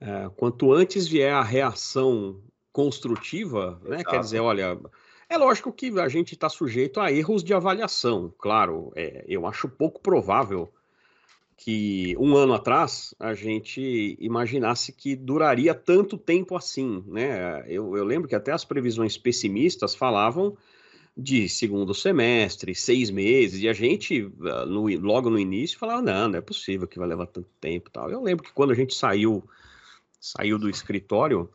é, 0.01 0.31
quanto 0.37 0.73
antes 0.73 1.09
vier 1.09 1.35
a 1.35 1.43
reação 1.43 2.41
construtiva, 2.73 3.81
né? 3.83 4.05
Quer 4.05 4.21
dizer, 4.21 4.39
olha, 4.39 4.79
é 5.29 5.37
lógico 5.37 5.73
que 5.73 5.99
a 5.99 6.09
gente 6.09 6.35
está 6.35 6.49
sujeito 6.49 7.01
a 7.01 7.11
erros 7.11 7.43
de 7.43 7.53
avaliação. 7.53 8.33
Claro, 8.39 8.93
é, 8.95 9.25
eu 9.27 9.45
acho 9.45 9.69
pouco 9.69 10.01
provável 10.01 10.73
que 11.57 12.17
um 12.19 12.37
ano 12.37 12.53
atrás 12.53 13.15
a 13.19 13.35
gente 13.35 14.17
imaginasse 14.21 14.93
que 14.93 15.15
duraria 15.15 15.75
tanto 15.75 16.19
tempo 16.19 16.57
assim, 16.57 17.05
né? 17.07 17.65
Eu, 17.69 17.97
eu, 17.97 18.05
lembro 18.05 18.29
que 18.29 18.35
até 18.35 18.53
as 18.53 18.65
previsões 18.65 19.17
pessimistas 19.17 19.95
falavam 19.95 20.57
de 21.17 21.49
segundo 21.49 21.95
semestre, 21.95 22.75
seis 22.75 23.09
meses, 23.09 23.63
e 23.63 23.69
a 23.69 23.73
gente, 23.73 24.29
ah, 24.43 24.67
no, 24.67 24.89
logo 24.99 25.31
no 25.31 25.39
início, 25.39 25.79
falava, 25.79 26.03
não, 26.03 26.29
não 26.29 26.39
é 26.39 26.43
possível 26.43 26.89
que 26.89 26.99
vai 26.99 27.07
levar 27.07 27.27
tanto 27.27 27.49
tempo 27.61 27.89
tal. 27.89 28.11
Eu 28.11 28.21
lembro 28.21 28.45
que 28.45 28.53
quando 28.53 28.73
a 28.73 28.75
gente 28.75 28.95
saiu, 28.95 29.43
saiu 30.21 30.59
do 30.59 30.69
escritório, 30.69 31.49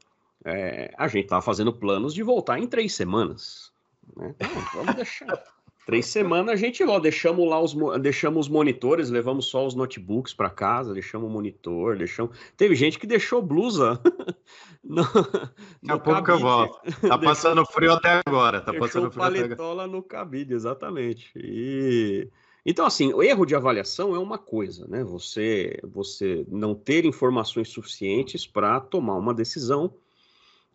é, 0.46 0.94
a 0.98 1.08
gente 1.10 1.26
estava 1.26 1.42
fazendo 1.42 1.74
planos 1.74 2.14
de 2.14 2.24
voltar 2.24 2.58
em 2.58 2.68
três 2.68 2.94
semanas. 2.94 3.72
Né? 4.16 4.34
Vamos 4.74 4.96
deixar. 4.96 5.44
Três 5.90 6.06
semanas 6.06 6.54
a 6.54 6.56
gente 6.56 6.84
ó, 6.84 7.00
deixamos 7.00 7.50
lá 7.50 7.60
os, 7.60 7.76
deixamos 8.00 8.46
os 8.46 8.52
monitores, 8.52 9.10
levamos 9.10 9.48
só 9.48 9.66
os 9.66 9.74
notebooks 9.74 10.36
para 10.36 10.48
casa, 10.48 10.94
deixamos 10.94 11.28
o 11.28 11.34
monitor, 11.34 11.98
deixamos. 11.98 12.38
Teve 12.56 12.76
gente 12.76 13.00
que 13.00 13.08
deixou 13.08 13.42
blusa. 13.42 14.00
no, 14.86 15.02
Daqui 15.02 15.90
a 15.90 15.98
pouco 15.98 16.30
eu 16.30 16.38
volto. 16.38 16.80
Tá 17.02 17.18
passando 17.18 17.66
frio 17.66 17.94
até 17.94 18.22
agora. 18.24 18.62
Tá 18.62 18.72
passando 18.72 19.10
frio 19.10 19.24
paletola 19.24 19.88
no 19.88 20.04
cabide, 20.04 20.54
exatamente. 20.54 21.32
E 21.36 22.30
então, 22.64 22.86
assim, 22.86 23.12
o 23.12 23.24
erro 23.24 23.44
de 23.44 23.56
avaliação 23.56 24.14
é 24.14 24.20
uma 24.20 24.38
coisa, 24.38 24.88
né? 24.88 25.04
Você, 25.04 25.80
você 25.82 26.46
não 26.48 26.76
ter 26.76 27.04
informações 27.04 27.70
suficientes 27.70 28.46
para 28.46 28.80
tomar 28.80 29.16
uma 29.16 29.34
decisão. 29.34 29.92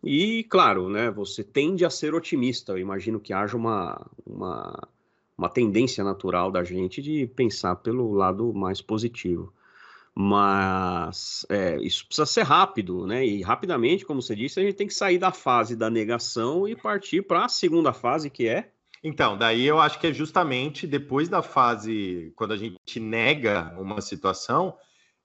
E, 0.03 0.43
claro, 0.49 0.89
né, 0.89 1.09
você 1.09 1.41
tende 1.41 1.85
a 1.85 1.89
ser 1.89 2.13
otimista. 2.13 2.73
Eu 2.73 2.79
imagino 2.79 3.17
que 3.17 3.31
haja 3.31 3.55
uma, 3.55 4.05
uma 4.25 4.77
uma 5.37 5.49
tendência 5.49 6.03
natural 6.03 6.51
da 6.51 6.63
gente 6.63 7.01
de 7.01 7.27
pensar 7.27 7.75
pelo 7.77 8.13
lado 8.13 8.53
mais 8.53 8.81
positivo. 8.81 9.53
Mas 10.17 11.45
é, 11.49 11.77
isso 11.81 12.05
precisa 12.07 12.25
ser 12.25 12.43
rápido, 12.43 13.05
né? 13.05 13.25
E 13.25 13.41
rapidamente, 13.41 14.05
como 14.05 14.21
você 14.21 14.33
disse, 14.33 14.59
a 14.59 14.63
gente 14.63 14.75
tem 14.75 14.87
que 14.87 14.93
sair 14.93 15.17
da 15.17 15.31
fase 15.31 15.75
da 15.75 15.89
negação 15.89 16.65
e 16.65 16.73
partir 16.73 17.21
para 17.21 17.45
a 17.45 17.49
segunda 17.49 17.91
fase, 17.91 18.29
que 18.29 18.47
é. 18.47 18.71
Então, 19.03 19.37
daí 19.37 19.65
eu 19.65 19.79
acho 19.79 19.99
que 19.99 20.07
é 20.07 20.13
justamente 20.13 20.87
depois 20.87 21.27
da 21.27 21.41
fase, 21.41 22.31
quando 22.35 22.53
a 22.53 22.57
gente 22.57 22.97
nega 22.97 23.75
uma 23.77 23.99
situação, 23.99 24.73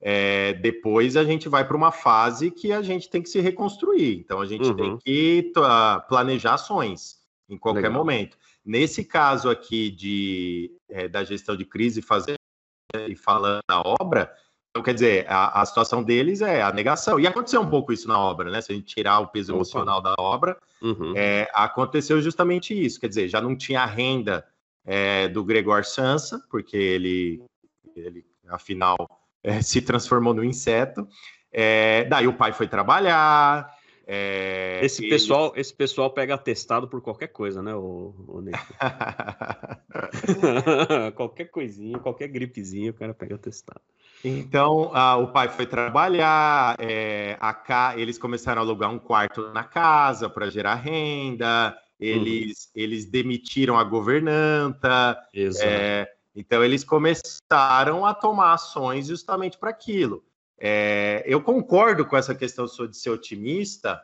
é, 0.01 0.55
depois 0.55 1.17
a 1.17 1.23
gente 1.23 1.49
vai 1.49 1.65
para 1.65 1.77
uma 1.77 1.93
fase 1.93 2.51
que 2.51 2.73
a 2.73 2.83
gente 2.83 3.09
tem 3.09 3.23
que 3.23 3.29
se 3.29 3.41
reconstruir. 3.41 4.19
Então 4.19 4.41
a 4.41 4.47
gente 4.47 4.69
uhum. 4.69 4.75
tem 4.75 4.99
que 4.99 5.53
planejar 6.09 6.55
ações 6.55 7.20
em 7.51 7.59
qualquer 7.59 7.89
Legal. 7.89 7.99
momento. 7.99 8.39
Nesse 8.65 9.05
caso 9.05 9.51
aqui 9.51 9.91
de, 9.91 10.73
é, 10.89 11.09
da 11.09 11.25
gestão 11.25 11.57
de 11.57 11.65
crise 11.65 12.01
fazer, 12.01 12.37
e 13.09 13.15
falando 13.15 13.61
na 13.69 13.83
obra, 13.83 14.33
então, 14.71 14.85
quer 14.85 14.95
dizer, 14.95 15.27
a, 15.29 15.61
a, 15.61 15.67
situação 15.67 16.03
deles 16.03 16.41
é 16.41 16.63
a 16.63 16.73
negação. 16.73 17.19
E 17.19 17.27
aconteceu 17.27 17.61
um 17.61 17.69
pouco 17.69 17.93
isso 17.93 18.07
na 18.07 18.19
obra, 18.19 18.51
né? 18.51 18.61
Se 18.61 18.71
a 18.71 18.75
gente 18.75 18.95
tirar 18.95 19.19
o 19.19 19.27
peso 19.27 19.53
emocional 19.53 20.01
da 20.01 20.15
obra, 20.17 20.57
uhum. 20.81 21.13
é, 21.17 21.51
aconteceu 21.53 22.21
justamente 22.23 22.73
isso. 22.73 23.01
Quer 23.01 23.09
dizer, 23.09 23.29
já 23.29 23.41
não 23.41 23.57
tinha 23.57 23.83
a 23.83 23.87
renda 23.87 24.47
é, 24.85 25.27
do 25.29 25.45
Gregor 25.45 25.85
Sansa, 25.85 26.41
porque 26.49 26.77
ele, 26.77 27.43
ele 27.97 28.25
afinal, 28.49 28.97
é, 29.43 29.61
se 29.61 29.83
transformou 29.83 30.33
no 30.33 30.45
inseto. 30.45 31.07
É, 31.53 32.05
daí 32.05 32.29
o 32.29 32.33
pai 32.33 32.53
foi 32.53 32.69
trabalhar, 32.69 33.69
é, 34.13 34.81
esse, 34.83 35.09
pessoal, 35.09 35.53
esse 35.55 35.73
pessoal 35.73 36.11
pega 36.11 36.35
atestado 36.35 36.89
por 36.89 37.01
qualquer 37.01 37.29
coisa, 37.29 37.63
né, 37.63 37.73
o, 37.77 38.13
o 38.27 38.43
qualquer 41.15 41.45
coisinha, 41.45 41.97
qualquer 42.01 42.27
gripezinha, 42.27 42.91
o 42.91 42.95
cara 42.95 43.15
pega 43.15 43.37
atestado. 43.37 43.81
Então, 44.25 44.91
a, 44.93 45.17
o 45.17 45.29
pai 45.29 45.49
foi 45.49 45.65
trabalhar, 45.65 46.75
é, 46.81 47.39
a, 47.41 47.95
eles 47.97 48.19
começaram 48.19 48.61
a 48.61 48.65
alugar 48.65 48.91
um 48.91 48.99
quarto 48.99 49.49
na 49.53 49.63
casa 49.63 50.29
para 50.29 50.51
gerar 50.51 50.75
renda, 50.75 51.79
eles, 52.01 52.65
uhum. 52.65 52.83
eles 52.83 53.05
demitiram 53.05 53.79
a 53.79 53.85
governanta. 53.85 55.17
É, 55.63 56.11
então, 56.35 56.65
eles 56.65 56.83
começaram 56.83 58.05
a 58.05 58.13
tomar 58.13 58.55
ações 58.55 59.07
justamente 59.07 59.57
para 59.57 59.71
aquilo. 59.71 60.25
É, 60.61 61.25
eu 61.27 61.41
concordo 61.41 62.05
com 62.05 62.17
essa 62.17 62.35
questão 62.35 62.67
de 62.67 62.97
ser 62.97 63.09
otimista, 63.11 64.01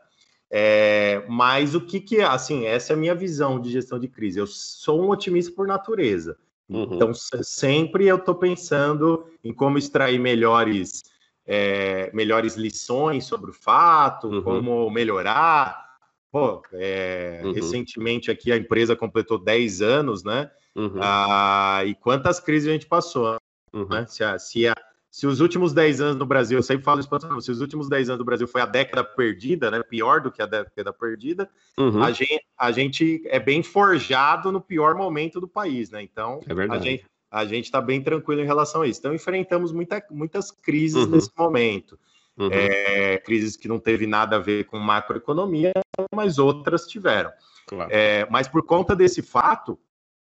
é, 0.51 1.23
mas 1.29 1.75
o 1.75 1.81
que 1.81 2.01
que, 2.01 2.21
assim, 2.23 2.65
essa 2.65 2.93
é 2.93 2.97
a 2.97 2.99
minha 2.99 3.15
visão 3.15 3.61
de 3.61 3.71
gestão 3.71 3.99
de 3.99 4.09
crise. 4.09 4.39
Eu 4.39 4.47
sou 4.47 5.03
um 5.03 5.11
otimista 5.11 5.53
por 5.53 5.67
natureza. 5.67 6.39
Uhum. 6.69 6.89
Então, 6.93 7.13
sempre 7.15 8.07
eu 8.07 8.17
estou 8.17 8.35
pensando 8.35 9.27
em 9.45 9.53
como 9.53 9.79
extrair 9.79 10.19
melhores, 10.19 11.05
é, 11.47 12.11
melhores 12.13 12.57
lições 12.57 13.25
sobre 13.27 13.51
o 13.51 13.55
fato, 13.55 14.29
uhum. 14.29 14.43
como 14.43 14.91
melhorar. 14.91 15.85
Pô, 16.33 16.63
é, 16.73 17.41
uhum. 17.45 17.53
recentemente 17.53 18.31
aqui 18.31 18.51
a 18.51 18.57
empresa 18.57 18.97
completou 18.97 19.39
10 19.39 19.83
anos, 19.83 20.25
né? 20.25 20.51
Uhum. 20.75 20.99
Ah, 21.01 21.83
e 21.87 21.95
quantas 21.95 22.41
crises 22.41 22.69
a 22.69 22.73
gente 22.73 22.87
passou, 22.87 23.37
uhum. 23.73 23.89
né? 23.89 24.07
Se 24.07 24.23
a, 24.23 24.39
se 24.39 24.67
a, 24.67 24.75
se 25.17 25.27
os 25.27 25.41
últimos 25.41 25.73
10 25.73 26.03
anos 26.03 26.17
no 26.17 26.27
Brasil, 26.27 26.59
eu 26.59 26.63
sempre 26.63 26.85
falo 26.85 27.01
isso 27.01 27.09
para 27.09 27.41
se 27.41 27.51
os 27.51 27.63
últimos 27.63 27.89
10 27.89 28.11
anos 28.11 28.19
do 28.19 28.25
Brasil 28.25 28.47
foi 28.47 28.61
a 28.61 28.67
década 28.67 29.03
perdida, 29.03 29.71
né? 29.71 29.83
Pior 29.83 30.21
do 30.21 30.31
que 30.31 30.43
a 30.43 30.47
década 30.47 30.93
perdida, 30.93 31.49
uhum. 31.79 32.03
a, 32.03 32.13
gente, 32.13 32.47
a 32.59 32.71
gente 32.71 33.23
é 33.25 33.41
bem 33.41 33.63
forjado 33.63 34.53
no 34.53 34.61
pior 34.61 34.95
momento 34.95 35.41
do 35.41 35.49
país, 35.49 35.89
né? 35.89 36.03
Então, 36.03 36.41
é 36.47 36.71
a 36.71 36.79
gente 36.79 37.07
a 37.31 37.47
gente 37.47 37.65
está 37.65 37.81
bem 37.81 38.03
tranquilo 38.03 38.43
em 38.43 38.45
relação 38.45 38.83
a 38.83 38.87
isso. 38.87 39.01
Então, 39.01 39.15
enfrentamos 39.15 39.73
muita, 39.73 40.05
muitas 40.11 40.51
crises 40.51 41.05
uhum. 41.05 41.13
nesse 41.13 41.31
momento. 41.35 41.99
Uhum. 42.37 42.51
É, 42.53 43.17
crises 43.17 43.57
que 43.57 43.69
não 43.69 43.79
teve 43.79 44.07
nada 44.07 44.37
a 44.37 44.39
ver 44.39 44.65
com 44.65 44.79
macroeconomia, 44.79 45.73
mas 46.15 46.39
outras 46.39 46.87
tiveram. 46.87 47.33
Claro. 47.67 47.91
É, 47.91 48.27
mas 48.31 48.49
por 48.49 48.63
conta 48.67 48.95
desse 48.95 49.23
fato, 49.23 49.79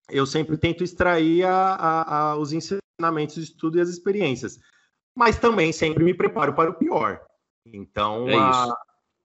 eu 0.08 0.24
sempre 0.24 0.56
tento 0.56 0.82
extrair 0.82 1.44
a, 1.44 1.52
a, 1.52 2.30
a, 2.30 2.36
os 2.36 2.54
ensinamentos 2.54 3.34
de 3.34 3.42
estudo 3.42 3.76
e 3.76 3.80
as 3.82 3.90
experiências 3.90 4.58
mas 5.16 5.38
também 5.38 5.72
sempre 5.72 6.04
me 6.04 6.12
preparo 6.12 6.52
para 6.52 6.70
o 6.70 6.74
pior. 6.74 7.22
Então, 7.64 8.28
é 8.28 8.36
a, 8.36 8.76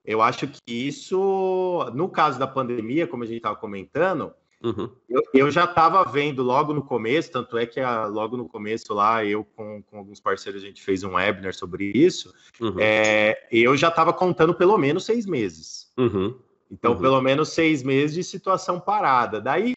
eu 0.04 0.22
acho 0.22 0.48
que 0.48 0.58
isso, 0.66 1.90
no 1.94 2.08
caso 2.08 2.38
da 2.38 2.46
pandemia, 2.46 3.06
como 3.06 3.22
a 3.22 3.26
gente 3.26 3.36
estava 3.36 3.54
comentando, 3.54 4.32
uhum. 4.64 4.90
eu, 5.08 5.22
eu, 5.34 5.50
já 5.50 5.64
estava 5.64 6.02
vendo 6.04 6.42
logo 6.42 6.72
no 6.72 6.82
começo, 6.82 7.30
tanto 7.30 7.58
é 7.58 7.66
que 7.66 7.78
a, 7.78 8.06
logo 8.06 8.36
no 8.36 8.48
começo 8.48 8.92
lá, 8.94 9.24
eu 9.24 9.44
com, 9.44 9.82
com, 9.82 9.98
alguns 9.98 10.18
parceiros, 10.18 10.62
a 10.62 10.66
gente 10.66 10.82
fez 10.82 11.04
um 11.04 11.14
webinar 11.14 11.54
sobre 11.54 11.92
isso, 11.94 12.34
uhum. 12.58 12.76
é, 12.80 13.46
eu 13.52 13.76
já 13.76 13.88
estava 13.88 14.12
contando 14.12 14.54
pelo 14.54 14.76
menos 14.78 15.04
seis 15.04 15.26
meses. 15.26 15.92
Uhum. 15.96 16.36
Então, 16.70 16.92
uhum. 16.94 17.00
pelo 17.00 17.20
menos 17.20 17.50
seis 17.50 17.82
meses 17.82 18.14
de 18.14 18.24
situação 18.24 18.80
parada. 18.80 19.42
Daí, 19.42 19.74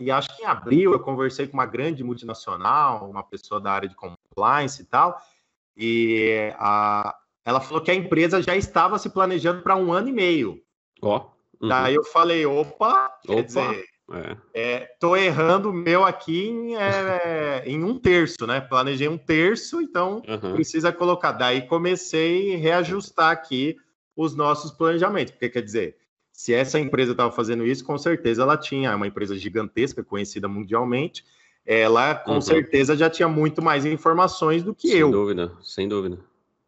e 0.00 0.10
acho 0.10 0.34
que 0.34 0.42
em 0.42 0.46
abril 0.46 0.92
eu 0.92 1.00
conversei 1.00 1.46
com 1.46 1.54
uma 1.54 1.66
grande 1.66 2.02
multinacional, 2.02 3.08
uma 3.08 3.22
pessoa 3.22 3.60
da 3.60 3.70
área 3.72 3.88
de 3.88 3.94
compliance 3.94 4.80
e 4.80 4.84
tal, 4.86 5.20
e 5.76 6.52
a, 6.58 7.14
ela 7.44 7.60
falou 7.60 7.82
que 7.82 7.90
a 7.90 7.94
empresa 7.94 8.42
já 8.42 8.56
estava 8.56 8.98
se 8.98 9.10
planejando 9.10 9.62
para 9.62 9.76
um 9.76 9.92
ano 9.92 10.08
e 10.08 10.12
meio. 10.12 10.60
Ó. 11.02 11.18
Oh, 11.18 11.64
uhum. 11.64 11.68
Daí 11.68 11.94
eu 11.94 12.04
falei, 12.04 12.46
opa, 12.46 13.06
opa. 13.06 13.18
quer 13.26 13.42
dizer, 13.42 13.84
é. 14.12 14.36
É, 14.52 14.80
tô 15.00 15.16
errando 15.16 15.70
o 15.70 15.72
meu 15.72 16.04
aqui 16.04 16.46
em, 16.46 16.76
é, 16.76 17.62
em, 17.66 17.82
um 17.82 17.98
terço, 17.98 18.46
né? 18.46 18.60
Planejei 18.60 19.08
um 19.08 19.16
terço, 19.16 19.80
então 19.80 20.22
uhum. 20.28 20.54
precisa 20.54 20.92
colocar. 20.92 21.32
Daí 21.32 21.62
comecei 21.66 22.54
a 22.54 22.58
reajustar 22.58 23.30
aqui 23.30 23.76
os 24.14 24.34
nossos 24.34 24.70
planejamentos. 24.70 25.32
Porque 25.32 25.48
quer 25.48 25.62
dizer, 25.62 25.96
se 26.30 26.52
essa 26.52 26.78
empresa 26.78 27.12
estava 27.12 27.32
fazendo 27.32 27.66
isso, 27.66 27.84
com 27.84 27.96
certeza 27.96 28.42
ela 28.42 28.58
tinha 28.58 28.90
é 28.90 28.94
uma 28.94 29.06
empresa 29.06 29.36
gigantesca, 29.38 30.04
conhecida 30.04 30.48
mundialmente, 30.48 31.24
ela 31.66 32.14
com 32.14 32.34
uhum. 32.34 32.40
certeza 32.40 32.96
já 32.96 33.08
tinha 33.08 33.28
muito 33.28 33.62
mais 33.62 33.84
informações 33.84 34.62
do 34.62 34.74
que 34.74 34.88
sem 34.88 34.98
eu. 34.98 35.06
Sem 35.06 35.12
dúvida, 35.12 35.52
sem 35.62 35.88
dúvida. 35.88 36.18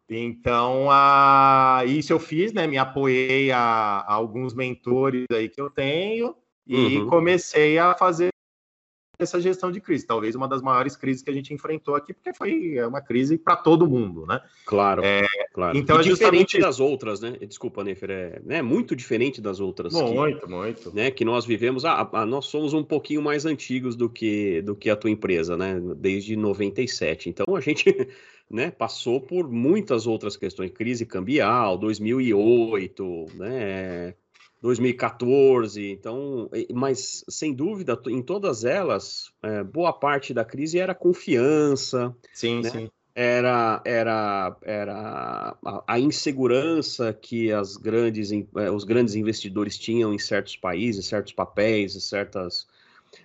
Então, 0.09 0.87
a... 0.89 1.83
isso 1.85 2.13
eu 2.13 2.19
fiz, 2.19 2.53
né? 2.53 2.65
Me 2.65 2.77
apoiei 2.77 3.51
a, 3.51 3.59
a 3.59 4.13
alguns 4.13 4.53
mentores 4.53 5.25
aí 5.31 5.49
que 5.49 5.59
eu 5.59 5.69
tenho 5.69 6.33
e 6.65 6.97
uhum. 6.97 7.07
comecei 7.07 7.77
a 7.77 7.93
fazer 7.93 8.29
essa 9.19 9.41
gestão 9.41 9.71
de 9.71 9.81
crise, 9.81 10.05
talvez 10.05 10.35
uma 10.35 10.47
das 10.47 10.61
maiores 10.61 10.95
crises 10.95 11.23
que 11.23 11.29
a 11.29 11.33
gente 11.33 11.53
enfrentou 11.53 11.95
aqui, 11.95 12.13
porque 12.13 12.33
foi 12.33 12.75
é 12.75 12.85
uma 12.85 13.01
crise 13.01 13.37
para 13.37 13.55
todo 13.55 13.87
mundo, 13.87 14.25
né? 14.27 14.39
Claro, 14.65 15.03
é, 15.03 15.25
claro. 15.53 15.75
Então, 15.75 15.97
e 15.97 15.99
é 15.99 16.03
diferente 16.03 16.51
justamente... 16.51 16.59
das 16.59 16.79
outras, 16.79 17.19
né? 17.19 17.35
Desculpa, 17.47 17.83
Nefer, 17.83 18.11
é 18.11 18.41
né? 18.43 18.61
muito 18.61 18.95
diferente 18.95 19.41
das 19.41 19.59
outras. 19.59 19.93
Muito, 19.93 20.41
que, 20.41 20.47
muito. 20.47 20.95
Né? 20.95 21.09
Que 21.09 21.25
nós 21.25 21.45
vivemos, 21.45 21.83
ah, 21.83 22.07
ah, 22.13 22.25
nós 22.25 22.45
somos 22.45 22.73
um 22.73 22.83
pouquinho 22.83 23.21
mais 23.21 23.45
antigos 23.45 23.95
do 23.95 24.09
que, 24.09 24.61
do 24.61 24.75
que 24.75 24.89
a 24.89 24.95
tua 24.95 25.09
empresa, 25.09 25.57
né? 25.57 25.81
Desde 25.95 26.35
97. 26.35 27.29
Então, 27.29 27.55
a 27.55 27.59
gente 27.59 27.85
né, 28.49 28.69
passou 28.69 29.19
por 29.19 29.49
muitas 29.49 30.05
outras 30.05 30.37
questões, 30.37 30.71
crise 30.71 31.05
cambial, 31.05 31.77
2008, 31.77 33.25
né? 33.33 34.13
2014, 34.61 35.91
então, 35.91 36.49
mas 36.73 37.23
sem 37.29 37.53
dúvida, 37.53 37.99
em 38.07 38.21
todas 38.21 38.65
elas, 38.65 39.31
é, 39.43 39.63
boa 39.63 39.93
parte 39.93 40.33
da 40.33 40.43
crise 40.43 40.79
era 40.79 40.95
confiança. 40.95 42.15
Sim, 42.33 42.61
né? 42.61 42.69
sim. 42.69 42.89
Era, 43.13 43.81
era, 43.83 44.55
era 44.61 45.57
a, 45.87 45.99
insegurança 45.99 47.11
que 47.13 47.51
as 47.51 47.75
grandes, 47.75 48.31
é, 48.31 48.69
os 48.69 48.83
grandes 48.83 49.15
investidores 49.15 49.75
tinham 49.75 50.13
em 50.13 50.19
certos 50.19 50.55
países, 50.55 51.07
certos 51.07 51.33
papéis, 51.33 51.93
certas, 52.03 52.67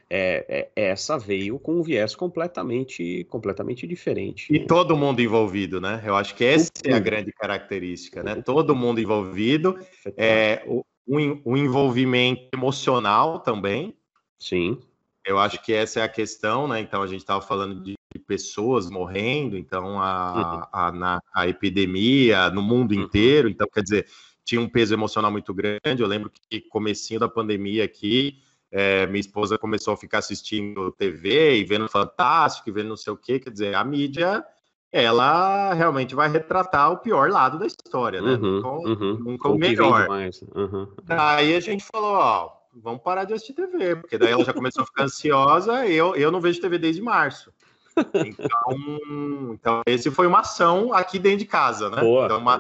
é, 0.09 0.71
é, 0.75 0.91
essa 0.91 1.19
veio 1.19 1.59
com 1.59 1.75
um 1.75 1.83
viés 1.83 2.15
completamente, 2.15 3.25
completamente 3.29 3.87
diferente. 3.87 4.47
E 4.51 4.67
todo 4.67 4.97
mundo 4.97 5.21
envolvido, 5.21 5.79
né? 5.79 6.03
Eu 6.07 6.17
acho 6.17 6.35
que 6.35 6.45
essa 6.45 6.71
é 6.87 6.95
a 6.95 6.99
grande 6.99 7.31
característica, 7.31 8.23
né? 8.23 8.37
Todo 8.43 8.75
mundo 8.75 8.99
envolvido, 8.99 9.79
é, 10.17 10.63
o, 10.67 10.83
o 11.07 11.57
envolvimento 11.57 12.49
emocional 12.53 13.41
também. 13.41 13.97
Sim. 14.39 14.79
Eu 15.25 15.39
acho 15.39 15.63
que 15.63 15.73
essa 15.73 16.01
é 16.01 16.03
a 16.03 16.09
questão, 16.09 16.67
né? 16.67 16.81
Então 16.81 17.03
a 17.03 17.07
gente 17.07 17.21
estava 17.21 17.41
falando 17.41 17.81
de 17.81 17.95
pessoas 18.27 18.91
morrendo, 18.91 19.57
então 19.57 20.01
a, 20.01 20.33
uhum. 20.35 20.67
a, 20.73 20.93
na, 20.93 21.21
a 21.35 21.49
epidemia 21.49 22.51
no 22.51 22.63
mundo 22.63 22.95
uhum. 22.95 23.03
inteiro, 23.03 23.49
então 23.49 23.67
quer 23.73 23.83
dizer, 23.83 24.07
tinha 24.45 24.61
um 24.61 24.69
peso 24.69 24.95
emocional 24.95 25.31
muito 25.31 25.53
grande. 25.55 26.01
Eu 26.03 26.07
lembro 26.07 26.31
que 26.49 26.61
comecinho 26.61 27.21
da 27.21 27.29
pandemia 27.29 27.85
aqui, 27.85 28.39
é, 28.71 29.07
minha 29.07 29.21
esposa 29.21 29.59
começou 29.59 29.95
a 29.95 29.97
ficar 29.97 30.19
assistindo 30.19 30.93
TV 30.93 31.59
e 31.59 31.65
vendo 31.65 31.89
Fantástico, 31.89 32.69
e 32.69 32.73
vendo 32.73 32.89
não 32.89 32.97
sei 32.97 33.13
o 33.13 33.17
quê, 33.17 33.39
quer 33.39 33.51
dizer, 33.51 33.75
a 33.75 33.85
mídia 33.85 34.45
ela 34.93 35.73
realmente 35.73 36.15
vai 36.15 36.29
retratar 36.29 36.93
o 36.93 36.99
pior 36.99 37.31
lado 37.31 37.59
da 37.59 37.67
história, 37.67 38.21
né? 38.21 38.33
Uhum, 38.33 38.39
nunca, 38.39 38.69
uhum. 38.69 39.15
nunca 39.15 39.49
o 39.49 39.59
melhor. 39.59 40.07
Uhum. 40.55 40.87
Daí 41.03 41.57
a 41.57 41.61
gente 41.61 41.83
falou, 41.83 42.13
ó, 42.13 42.53
vamos 42.75 43.03
parar 43.03 43.25
de 43.25 43.33
assistir 43.33 43.55
TV, 43.55 43.97
porque 43.97 44.19
daí 44.19 44.33
ela 44.33 44.45
já 44.45 44.53
começou 44.53 44.83
a 44.83 44.87
ficar 44.87 45.05
ansiosa. 45.05 45.87
Eu, 45.87 46.15
eu 46.15 46.31
não 46.31 46.43
vejo 46.43 46.61
TV 46.61 46.79
desde 46.79 47.01
março. 47.01 47.51
Então, 48.15 49.53
então, 49.53 49.83
esse 49.85 50.11
foi 50.11 50.27
uma 50.27 50.41
ação 50.41 50.95
aqui 50.95 51.19
dentro 51.19 51.41
de 51.41 51.45
casa, 51.45 51.91
né? 51.91 52.01
Boa, 52.01 52.25
então, 52.25 52.39
uma, 52.39 52.59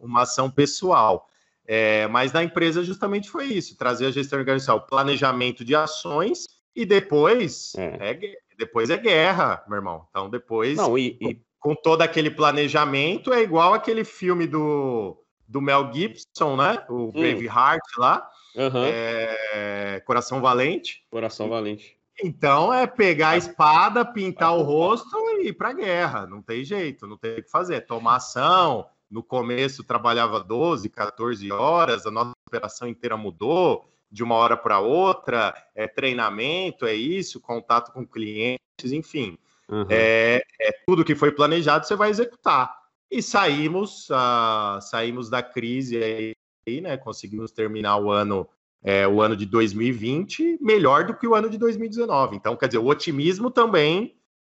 uma 0.00 0.22
ação 0.22 0.50
pessoal. 0.50 1.28
É, 1.66 2.06
mas 2.08 2.32
na 2.32 2.42
empresa 2.42 2.82
justamente 2.82 3.28
foi 3.28 3.44
isso: 3.44 3.76
trazer 3.76 4.06
a 4.06 4.10
gestão 4.10 4.38
organizacional, 4.38 4.86
planejamento 4.86 5.62
de 5.64 5.74
ações 5.74 6.46
e 6.74 6.86
depois 6.86 7.74
é. 7.76 8.10
é 8.10 8.18
depois 8.58 8.88
é 8.90 8.96
guerra, 8.96 9.62
meu 9.68 9.76
irmão. 9.76 10.06
Então 10.10 10.30
depois 10.30 10.76
Não, 10.76 10.96
e, 10.96 11.18
e... 11.20 11.40
com 11.64 11.74
todo 11.74 12.02
aquele 12.02 12.30
planejamento 12.30 13.32
é 13.32 13.40
igual 13.40 13.72
aquele 13.72 14.04
filme 14.04 14.46
do, 14.46 15.16
do 15.48 15.62
Mel 15.62 15.90
Gibson, 15.90 16.56
né? 16.56 16.84
O 16.90 17.04
hum. 17.04 17.10
Braveheart 17.10 17.80
lá, 17.96 18.28
uhum. 18.54 18.84
é, 18.84 20.02
Coração 20.04 20.42
Valente. 20.42 21.06
Coração 21.10 21.48
Valente. 21.48 21.96
Então 22.22 22.72
é 22.72 22.86
pegar 22.86 23.30
a 23.30 23.36
espada, 23.38 24.04
pintar 24.04 24.54
o 24.54 24.60
rosto 24.60 25.16
e 25.40 25.48
ir 25.48 25.52
para 25.54 25.70
a 25.70 25.72
guerra. 25.72 26.26
Não 26.26 26.42
tem 26.42 26.62
jeito, 26.62 27.06
não 27.06 27.16
tem 27.16 27.38
o 27.38 27.42
que 27.42 27.50
fazer. 27.50 27.80
Tomar 27.86 28.16
ação. 28.16 28.86
No 29.10 29.22
começo 29.22 29.82
trabalhava 29.82 30.44
12, 30.44 30.90
14 30.90 31.50
horas, 31.50 32.04
a 32.04 32.10
nossa 32.10 32.32
operação 32.46 32.86
inteira 32.86 33.16
mudou 33.16 33.86
de 34.10 34.22
uma 34.22 34.34
hora 34.34 34.56
para 34.56 34.80
outra. 34.80 35.54
É 35.74 35.88
treinamento, 35.88 36.84
é 36.84 36.94
isso, 36.94 37.40
contato 37.40 37.90
com 37.90 38.06
clientes, 38.06 38.92
enfim. 38.92 39.38
Uhum. 39.70 39.86
É, 39.88 40.42
é, 40.60 40.70
tudo 40.86 41.04
que 41.04 41.14
foi 41.14 41.32
planejado, 41.32 41.86
você 41.86 41.96
vai 41.96 42.10
executar. 42.10 42.74
E 43.10 43.22
saímos, 43.22 44.08
uh, 44.10 44.80
saímos 44.80 45.30
da 45.30 45.42
crise 45.42 46.34
aí, 46.66 46.80
né? 46.80 46.96
Conseguimos 46.96 47.52
terminar 47.52 47.98
o 47.98 48.10
ano 48.10 48.48
é, 48.82 49.08
o 49.08 49.22
ano 49.22 49.34
de 49.34 49.46
2020 49.46 50.58
melhor 50.60 51.04
do 51.04 51.16
que 51.16 51.26
o 51.26 51.34
ano 51.34 51.48
de 51.48 51.56
2019. 51.56 52.36
Então, 52.36 52.56
quer 52.56 52.66
dizer, 52.66 52.78
o 52.78 52.86
otimismo 52.86 53.50
também 53.50 54.14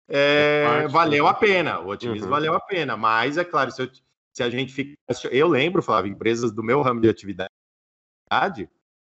é, 0.08 0.64
parte, 0.64 0.92
valeu 0.92 1.24
né? 1.24 1.30
a 1.30 1.34
pena. 1.34 1.80
O 1.80 1.88
otimismo 1.88 2.24
uhum. 2.24 2.30
valeu 2.30 2.54
a 2.54 2.60
pena. 2.60 2.96
Mas, 2.96 3.38
é 3.38 3.44
claro, 3.44 3.70
se, 3.70 3.82
eu, 3.82 3.90
se 4.34 4.42
a 4.42 4.50
gente 4.50 4.72
fica. 4.72 4.94
Eu 5.30 5.48
lembro, 5.48 5.82
Flávio, 5.82 6.12
empresas 6.12 6.52
do 6.52 6.62
meu 6.62 6.82
ramo 6.82 7.00
de 7.00 7.08
atividade 7.08 7.50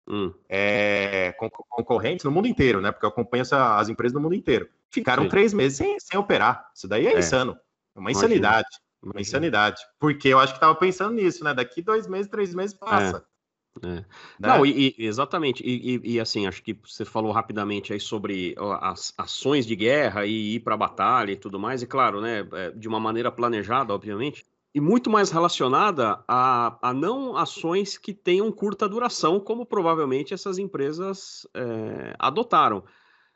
hum. 0.08 0.34
é, 0.50 1.34
concorrentes 1.70 2.26
no 2.26 2.32
mundo 2.32 2.48
inteiro, 2.48 2.82
né? 2.82 2.92
Porque 2.92 3.06
eu 3.06 3.10
acompanho 3.10 3.42
essa, 3.42 3.78
as 3.78 3.90
empresas 3.90 4.14
no 4.14 4.22
mundo 4.22 4.36
inteiro. 4.36 4.70
Ficaram 4.94 5.24
Sim. 5.24 5.30
três 5.30 5.54
meses 5.54 5.78
sem, 5.78 6.00
sem 6.00 6.20
operar. 6.20 6.70
Isso 6.76 6.88
daí 6.88 7.08
é, 7.08 7.14
é. 7.14 7.20
insano. 7.20 7.58
É 7.96 8.00
uma 8.00 8.12
insanidade. 8.12 8.68
Imagina. 9.02 9.14
Uma 9.16 9.22
insanidade. 9.22 9.82
Porque 10.00 10.28
eu 10.28 10.40
acho 10.40 10.54
que 10.54 10.58
estava 10.58 10.76
pensando 10.76 11.16
nisso, 11.16 11.44
né? 11.44 11.52
Daqui 11.52 11.82
dois 11.82 12.08
meses, 12.08 12.30
três 12.30 12.54
meses 12.54 12.76
passa. 12.76 13.18
É. 13.18 13.34
É. 13.82 13.88
Né? 13.88 14.06
Não, 14.40 14.64
e, 14.64 14.96
e, 14.96 15.06
exatamente. 15.06 15.64
E, 15.66 16.00
e, 16.04 16.20
assim, 16.20 16.46
acho 16.46 16.62
que 16.62 16.78
você 16.86 17.04
falou 17.04 17.32
rapidamente 17.32 17.92
aí 17.92 18.00
sobre 18.00 18.56
as 18.82 19.12
ações 19.18 19.66
de 19.66 19.76
guerra 19.76 20.28
e 20.28 20.56
ir 20.56 20.60
para 20.60 20.76
a 20.76 20.78
batalha 20.78 21.32
e 21.32 21.36
tudo 21.36 21.60
mais, 21.60 21.82
e 21.82 21.88
claro, 21.88 22.22
né, 22.22 22.48
é, 22.54 22.70
de 22.70 22.88
uma 22.88 23.00
maneira 23.00 23.32
planejada, 23.32 23.92
obviamente, 23.92 24.46
e 24.76 24.80
muito 24.80 25.10
mais 25.10 25.32
relacionada 25.32 26.24
a, 26.28 26.78
a 26.82 26.94
não 26.94 27.36
ações 27.36 27.98
que 27.98 28.14
tenham 28.14 28.52
curta 28.52 28.88
duração, 28.88 29.40
como 29.40 29.66
provavelmente 29.66 30.36
essas 30.36 30.60
empresas 30.60 31.48
é, 31.56 32.16
adotaram 32.20 32.84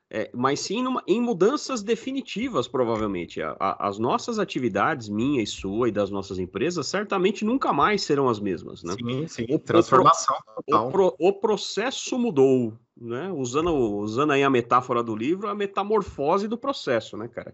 é, 0.09 0.29
mas 0.33 0.61
sim 0.61 0.81
numa, 0.81 1.03
em 1.05 1.19
mudanças 1.19 1.83
definitivas, 1.83 2.67
provavelmente. 2.67 3.41
A, 3.41 3.55
a, 3.59 3.87
as 3.89 3.99
nossas 3.99 4.39
atividades, 4.39 5.09
minha 5.09 5.41
e 5.41 5.47
sua, 5.47 5.89
e 5.89 5.91
das 5.91 6.09
nossas 6.09 6.39
empresas, 6.39 6.87
certamente 6.87 7.43
nunca 7.43 7.73
mais 7.73 8.03
serão 8.03 8.29
as 8.29 8.39
mesmas, 8.39 8.83
né? 8.83 8.93
Sim, 8.93 9.27
sim, 9.27 9.45
o, 9.49 9.59
transformação 9.59 10.37
o, 10.55 10.63
total. 10.63 10.87
O, 10.87 10.91
pro, 10.91 11.15
o, 11.19 11.33
processo 11.33 12.17
mudou, 12.17 12.73
né? 12.95 13.29
Usando, 13.31 13.73
usando 13.73 14.31
aí 14.31 14.43
a 14.43 14.49
metáfora 14.49 15.03
do 15.03 15.15
livro, 15.15 15.49
a 15.49 15.55
metamorfose 15.55 16.47
do 16.47 16.57
processo, 16.57 17.17
né, 17.17 17.27
cara? 17.27 17.53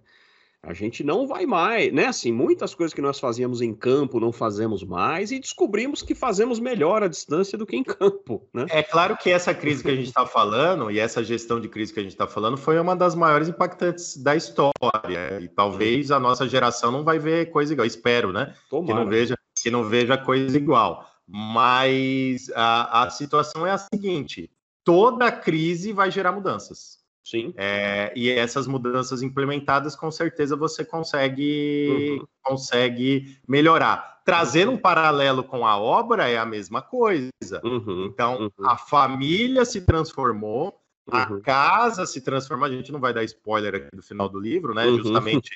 A 0.65 0.73
gente 0.73 1.03
não 1.03 1.27
vai 1.27 1.45
mais, 1.45 1.91
né? 1.91 2.05
Assim, 2.05 2.31
muitas 2.31 2.73
coisas 2.73 2.93
que 2.93 3.01
nós 3.01 3.19
fazíamos 3.19 3.61
em 3.61 3.73
campo 3.73 4.17
não 4.17 4.31
fazemos 4.31 4.81
mais 4.81 5.29
e 5.29 5.37
descobrimos 5.37 6.01
que 6.01 6.15
fazemos 6.15 6.57
melhor 6.57 7.03
à 7.03 7.09
distância 7.09 7.57
do 7.57 7.65
que 7.65 7.75
em 7.75 7.83
campo, 7.83 8.47
né? 8.53 8.65
É 8.69 8.81
claro 8.81 9.17
que 9.17 9.29
essa 9.29 9.53
crise 9.53 9.83
que 9.83 9.89
a 9.89 9.95
gente 9.95 10.07
está 10.07 10.25
falando 10.25 10.89
e 10.89 10.99
essa 10.99 11.21
gestão 11.21 11.59
de 11.59 11.67
crise 11.67 11.93
que 11.93 11.99
a 11.99 12.03
gente 12.03 12.13
está 12.13 12.27
falando 12.27 12.55
foi 12.55 12.79
uma 12.79 12.95
das 12.95 13.13
maiores 13.13 13.49
impactantes 13.49 14.15
da 14.15 14.37
história 14.37 15.41
e 15.41 15.49
talvez 15.49 16.11
a 16.11 16.19
nossa 16.19 16.47
geração 16.47 16.93
não 16.93 17.03
vai 17.03 17.19
ver 17.19 17.51
coisa 17.51 17.73
igual. 17.73 17.85
Espero, 17.85 18.31
né? 18.31 18.55
Tomara. 18.69 18.87
Que 18.87 19.03
não 19.03 19.09
veja, 19.09 19.37
que 19.61 19.69
não 19.69 19.83
veja 19.83 20.17
coisa 20.17 20.55
igual. 20.55 21.05
Mas 21.27 22.49
a, 22.55 23.03
a 23.03 23.09
situação 23.09 23.67
é 23.67 23.71
a 23.71 23.77
seguinte: 23.77 24.49
toda 24.81 25.29
crise 25.29 25.91
vai 25.91 26.09
gerar 26.09 26.31
mudanças. 26.31 27.02
Sim. 27.23 27.53
É, 27.55 28.11
e 28.15 28.29
essas 28.29 28.67
mudanças 28.67 29.21
implementadas, 29.21 29.95
com 29.95 30.11
certeza 30.11 30.55
você 30.55 30.83
consegue, 30.83 32.19
uhum. 32.19 32.27
consegue 32.43 33.39
melhorar. 33.47 34.21
Trazendo 34.25 34.71
um 34.71 34.77
paralelo 34.77 35.43
com 35.43 35.65
a 35.65 35.77
obra 35.77 36.29
é 36.29 36.37
a 36.37 36.45
mesma 36.45 36.81
coisa. 36.81 37.31
Uhum. 37.63 38.05
Então, 38.05 38.41
uhum. 38.41 38.69
a 38.69 38.77
família 38.77 39.63
se 39.63 39.81
transformou, 39.81 40.79
a 41.09 41.29
uhum. 41.29 41.41
casa 41.41 42.05
se 42.05 42.21
transformou. 42.21 42.65
A 42.65 42.71
gente 42.71 42.91
não 42.91 42.99
vai 42.99 43.13
dar 43.13 43.23
spoiler 43.23 43.75
aqui 43.75 43.95
do 43.95 44.03
final 44.03 44.27
do 44.27 44.39
livro, 44.39 44.73
né? 44.73 44.85
Uhum. 44.85 44.97
Justamente 44.97 45.51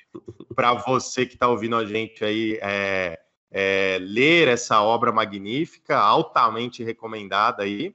para 0.56 0.74
você 0.74 1.26
que 1.26 1.34
está 1.34 1.48
ouvindo 1.48 1.76
a 1.76 1.86
gente 1.86 2.24
aí 2.24 2.60
é, 2.62 3.20
é, 3.52 3.98
ler 4.02 4.48
essa 4.48 4.82
obra 4.82 5.12
magnífica, 5.12 5.98
altamente 5.98 6.84
recomendada 6.84 7.64
aí. 7.64 7.94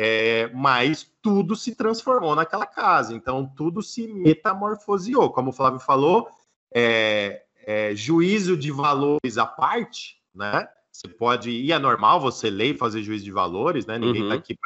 É, 0.00 0.48
mas 0.54 1.10
tudo 1.20 1.56
se 1.56 1.74
transformou 1.74 2.36
naquela 2.36 2.66
casa, 2.66 3.12
então 3.12 3.52
tudo 3.56 3.82
se 3.82 4.06
metamorfoseou. 4.06 5.32
Como 5.32 5.50
o 5.50 5.52
Flávio 5.52 5.80
falou, 5.80 6.28
é, 6.72 7.42
é, 7.66 7.96
juízo 7.96 8.56
de 8.56 8.70
valores 8.70 9.38
à 9.38 9.44
parte, 9.44 10.22
né? 10.32 10.68
Você 10.92 11.08
pode, 11.08 11.50
e 11.50 11.72
é 11.72 11.78
normal 11.80 12.20
você 12.20 12.48
ler 12.48 12.74
e 12.74 12.78
fazer 12.78 13.02
juízo 13.02 13.24
de 13.24 13.32
valores, 13.32 13.86
né? 13.86 13.98
Ninguém 13.98 14.22
está 14.22 14.34
uhum. 14.34 14.40
aqui 14.40 14.56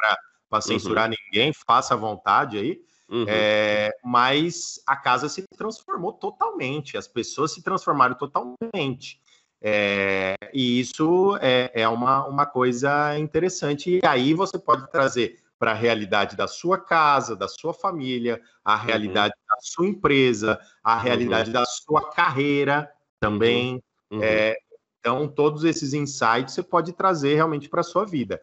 para 0.49 0.61
censurar 0.61 1.09
uhum. 1.09 1.15
ninguém, 1.25 1.51
faça 1.65 1.95
à 1.95 1.97
vontade 1.97 2.59
aí. 2.59 2.79
Uhum. 3.09 3.25
É, 3.27 3.89
mas 4.03 4.79
a 4.85 4.95
casa 4.95 5.27
se 5.27 5.43
transformou 5.57 6.13
totalmente, 6.13 6.95
as 6.95 7.07
pessoas 7.07 7.51
se 7.51 7.63
transformaram 7.63 8.13
totalmente. 8.13 9.19
É, 9.65 10.35
e 10.53 10.81
isso 10.81 11.37
é, 11.41 11.71
é 11.73 11.87
uma, 11.87 12.27
uma 12.27 12.45
coisa 12.45 13.17
interessante. 13.17 14.01
E 14.03 14.05
aí 14.05 14.33
você 14.33 14.59
pode 14.59 14.91
trazer 14.91 15.39
para 15.57 15.71
a 15.71 15.75
realidade 15.75 16.35
da 16.35 16.45
sua 16.45 16.77
casa, 16.77 17.33
da 17.33 17.47
sua 17.47 17.73
família, 17.73 18.41
a 18.65 18.75
uhum. 18.75 18.85
realidade 18.85 19.33
uhum. 19.33 19.55
da 19.55 19.61
sua 19.61 19.87
empresa, 19.87 20.59
a 20.83 20.97
realidade 20.97 21.49
uhum. 21.49 21.53
da 21.53 21.65
sua 21.65 22.11
carreira 22.11 22.91
também. 23.21 23.81
Uhum. 24.11 24.21
É, 24.21 24.57
então, 24.99 25.29
todos 25.29 25.63
esses 25.63 25.93
insights 25.93 26.53
você 26.53 26.61
pode 26.61 26.91
trazer 26.91 27.35
realmente 27.35 27.69
para 27.69 27.79
a 27.79 27.85
sua 27.85 28.05
vida. 28.05 28.41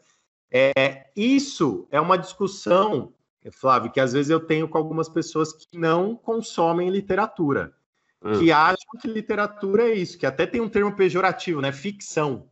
É, 0.50 1.10
isso 1.14 1.86
é 1.90 2.00
uma 2.00 2.16
discussão, 2.16 3.12
Flávio, 3.52 3.92
que 3.92 4.00
às 4.00 4.14
vezes 4.14 4.30
eu 4.30 4.40
tenho 4.40 4.66
com 4.66 4.78
algumas 4.78 5.08
pessoas 5.08 5.52
que 5.52 5.78
não 5.78 6.16
consomem 6.16 6.88
literatura 6.88 7.74
que 8.20 8.52
hum. 8.52 8.54
acham 8.54 9.00
que 9.00 9.08
literatura 9.08 9.84
é 9.84 9.94
isso, 9.94 10.18
que 10.18 10.26
até 10.26 10.46
tem 10.46 10.60
um 10.60 10.68
termo 10.68 10.94
pejorativo, 10.94 11.60
né? 11.60 11.72
Ficção. 11.72 12.48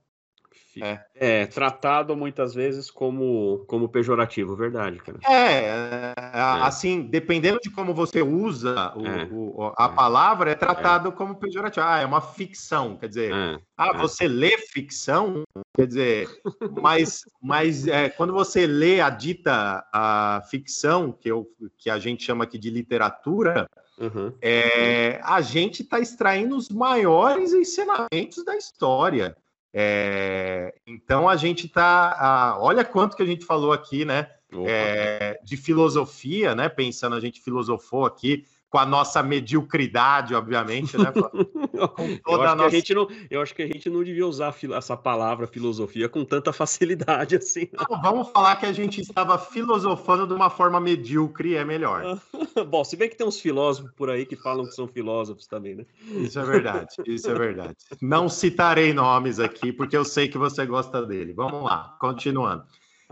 É. 0.81 1.01
é. 1.15 1.47
tratado 1.47 2.17
muitas 2.17 2.55
vezes 2.55 2.91
como, 2.91 3.65
como 3.67 3.89
pejorativo, 3.89 4.55
verdade, 4.55 4.99
cara. 4.99 5.19
É, 5.27 5.65
é, 5.65 6.15
é. 6.17 6.41
assim, 6.63 7.03
dependendo 7.03 7.59
de 7.61 7.71
como 7.71 7.93
você 7.93 8.23
usa 8.23 8.93
o, 8.97 9.07
é. 9.07 9.29
o, 9.31 9.73
a 9.77 9.89
palavra, 9.89 10.53
é 10.53 10.55
tratado 10.55 11.11
como 11.13 11.35
pejorativo. 11.35 11.85
Ah, 11.85 11.99
é 11.99 12.07
uma 12.07 12.21
ficção, 12.21 12.97
quer 12.97 13.09
dizer, 13.09 13.33
ah, 13.77 13.97
você 13.97 14.29
lê 14.29 14.57
ficção, 14.59 15.43
quer 15.75 15.87
dizer, 15.87 16.29
mas, 16.81 17.23
mas 17.43 17.85
quando 18.17 18.33
você 18.33 18.67
lê 18.67 19.01
a 19.01 19.11
dita 19.11 19.85
a 19.93 20.43
ficção, 20.49 21.13
que, 21.13 21.29
eu, 21.31 21.47
que 21.77 21.91
a 21.91 21.99
gente 21.99 22.25
chama 22.25 22.45
aqui 22.45 22.59
de 22.59 22.71
literatura, 22.71 23.69
Uhum. 24.01 24.33
É, 24.41 25.21
a 25.25 25.41
gente 25.41 25.83
está 25.83 25.99
extraindo 25.99 26.57
os 26.57 26.69
maiores 26.69 27.53
ensinamentos 27.53 28.45
da 28.45 28.57
história. 28.57 29.37
É, 29.73 30.75
então 30.87 31.29
a 31.29 31.37
gente 31.37 31.67
está. 31.67 32.57
Olha 32.61 32.85
quanto 32.85 33.17
que 33.17 33.23
a 33.23 33.27
gente 33.27 33.45
falou 33.45 33.73
aqui, 33.73 34.05
né? 34.05 34.31
É, 34.67 35.39
de 35.45 35.57
filosofia, 35.57 36.55
né? 36.55 36.69
Pensando, 36.69 37.15
a 37.15 37.21
gente 37.21 37.41
filosofou 37.41 38.07
aqui 38.07 38.47
com 38.71 38.79
a 38.79 38.85
nossa 38.85 39.23
mediocridade, 39.23 40.35
obviamente, 40.35 40.97
né? 40.99 41.11
eu, 41.73 42.43
acho 42.43 42.57
nossa... 42.57 42.83
que 42.83 42.95
não, 42.95 43.09
eu 43.31 43.41
acho 43.41 43.55
que 43.55 43.63
a 43.63 43.67
gente 43.67 43.89
não 43.89 44.05
devia 44.05 44.27
usar 44.27 44.55
essa 44.77 44.97
palavra 44.97 45.47
filosofia 45.47 46.09
com 46.09 46.25
tanta 46.25 46.53
facilidade 46.53 47.37
assim. 47.37 47.69
Não, 47.73 48.01
vamos 48.01 48.29
falar 48.31 48.57
que 48.57 48.67
a 48.67 48.73
gente 48.73 49.01
estava 49.01 49.39
filosofando 49.39 50.27
de 50.27 50.35
uma 50.35 50.51
forma 50.51 50.79
medíocre, 50.79 51.55
é 51.55 51.65
melhor. 51.65 52.21
Bom, 52.69 52.85
se 52.85 52.97
bem 52.97 53.09
que 53.09 53.17
tem 53.17 53.27
uns 53.27 53.41
filósofos 53.41 53.91
por 53.93 54.11
aí 54.11 54.27
que 54.27 54.37
falam 54.37 54.67
que 54.67 54.73
são 54.73 54.87
filósofos 54.87 55.47
também, 55.47 55.75
né? 55.75 55.87
Isso 56.07 56.39
é 56.39 56.45
verdade, 56.45 56.95
isso 57.07 57.31
é 57.31 57.35
verdade. 57.35 57.77
Não 58.03 58.29
citarei 58.29 58.93
nomes 58.93 59.41
aqui, 59.41 59.73
porque 59.73 59.97
eu 59.97 60.05
sei 60.05 60.29
que 60.29 60.37
você 60.37 60.67
gosta 60.67 61.05
dele. 61.05 61.33
Vamos 61.33 61.63
lá, 61.65 61.97
continuando. 61.99 62.65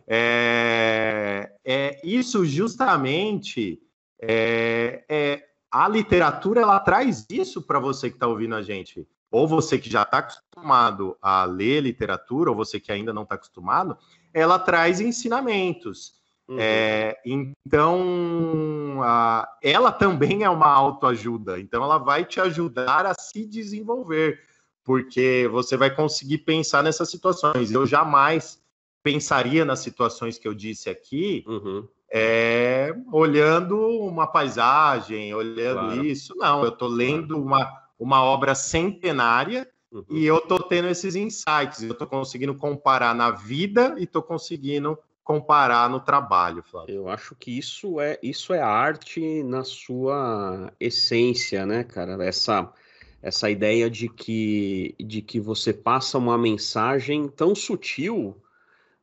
É, 0.07 1.51
é 1.65 2.01
isso 2.05 2.45
justamente 2.45 3.81
é, 4.21 5.05
é, 5.09 5.43
a 5.71 5.89
literatura 5.89 6.63
ela 6.63 6.81
traz 6.81 7.27
isso 7.31 7.63
para 7.63 7.79
você 7.79 8.09
que 8.09 8.17
está 8.17 8.27
ouvindo 8.27 8.55
a 8.55 8.63
gente. 8.63 9.07
Ou 9.31 9.47
você 9.47 9.79
que 9.79 9.91
já 9.91 10.03
está 10.03 10.19
acostumado 10.19 11.17
a 11.21 11.45
ler 11.45 11.81
literatura, 11.81 12.51
ou 12.51 12.57
você 12.57 12.79
que 12.79 12.93
ainda 12.93 13.13
não 13.13 13.25
está 13.25 13.35
acostumado, 13.35 13.99
ela 14.33 14.59
traz 14.59 15.01
ensinamentos. 15.01 16.15
Uhum. 16.49 16.57
É, 16.59 17.21
então, 17.25 19.01
a, 19.03 19.49
ela 19.63 19.91
também 19.91 20.45
é 20.45 20.51
uma 20.51 20.69
autoajuda. 20.69 21.59
Então, 21.59 21.83
ela 21.83 21.99
vai 21.99 22.25
te 22.25 22.41
ajudar 22.41 23.05
a 23.05 23.15
se 23.15 23.45
desenvolver, 23.45 24.41
porque 24.85 25.49
você 25.51 25.77
vai 25.77 25.95
conseguir 25.95 26.39
pensar 26.39 26.83
nessas 26.83 27.11
situações. 27.11 27.73
Eu 27.73 27.85
jamais 27.85 28.63
pensaria 29.03 29.65
nas 29.65 29.81
situações 29.81 30.39
que 30.39 30.47
eu 30.47 30.55
disse 30.55 30.89
aqui 30.89 31.45
uhum 31.47 31.87
é, 32.13 32.95
olhando 33.13 33.79
uma 33.79 34.27
paisagem, 34.27 35.35
olhando 35.35 35.81
claro. 35.81 36.05
isso. 36.05 36.35
Não, 36.37 36.63
eu 36.63 36.71
estou 36.71 36.89
lendo 36.89 37.41
uma, 37.41 37.71
uma 37.99 38.23
obra 38.23 38.55
centenária 38.55 39.69
uhum. 39.91 40.05
e 40.11 40.25
eu 40.25 40.39
estou 40.39 40.63
tendo 40.63 40.89
esses 40.89 41.17
insights. 41.17 41.83
Eu 41.83 41.93
estou 41.93 42.07
conseguindo 42.07 42.55
comparar 42.55 43.15
na 43.15 43.31
vida 43.31 43.95
e 43.99 44.05
estou 44.05 44.23
conseguindo 44.23 44.99
comparar 45.25 45.91
no 45.91 45.99
trabalho, 45.99 46.63
Flávio. 46.63 46.95
Eu 46.95 47.09
acho 47.09 47.35
que 47.35 47.59
isso 47.59 48.01
é 48.01 48.17
isso 48.23 48.55
é 48.55 48.61
arte 48.61 49.43
na 49.43 49.65
sua 49.65 50.73
essência, 50.79 51.67
né, 51.67 51.83
cara? 51.83 52.25
Essa 52.25 52.73
essa 53.21 53.51
ideia 53.51 53.91
de 53.91 54.09
que 54.09 54.95
de 55.01 55.21
que 55.21 55.41
você 55.41 55.73
passa 55.73 56.17
uma 56.17 56.39
mensagem 56.39 57.27
tão 57.27 57.57
sutil 57.57 58.41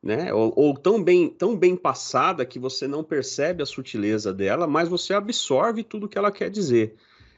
né? 0.04 0.34
Ou, 0.34 0.52
ou, 0.56 0.78
tão 0.78 1.02
bem 1.02 1.30
tão 1.30 1.56
bem 1.56 1.78
passada 1.78 2.46
que 2.46 2.60
você 2.60 2.88
não 2.88 3.04
percebe 3.04 3.64
a 3.64 3.66
sutileza 3.66 4.34
dela, 4.34 4.68
mas 4.68 4.90
você 4.90 5.14
absorve 5.14 5.82
tudo 5.82 6.10
que 6.10 6.18
ela 6.18 6.32
quer 6.32 6.50
dizer. 6.50 6.96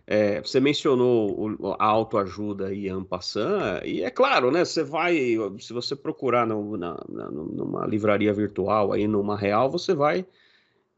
É, 0.08 0.40
você 0.42 0.60
mencionou 0.60 1.58
o, 1.60 1.76
a 1.80 1.86
autoajuda 1.86 2.74
e 2.74 2.90
a 2.90 2.96
Ampassan, 2.96 3.82
e 3.84 4.04
é 4.04 4.10
claro, 4.10 4.52
né? 4.52 4.64
Você 4.64 4.84
vai, 4.84 5.36
se 5.60 5.74
você 5.74 5.96
procurar 5.96 6.46
no, 6.46 6.78
na, 6.78 7.04
na, 7.10 7.32
numa 7.32 7.88
livraria 7.88 8.34
virtual, 8.34 8.92
aí 8.92 9.08
numa 9.08 9.36
real, 9.38 9.70
você 9.70 9.94
vai 9.96 10.26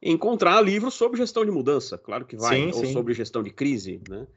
encontrar 0.01 0.61
livros 0.61 0.93
sobre 0.93 1.18
gestão 1.18 1.45
de 1.45 1.51
mudança, 1.51 1.97
claro 1.97 2.26
que 2.26 2.36
vai, 2.36 2.57
sim, 2.57 2.68
ou 2.68 2.86
sim. 2.86 2.93
sobre 2.93 3.13
gestão 3.13 3.41
de 3.41 3.49
crise, 3.49 4.01
né? 4.09 4.28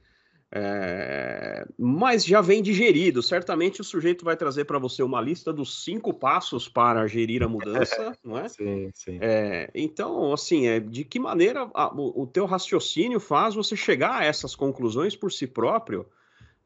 É, 0.52 1.64
mas 1.78 2.24
já 2.24 2.40
vem 2.40 2.60
digerido. 2.60 3.22
Certamente 3.22 3.80
o 3.80 3.84
sujeito 3.84 4.24
vai 4.24 4.36
trazer 4.36 4.64
para 4.64 4.78
você 4.78 5.02
uma 5.02 5.20
lista 5.20 5.52
dos 5.52 5.84
cinco 5.84 6.12
passos 6.12 6.68
para 6.68 7.06
gerir 7.06 7.42
a 7.42 7.48
mudança, 7.48 8.12
não 8.24 8.36
é? 8.36 8.48
Sim, 8.48 8.90
sim. 8.92 9.18
É, 9.20 9.70
então, 9.74 10.32
assim, 10.32 10.66
é, 10.66 10.80
de 10.80 11.04
que 11.04 11.20
maneira 11.20 11.70
a, 11.72 11.94
o, 11.94 12.22
o, 12.22 12.26
teu 12.26 12.46
raciocínio 12.46 13.20
faz 13.20 13.54
você 13.54 13.76
chegar 13.76 14.20
a 14.20 14.24
essas 14.24 14.56
conclusões 14.56 15.14
por 15.14 15.30
si 15.30 15.46
próprio, 15.46 16.04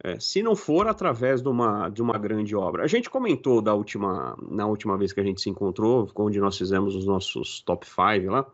é, 0.03 0.19
se 0.19 0.43
não 0.43 0.57
for 0.57 0.89
através 0.89 1.43
de 1.43 1.49
uma, 1.49 1.91
de 1.91 2.01
uma 2.01 2.17
grande 2.17 2.57
obra. 2.57 2.85
A 2.85 2.87
gente 2.87 3.11
comentou 3.11 3.61
da 3.61 3.75
última, 3.75 4.35
na 4.51 4.67
última 4.67 4.97
vez 4.97 5.13
que 5.13 5.21
a 5.21 5.25
gente 5.25 5.43
se 5.43 5.51
encontrou, 5.51 6.11
onde 6.17 6.41
nós 6.41 6.57
fizemos 6.57 6.97
os 6.97 7.05
nossos 7.05 7.61
top 7.61 7.87
5 7.87 8.31
lá, 8.31 8.47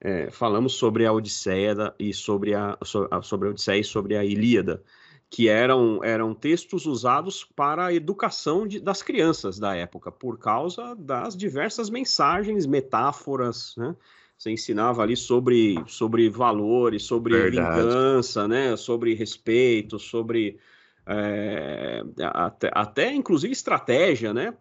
é, 0.00 0.30
falamos 0.30 0.74
sobre 0.74 1.04
a 1.04 1.12
Odisseia 1.12 1.94
e 1.98 2.12
sobre 2.12 2.54
a, 2.54 2.78
sobre 3.22 3.48
a 3.48 3.50
Odisseia 3.50 3.80
e 3.80 3.84
sobre 3.84 4.16
a 4.16 4.24
Ilíada, 4.24 4.82
que 5.28 5.48
eram, 5.48 6.02
eram 6.02 6.34
textos 6.34 6.86
usados 6.86 7.44
para 7.44 7.86
a 7.86 7.94
educação 7.94 8.66
de, 8.66 8.80
das 8.80 9.02
crianças 9.02 9.58
da 9.58 9.76
época, 9.76 10.10
por 10.10 10.38
causa 10.38 10.96
das 10.96 11.36
diversas 11.36 11.90
mensagens, 11.90 12.66
metáforas, 12.66 13.74
né? 13.76 13.94
Você 14.36 14.50
ensinava 14.50 15.02
ali 15.02 15.16
sobre, 15.18 15.76
sobre 15.86 16.30
valores, 16.30 17.02
sobre 17.02 17.36
Verdade. 17.36 17.82
vingança, 17.82 18.48
né? 18.48 18.74
Sobre 18.74 19.12
respeito, 19.12 19.98
sobre 19.98 20.58
é, 21.06 22.02
até, 22.22 22.70
até, 22.72 23.12
inclusive 23.12 23.52
estratégia, 23.52 24.32
né? 24.32 24.54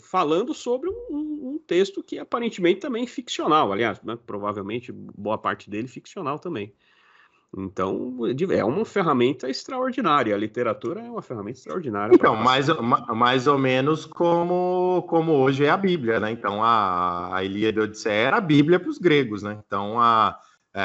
Falando 0.00 0.54
sobre 0.54 0.88
um, 0.88 1.25
texto 1.66 2.02
que 2.02 2.18
aparentemente 2.18 2.80
também 2.80 3.04
é 3.04 3.06
ficcional, 3.06 3.72
aliás, 3.72 4.00
né? 4.02 4.18
provavelmente 4.26 4.92
boa 4.92 5.38
parte 5.38 5.68
dele 5.68 5.88
ficcional 5.88 6.38
também. 6.38 6.72
Então, 7.56 8.18
é 8.50 8.64
uma 8.64 8.84
ferramenta 8.84 9.48
extraordinária. 9.48 10.34
A 10.34 10.38
literatura 10.38 11.00
é 11.00 11.10
uma 11.10 11.22
ferramenta 11.22 11.58
extraordinária. 11.58 12.14
Então, 12.14 12.36
mais, 12.36 12.66
mais 13.14 13.46
ou 13.46 13.56
menos 13.56 14.04
como, 14.04 15.06
como 15.08 15.32
hoje 15.32 15.64
é 15.64 15.70
a 15.70 15.76
Bíblia, 15.76 16.20
né? 16.20 16.30
Então, 16.30 16.62
a, 16.62 17.34
a 17.36 17.44
Ilíada 17.44 17.78
e 17.78 17.80
a 17.80 17.84
Odisseia 17.84 18.26
era 18.26 18.36
a 18.36 18.40
Bíblia 18.42 18.78
para 18.78 18.90
os 18.90 18.98
gregos, 18.98 19.42
né? 19.42 19.58
Então, 19.64 19.98
a, 19.98 20.38
é, 20.74 20.80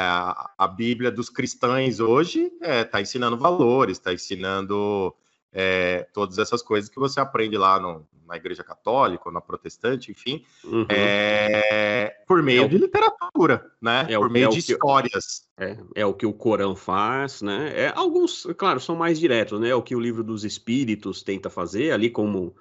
a 0.56 0.66
Bíblia 0.66 1.10
dos 1.10 1.28
cristãos 1.28 2.00
hoje 2.00 2.44
está 2.44 2.66
é, 2.66 2.84
tá 2.84 3.00
ensinando 3.02 3.36
valores, 3.36 3.98
está 3.98 4.12
ensinando 4.14 5.14
é, 5.52 6.06
todas 6.12 6.38
essas 6.38 6.62
coisas 6.62 6.88
que 6.88 6.98
você 6.98 7.20
aprende 7.20 7.56
lá 7.58 7.78
no, 7.78 8.06
na 8.26 8.36
Igreja 8.36 8.64
Católica, 8.64 9.24
ou 9.26 9.32
na 9.32 9.40
Protestante, 9.40 10.10
enfim, 10.10 10.44
uhum. 10.64 10.86
é, 10.88 12.16
por 12.26 12.42
meio 12.42 12.64
é 12.64 12.68
de 12.68 12.78
literatura, 12.78 13.70
né? 13.80 14.06
É 14.08 14.16
por 14.16 14.30
meio 14.30 14.46
é 14.46 14.48
de 14.48 14.58
histórias. 14.58 15.46
É, 15.58 15.76
é, 15.96 16.06
o 16.06 16.14
que 16.14 16.24
o 16.24 16.32
Corão 16.32 16.74
faz, 16.74 17.42
né? 17.42 17.72
É, 17.74 17.92
alguns, 17.94 18.46
claro, 18.56 18.80
são 18.80 18.96
mais 18.96 19.20
diretos, 19.20 19.60
né? 19.60 19.74
O 19.74 19.82
que 19.82 19.94
o 19.94 20.00
livro 20.00 20.24
dos 20.24 20.44
Espíritos 20.44 21.22
tenta 21.22 21.50
fazer 21.50 21.92
ali 21.92 22.08
como 22.08 22.56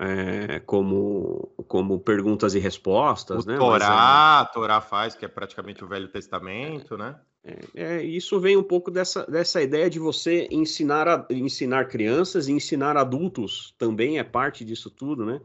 é, 0.00 0.60
como, 0.60 1.52
como 1.66 1.98
perguntas 1.98 2.54
e 2.54 2.58
respostas, 2.58 3.44
o 3.44 3.48
né? 3.48 3.56
Torá, 3.56 3.88
Mas, 3.88 4.48
é... 4.48 4.52
Torá 4.52 4.80
faz, 4.80 5.14
que 5.16 5.24
é 5.24 5.28
praticamente 5.28 5.82
o 5.82 5.88
Velho 5.88 6.08
Testamento, 6.08 6.96
né? 6.96 7.16
É, 7.44 7.58
é, 7.74 8.02
isso 8.02 8.38
vem 8.40 8.56
um 8.56 8.62
pouco 8.62 8.90
dessa, 8.90 9.24
dessa 9.26 9.62
ideia 9.62 9.88
de 9.88 9.98
você 9.98 10.48
ensinar, 10.50 11.08
a, 11.08 11.26
ensinar 11.30 11.86
crianças 11.86 12.48
e 12.48 12.52
ensinar 12.52 12.96
adultos 12.96 13.74
também 13.78 14.18
é 14.18 14.24
parte 14.24 14.64
disso 14.64 14.90
tudo, 14.90 15.24
né? 15.24 15.40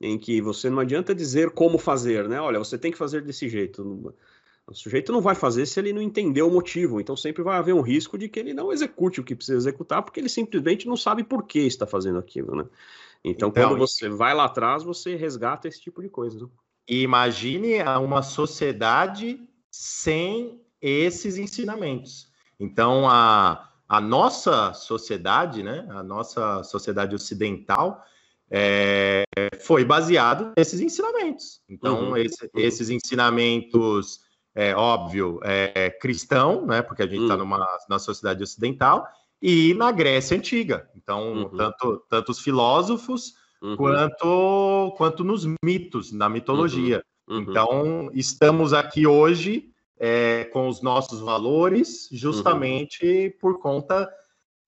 Em 0.00 0.18
que 0.18 0.40
você 0.40 0.68
não 0.68 0.80
adianta 0.80 1.14
dizer 1.14 1.50
como 1.50 1.78
fazer, 1.78 2.28
né? 2.28 2.40
Olha, 2.40 2.58
você 2.58 2.76
tem 2.76 2.90
que 2.90 2.98
fazer 2.98 3.22
desse 3.22 3.48
jeito. 3.48 4.14
O 4.66 4.74
sujeito 4.74 5.12
não 5.12 5.20
vai 5.20 5.34
fazer 5.34 5.66
se 5.66 5.78
ele 5.78 5.92
não 5.92 6.00
entender 6.00 6.42
o 6.42 6.50
motivo, 6.50 7.00
então 7.00 7.16
sempre 7.16 7.42
vai 7.42 7.58
haver 7.58 7.74
um 7.74 7.82
risco 7.82 8.16
de 8.16 8.28
que 8.28 8.40
ele 8.40 8.54
não 8.54 8.72
execute 8.72 9.20
o 9.20 9.24
que 9.24 9.34
precisa 9.34 9.58
executar, 9.58 10.02
porque 10.02 10.18
ele 10.18 10.28
simplesmente 10.28 10.88
não 10.88 10.96
sabe 10.96 11.22
por 11.22 11.44
que 11.44 11.60
está 11.60 11.86
fazendo 11.86 12.18
aquilo, 12.18 12.56
né? 12.56 12.64
Então, 13.22 13.48
então 13.48 13.68
quando 13.68 13.78
você 13.78 14.08
vai 14.08 14.34
lá 14.34 14.44
atrás, 14.44 14.82
você 14.82 15.14
resgata 15.16 15.68
esse 15.68 15.80
tipo 15.80 16.02
de 16.02 16.08
coisa. 16.08 16.38
Né? 16.38 16.48
Imagine 16.88 17.82
uma 17.82 18.22
sociedade 18.22 19.40
sem 19.70 20.60
esses 20.84 21.38
ensinamentos. 21.38 22.28
Então, 22.60 23.08
a, 23.08 23.70
a 23.88 24.00
nossa 24.02 24.74
sociedade, 24.74 25.62
né, 25.62 25.86
a 25.88 26.02
nossa 26.02 26.62
sociedade 26.62 27.14
ocidental, 27.14 28.04
é, 28.50 29.24
foi 29.62 29.82
baseado 29.82 30.52
nesses 30.56 30.80
ensinamentos. 30.80 31.62
Então, 31.68 32.10
uhum, 32.10 32.16
esse, 32.18 32.50
esses 32.54 32.90
ensinamentos, 32.90 34.20
é 34.54 34.76
óbvio, 34.76 35.40
é, 35.42 35.88
cristão, 35.88 36.66
né, 36.66 36.82
porque 36.82 37.02
a 37.02 37.06
gente 37.06 37.22
está 37.22 37.34
uhum. 37.34 37.40
numa 37.40 37.66
na 37.88 37.98
sociedade 37.98 38.42
ocidental, 38.42 39.08
e 39.40 39.72
na 39.74 39.90
Grécia 39.90 40.36
Antiga. 40.36 40.88
Então, 40.94 41.32
uhum. 41.32 41.56
tanto, 41.56 42.04
tanto 42.10 42.30
os 42.30 42.40
filósofos 42.40 43.34
uhum. 43.62 43.76
quanto, 43.76 44.94
quanto 44.98 45.24
nos 45.24 45.46
mitos, 45.64 46.12
na 46.12 46.28
mitologia. 46.28 47.02
Uhum. 47.26 47.36
uhum. 47.36 47.42
Então, 47.42 48.10
estamos 48.12 48.74
aqui 48.74 49.06
hoje 49.06 49.73
é, 49.98 50.44
com 50.44 50.68
os 50.68 50.82
nossos 50.82 51.20
valores, 51.20 52.08
justamente 52.10 53.26
uhum. 53.26 53.32
por 53.40 53.60
conta 53.60 54.12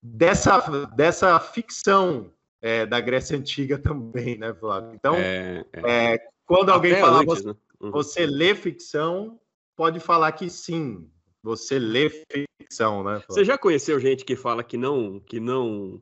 dessa, 0.03 0.87
dessa 0.95 1.39
ficção 1.41 2.33
é, 2.61 2.87
da 2.87 3.01
Grécia 3.01 3.37
Antiga 3.37 3.79
também, 3.79 4.39
né, 4.39 4.55
Flávio? 4.55 4.93
Então, 4.95 5.14
é, 5.14 5.64
é. 5.72 6.14
é 6.14 6.18
quando 6.45 6.70
alguém 6.70 6.93
Até 6.93 7.01
fala, 7.01 7.18
antes, 7.18 7.27
você, 7.27 7.47
né? 7.49 7.55
uhum. 7.81 7.91
você 7.91 8.27
lê 8.27 8.55
ficção, 8.55 9.41
pode 9.74 9.99
falar 9.99 10.33
que 10.33 10.49
sim, 10.49 11.11
você 11.43 11.79
lê 11.79 12.09
ficção, 12.09 13.05
né? 13.05 13.22
Você 13.29 13.45
já 13.45 13.59
conheceu 13.59 13.99
gente 14.01 14.24
que 14.24 14.37
fala 14.37 14.62
que 14.62 14.77
não, 14.77 15.20
que 15.20 15.41
não, 15.41 16.01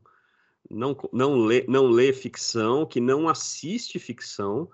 não, 0.70 0.97
não 1.12 1.37
lê, 1.37 1.64
não 1.68 1.87
lê 1.87 2.12
ficção, 2.12 2.87
que 2.87 3.01
não 3.01 3.29
assiste 3.29 3.99
ficção, 3.99 4.70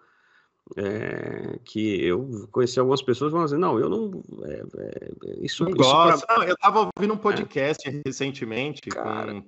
é, 0.77 1.59
que 1.65 2.05
eu 2.05 2.49
conheci 2.53 2.79
algumas 2.79 3.03
pessoas 3.03 3.33
falam 3.33 3.45
assim, 3.45 3.57
não, 3.57 3.79
eu 3.79 3.89
não. 3.89 4.23
É, 4.45 4.63
é, 4.79 5.39
isso, 5.41 5.65
não 5.65 5.73
gosto. 5.73 6.27
Pra... 6.27 6.37
Não, 6.37 6.45
eu 6.45 6.55
estava 6.55 6.91
ouvindo 6.97 7.13
um 7.13 7.17
é. 7.17 7.21
podcast 7.21 8.03
recentemente 8.07 8.83
Cara... 8.83 9.33
com 9.33 9.45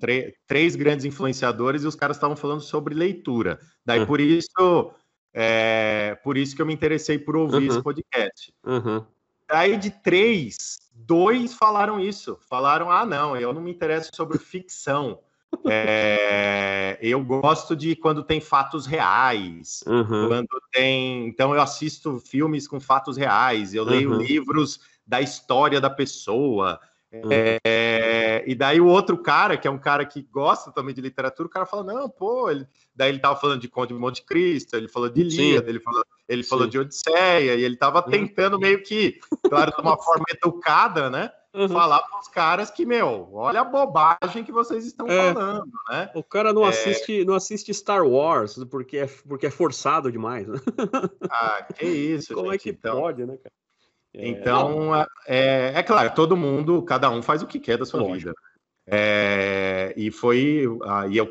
três 0.47 0.75
grandes 0.75 1.05
influenciadores 1.05 1.85
e 1.85 1.87
os 1.87 1.95
caras 1.95 2.17
estavam 2.17 2.37
falando 2.37 2.61
sobre 2.61 2.95
leitura. 2.95 3.59
Daí 3.85 4.05
por 4.07 4.21
isso. 4.21 4.93
É, 5.35 6.19
por 6.23 6.37
isso 6.37 6.55
que 6.55 6.61
eu 6.61 6.67
me 6.67 6.75
interessei 6.75 7.19
por 7.19 7.37
ouvir 7.37 7.67
esse 7.67 7.83
podcast. 7.83 8.53
Uhum. 8.65 9.03
Aí 9.49 9.79
de 9.79 9.91
três, 9.91 10.81
dois 10.95 11.55
falaram 11.55 12.01
isso. 12.01 12.39
Falaram: 12.49 12.91
ah, 12.91 13.07
não, 13.07 13.37
eu 13.37 13.53
não 13.53 13.63
me 13.63 13.71
interesso 13.71 14.11
sobre 14.15 14.39
ficção. 14.39 15.19
É, 15.67 16.99
eu 17.01 17.23
gosto 17.23 17.77
de 17.77 17.95
quando 17.95 18.23
tem 18.23 18.41
fatos 18.41 18.87
reais, 18.87 19.85
uhum. 19.87 20.29
quando 20.29 20.63
tem. 20.73 21.27
Então 21.27 21.55
eu 21.55 21.61
assisto 21.61 22.19
filmes 22.19 22.67
com 22.67 22.81
fatos 22.81 23.17
reais, 23.17 23.75
eu 23.75 23.85
leio 23.85 24.13
uhum. 24.13 24.19
livros 24.19 24.81
da 25.07 25.21
história 25.21 25.81
da 25.81 25.91
pessoa. 25.91 26.81
Uhum. 27.13 27.29
É, 27.31 28.43
e 28.47 28.55
daí 28.55 28.81
o 28.81 28.87
outro 28.87 29.19
cara, 29.19 29.59
que 29.59 29.69
é 29.69 29.71
um 29.71 29.79
cara 29.79 30.07
que 30.07 30.23
gosta 30.23 30.73
também 30.73 30.95
de 30.95 31.03
literatura, 31.03 31.47
o 31.47 31.51
cara 31.51 31.67
fala: 31.67 31.85
não, 31.85 32.09
pô, 32.09 32.51
ele... 32.51 32.67
daí 32.97 33.11
ele 33.11 33.19
tava 33.19 33.39
falando 33.39 33.61
de 33.61 33.69
Conde 33.69 33.93
de 33.93 34.01
Monte 34.01 34.25
Cristo, 34.25 34.75
ele 34.75 34.89
falou 34.89 35.11
de 35.11 35.21
Ilíada, 35.21 35.69
ele 35.69 35.81
falou, 35.81 36.05
ele 36.27 36.43
falou 36.43 36.67
de 36.67 36.79
Odisseia, 36.79 37.55
e 37.55 37.63
ele 37.63 37.77
tava 37.77 38.03
uhum. 38.03 38.11
tentando 38.11 38.59
meio 38.59 38.83
que, 38.83 39.21
claro, 39.49 39.71
de 39.71 39.83
uma 39.83 39.99
forma 39.99 40.25
educada, 40.33 41.11
né? 41.11 41.31
Uhum. 41.55 41.69
falar 41.69 42.01
para 42.01 42.21
os 42.21 42.29
caras 42.29 42.71
que, 42.71 42.85
meu, 42.85 43.29
olha 43.33 43.61
a 43.61 43.65
bobagem 43.65 44.45
que 44.45 44.53
vocês 44.53 44.87
estão 44.87 45.07
é. 45.07 45.33
falando, 45.33 45.73
né? 45.89 46.11
O 46.15 46.23
cara 46.23 46.53
não 46.53 46.65
é... 46.65 46.69
assiste, 46.69 47.25
não 47.25 47.35
assiste 47.35 47.73
Star 47.73 48.07
Wars 48.07 48.63
porque 48.71 48.99
é, 48.99 49.07
porque 49.07 49.47
é 49.47 49.51
forçado 49.51 50.11
demais. 50.11 50.47
Né? 50.47 50.59
Ah, 51.31 51.67
que 51.75 51.85
isso, 51.87 52.35
Como 52.35 52.49
é 52.49 52.53
gente, 52.53 52.71
é 52.71 52.73
que 52.73 52.79
então... 52.79 53.01
pode, 53.01 53.25
né, 53.25 53.37
cara? 53.37 53.53
É... 54.15 54.29
Então, 54.29 54.95
é, 55.27 55.73
é, 55.75 55.83
claro, 55.83 56.15
todo 56.15 56.37
mundo, 56.37 56.83
cada 56.83 57.11
um 57.11 57.23
faz 57.23 57.43
o 57.43 57.47
que 57.47 57.59
quer 57.59 57.79
da 57.79 57.87
sua 57.87 58.01
Lógico. 58.01 58.19
vida. 58.19 58.35
É, 58.85 59.95
e 59.97 60.11
foi 60.11 60.67
e 61.09 61.17
eu 61.17 61.31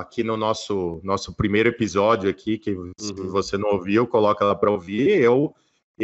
aqui 0.00 0.24
no 0.24 0.34
nosso 0.34 0.98
nosso 1.04 1.34
primeiro 1.34 1.68
episódio 1.68 2.30
aqui 2.30 2.56
que 2.56 2.70
uhum. 2.70 2.90
se 2.96 3.12
você 3.12 3.58
não 3.58 3.72
ouviu 3.72 4.06
coloca 4.06 4.42
lá 4.42 4.54
para 4.54 4.70
ouvir 4.70 5.10
eu 5.10 5.54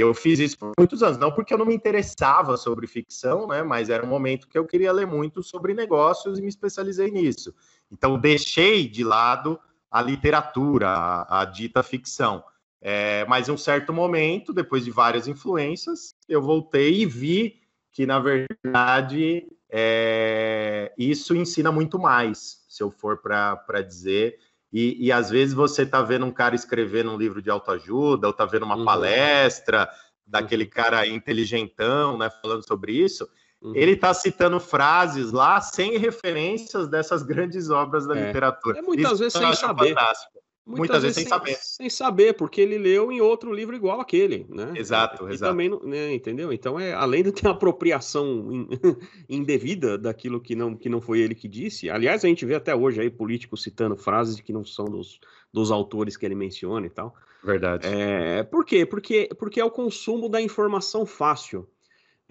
eu 0.01 0.15
fiz 0.15 0.39
isso 0.39 0.59
por 0.59 0.73
muitos 0.79 1.03
anos, 1.03 1.19
não 1.19 1.31
porque 1.31 1.53
eu 1.53 1.59
não 1.59 1.67
me 1.67 1.75
interessava 1.75 2.57
sobre 2.57 2.87
ficção, 2.87 3.47
né? 3.47 3.63
Mas 3.63 3.91
era 3.91 4.05
um 4.05 4.09
momento 4.09 4.49
que 4.49 4.57
eu 4.57 4.67
queria 4.67 4.93
ler 4.93 5.07
muito 5.07 5.43
sobre 5.43 5.75
negócios 5.75 6.39
e 6.39 6.43
me 6.43 6.49
especializei 6.49 7.11
nisso. 7.11 7.55
Então 7.91 8.19
deixei 8.19 8.89
de 8.89 9.05
lado 9.05 9.61
a 9.91 10.01
literatura, 10.01 10.89
a, 10.89 11.43
a 11.43 11.45
dita 11.45 11.83
ficção. 11.83 12.43
É, 12.81 13.25
mas 13.27 13.49
em 13.49 13.53
um 13.53 13.59
certo 13.59 13.93
momento, 13.93 14.53
depois 14.53 14.85
de 14.85 14.91
várias 14.91 15.29
influências, 15.29 16.15
eu 16.29 16.43
voltei 16.43 17.03
e 17.03 17.07
vi 17.07 17.61
que, 17.93 18.07
na 18.07 18.19
verdade, 18.19 19.47
é, 19.69 20.93
isso 20.99 21.37
ensina 21.37 21.71
muito 21.71 21.99
mais, 21.99 22.65
se 22.67 22.83
eu 22.83 22.91
for 22.91 23.19
para 23.19 23.83
dizer. 23.83 24.39
E, 24.73 25.07
e 25.07 25.13
às 25.13 25.29
vezes 25.29 25.55
você 25.55 25.83
está 25.83 26.01
vendo 26.03 26.25
um 26.25 26.31
cara 26.31 26.55
escrevendo 26.55 27.11
um 27.11 27.19
livro 27.19 27.43
de 27.43 27.51
autoajuda, 27.51 28.27
ou 28.27 28.31
está 28.31 28.47
vendo 28.47 28.65
uma 28.65 28.77
uhum. 28.77 28.85
palestra 28.85 29.89
daquele 30.27 30.65
uhum. 30.65 30.71
cara 30.71 31.07
inteligentão, 31.07 32.17
né, 32.17 32.31
falando 32.41 32.67
sobre 32.67 32.93
isso. 32.93 33.29
Uhum. 33.61 33.77
Ele 33.77 33.93
está 33.93 34.13
citando 34.15 34.59
frases 34.59 35.31
lá 35.31 35.61
sem 35.61 35.99
referências 35.99 36.89
dessas 36.89 37.23
grandes 37.23 37.71
obras 37.71 38.07
da 38.07 38.19
é. 38.19 38.27
literatura. 38.27 38.79
É 38.79 38.83
muitas 38.83 39.13
isso 39.13 39.19
vezes 39.19 39.33
sem 39.35 39.55
saber. 39.55 39.91
Fantástico. 39.91 40.42
Muitas, 40.65 40.79
Muitas 40.79 41.03
vezes, 41.03 41.17
sem, 41.17 41.27
saber. 41.27 41.57
Sem 41.61 41.91
saber, 41.91 42.35
porque 42.35 42.61
ele 42.61 42.79
leu 42.79 43.11
em 43.11 43.21
outro 43.21 43.53
livro 43.53 43.75
igual 43.75 44.01
aquele, 44.01 44.47
né? 44.49 44.73
Exato, 44.77 45.29
e 45.29 45.33
exato. 45.33 45.51
também, 45.51 45.69
né, 45.83 46.15
entendeu? 46.15 46.53
Então, 46.53 46.79
é, 46.79 46.93
além 46.93 47.25
de 47.25 47.33
ter 47.33 47.49
apropriação 47.49 48.69
indevida 49.29 49.99
daquilo 49.99 50.41
que 50.41 50.55
não, 50.55 50.77
que 50.77 50.89
não 50.89 51.01
foi 51.01 51.19
ele 51.19 51.35
que 51.35 51.49
disse, 51.49 51.91
aliás, 51.91 52.25
a 52.25 52.29
gente 52.29 52.47
vê 52.47 52.55
até 52.55 52.75
hoje 52.77 53.01
aí 53.01 53.11
políticos 53.11 53.63
citando 53.63 53.97
frases 53.97 54.41
que 54.41 54.53
não 54.53 54.65
são 54.65 54.85
dos, 54.85 55.21
dos 55.53 55.73
autores 55.73 56.17
que 56.17 56.25
ele 56.25 56.37
menciona 56.37 56.87
e 56.87 56.91
tal. 56.91 57.13
Verdade. 57.43 57.89
É, 57.89 58.45
por 58.45 58.65
quê? 58.65 58.87
Porque, 58.87 59.29
porque 59.37 59.61
é 59.61 59.65
o 59.65 59.71
consumo 59.71 60.29
da 60.29 60.41
informação 60.41 61.05
fácil 61.05 61.67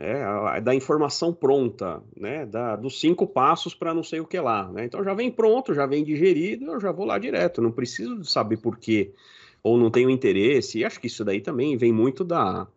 é, 0.02 0.60
da 0.60 0.74
informação 0.74 1.32
pronta, 1.32 2.02
né, 2.18 2.44
da, 2.44 2.76
dos 2.76 3.00
cinco 3.00 3.28
passos 3.28 3.76
para 3.76 3.94
não 3.94 4.02
sei 4.02 4.20
o 4.20 4.26
que 4.26 4.40
lá. 4.40 4.68
Né? 4.72 4.86
Então 4.86 5.04
já 5.04 5.14
vem 5.14 5.30
pronto, 5.30 5.76
já 5.76 5.86
vem 5.86 6.04
digerido, 6.04 6.72
eu 6.72 6.80
já 6.80 6.92
vou 6.92 7.06
lá 7.06 7.20
direto, 7.20 7.62
não 7.62 7.72
preciso 7.72 8.24
saber 8.26 8.58
por 8.58 8.80
quê, 8.80 9.14
ou 9.62 9.78
não 9.78 9.92
tenho 9.92 10.10
interesse. 10.10 10.80
E 10.80 10.86
acho 10.86 11.00
que 11.00 11.06
isso 11.06 11.24
daí 11.24 11.40
também 11.40 11.78
vem 11.78 11.94
muito 11.94 12.24
da, 12.24 12.68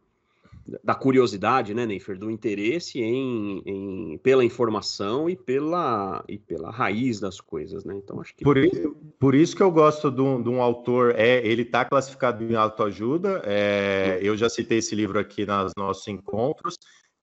da 0.82 0.94
curiosidade, 0.94 1.72
né, 1.72 1.86
Neifer, 1.86 2.18
do 2.18 2.30
interesse 2.30 3.00
em, 3.00 3.62
em, 3.64 4.18
pela 4.18 4.44
informação 4.44 5.30
e 5.30 5.34
pela, 5.34 6.22
e 6.28 6.36
pela 6.36 6.70
raiz 6.70 7.20
das 7.20 7.40
coisas, 7.40 7.86
né? 7.86 7.94
Então 7.96 8.20
acho 8.20 8.34
que 8.36 8.44
por 8.44 8.58
isso, 8.58 8.96
por 9.18 9.34
isso 9.34 9.56
que 9.56 9.62
eu 9.62 9.70
gosto 9.70 10.10
de 10.10 10.20
um, 10.20 10.42
de 10.42 10.50
um 10.50 10.60
autor, 10.60 11.14
é 11.16 11.46
ele 11.46 11.62
está 11.62 11.86
classificado 11.86 12.44
em 12.44 12.54
autoajuda. 12.54 13.40
É, 13.46 14.18
eu 14.22 14.36
já 14.36 14.50
citei 14.50 14.76
esse 14.76 14.94
livro 14.94 15.18
aqui 15.18 15.46
nos 15.46 15.72
nossos 15.74 16.06
encontros 16.06 16.78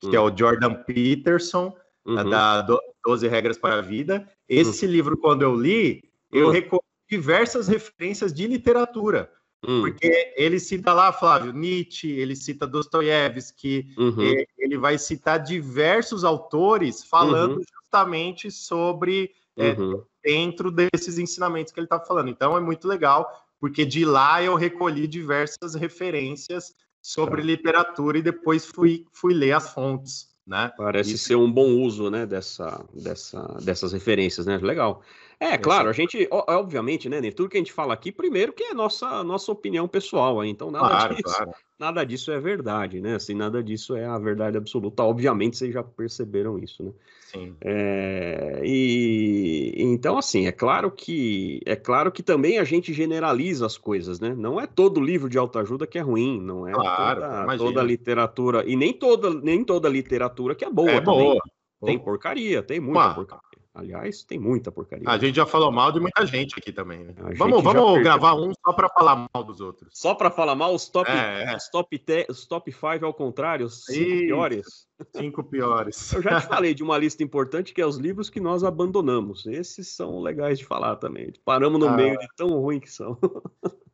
que 0.09 0.15
é 0.15 0.19
o 0.19 0.27
hum. 0.27 0.37
Jordan 0.37 0.73
Peterson, 0.83 1.75
uhum. 2.05 2.29
da 2.29 2.65
12 3.05 3.27
Regras 3.27 3.57
para 3.57 3.75
a 3.75 3.81
Vida. 3.81 4.27
Esse 4.47 4.85
uhum. 4.85 4.91
livro, 4.91 5.17
quando 5.17 5.43
eu 5.43 5.55
li, 5.55 6.03
eu 6.31 6.47
uhum. 6.47 6.51
recolhi 6.51 6.81
diversas 7.09 7.67
referências 7.67 8.33
de 8.33 8.47
literatura. 8.47 9.31
Hum. 9.67 9.81
Porque 9.81 10.33
ele 10.35 10.59
cita 10.59 10.91
lá, 10.91 11.13
Flávio, 11.13 11.53
Nietzsche, 11.53 12.09
ele 12.09 12.35
cita 12.35 12.65
Dostoiévski, 12.65 13.93
uhum. 13.97 14.43
ele 14.57 14.77
vai 14.77 14.97
citar 14.97 15.39
diversos 15.39 16.23
autores 16.23 17.03
falando 17.03 17.57
uhum. 17.57 17.63
justamente 17.79 18.49
sobre 18.49 19.31
é, 19.55 19.75
dentro 20.23 20.71
desses 20.71 21.19
ensinamentos 21.19 21.71
que 21.71 21.79
ele 21.79 21.85
está 21.85 21.99
falando. 21.99 22.29
Então 22.29 22.57
é 22.57 22.59
muito 22.59 22.87
legal, 22.87 23.29
porque 23.59 23.85
de 23.85 24.03
lá 24.03 24.41
eu 24.41 24.55
recolhi 24.55 25.05
diversas 25.05 25.75
referências 25.75 26.73
sobre 27.01 27.41
literatura 27.41 28.17
e 28.17 28.21
depois 28.21 28.65
fui, 28.65 29.05
fui 29.11 29.33
ler 29.33 29.53
as 29.53 29.73
fontes. 29.73 30.29
Né? 30.45 30.71
Parece 30.75 31.13
Isso. 31.13 31.25
ser 31.25 31.35
um 31.35 31.49
bom 31.49 31.81
uso 31.81 32.09
né, 32.09 32.25
dessa, 32.25 32.83
dessa, 32.93 33.41
dessas 33.63 33.93
referências, 33.93 34.45
né? 34.45 34.57
Legal. 34.57 35.01
É, 35.39 35.57
claro, 35.57 35.89
a 35.89 35.93
gente, 35.93 36.27
obviamente, 36.29 37.09
né, 37.09 37.19
tudo 37.31 37.49
que 37.49 37.57
a 37.57 37.59
gente 37.59 37.73
fala 37.73 37.93
aqui, 37.93 38.11
primeiro 38.11 38.53
que 38.53 38.65
é 38.65 38.73
nossa 38.75 39.23
nossa 39.23 39.51
opinião 39.51 39.87
pessoal, 39.87 40.45
então 40.45 40.69
nada 40.69 40.87
claro, 40.87 41.15
disso, 41.15 41.35
claro. 41.35 41.51
Nada 41.81 42.05
disso 42.05 42.31
é 42.31 42.39
verdade, 42.39 43.01
né? 43.01 43.15
Assim, 43.15 43.33
nada 43.33 43.63
disso 43.63 43.95
é 43.95 44.05
a 44.05 44.17
verdade 44.19 44.55
absoluta. 44.55 45.03
Obviamente, 45.03 45.57
vocês 45.57 45.73
já 45.73 45.83
perceberam 45.83 46.59
isso, 46.59 46.83
né? 46.83 46.91
Sim. 47.31 47.55
É, 47.61 48.61
e 48.63 49.73
então, 49.77 50.17
assim, 50.17 50.45
é 50.45 50.51
claro 50.51 50.91
que 50.91 51.59
é 51.65 51.75
claro 51.75 52.11
que 52.11 52.21
também 52.21 52.59
a 52.59 52.63
gente 52.63 52.93
generaliza 52.93 53.65
as 53.65 53.77
coisas, 53.77 54.19
né? 54.19 54.35
Não 54.35 54.59
é 54.61 54.67
todo 54.67 55.01
livro 55.01 55.27
de 55.27 55.37
autoajuda 55.37 55.87
que 55.87 55.97
é 55.97 56.01
ruim, 56.01 56.39
não 56.39 56.67
é 56.67 56.73
claro, 56.73 57.21
toda, 57.21 57.57
toda 57.57 57.83
literatura 57.83 58.63
e 58.67 58.75
nem 58.75 58.93
toda 58.93 59.33
nem 59.33 59.63
toda 59.63 59.89
literatura 59.89 60.53
que 60.53 60.65
é 60.65 60.69
boa. 60.69 60.91
É 60.91 61.01
também. 61.01 61.19
boa. 61.19 61.41
Tem 61.83 61.97
porcaria, 61.97 62.61
tem 62.61 62.79
muita 62.79 63.15
porcaria. 63.15 63.50
Aliás, 63.73 64.23
tem 64.23 64.37
muita 64.37 64.69
porcaria. 64.69 65.09
A 65.09 65.17
gente 65.17 65.35
já 65.35 65.45
falou 65.45 65.71
mal 65.71 65.93
de 65.93 65.99
muita 65.99 66.25
gente 66.25 66.55
aqui 66.57 66.73
também. 66.73 67.05
Né? 67.05 67.13
Vamos, 67.37 67.63
vamos 67.63 68.03
gravar 68.03 68.35
um 68.35 68.51
só 68.53 68.73
para 68.73 68.89
falar 68.89 69.29
mal 69.33 69.43
dos 69.45 69.61
outros. 69.61 69.89
Só 69.93 70.13
para 70.13 70.29
falar 70.29 70.55
mal 70.55 70.75
os 70.75 70.89
top, 70.89 71.09
é, 71.09 71.53
é. 71.53 71.55
Os 71.55 71.69
top, 71.69 71.97
te, 71.97 72.25
os 72.29 72.45
top 72.45 72.69
five 72.69 73.05
ao 73.05 73.13
contrário, 73.13 73.65
os 73.65 73.85
cinco 73.85 74.09
Isso. 74.09 74.25
piores. 74.25 74.87
Cinco 75.15 75.43
piores. 75.43 76.11
Eu 76.11 76.21
já 76.21 76.41
te 76.41 76.47
falei 76.47 76.73
de 76.73 76.83
uma 76.83 76.97
lista 76.97 77.23
importante 77.23 77.73
que 77.73 77.81
é 77.81 77.85
os 77.85 77.95
livros 77.95 78.29
que 78.29 78.41
nós 78.41 78.61
abandonamos. 78.61 79.45
Esses 79.45 79.87
são 79.87 80.19
legais 80.19 80.59
de 80.59 80.65
falar 80.65 80.97
também. 80.97 81.31
Paramos 81.45 81.79
no 81.79 81.87
ah. 81.87 81.93
meio 81.95 82.19
de 82.19 82.27
tão 82.35 82.49
ruim 82.49 82.79
que 82.79 82.91
são. 82.91 83.17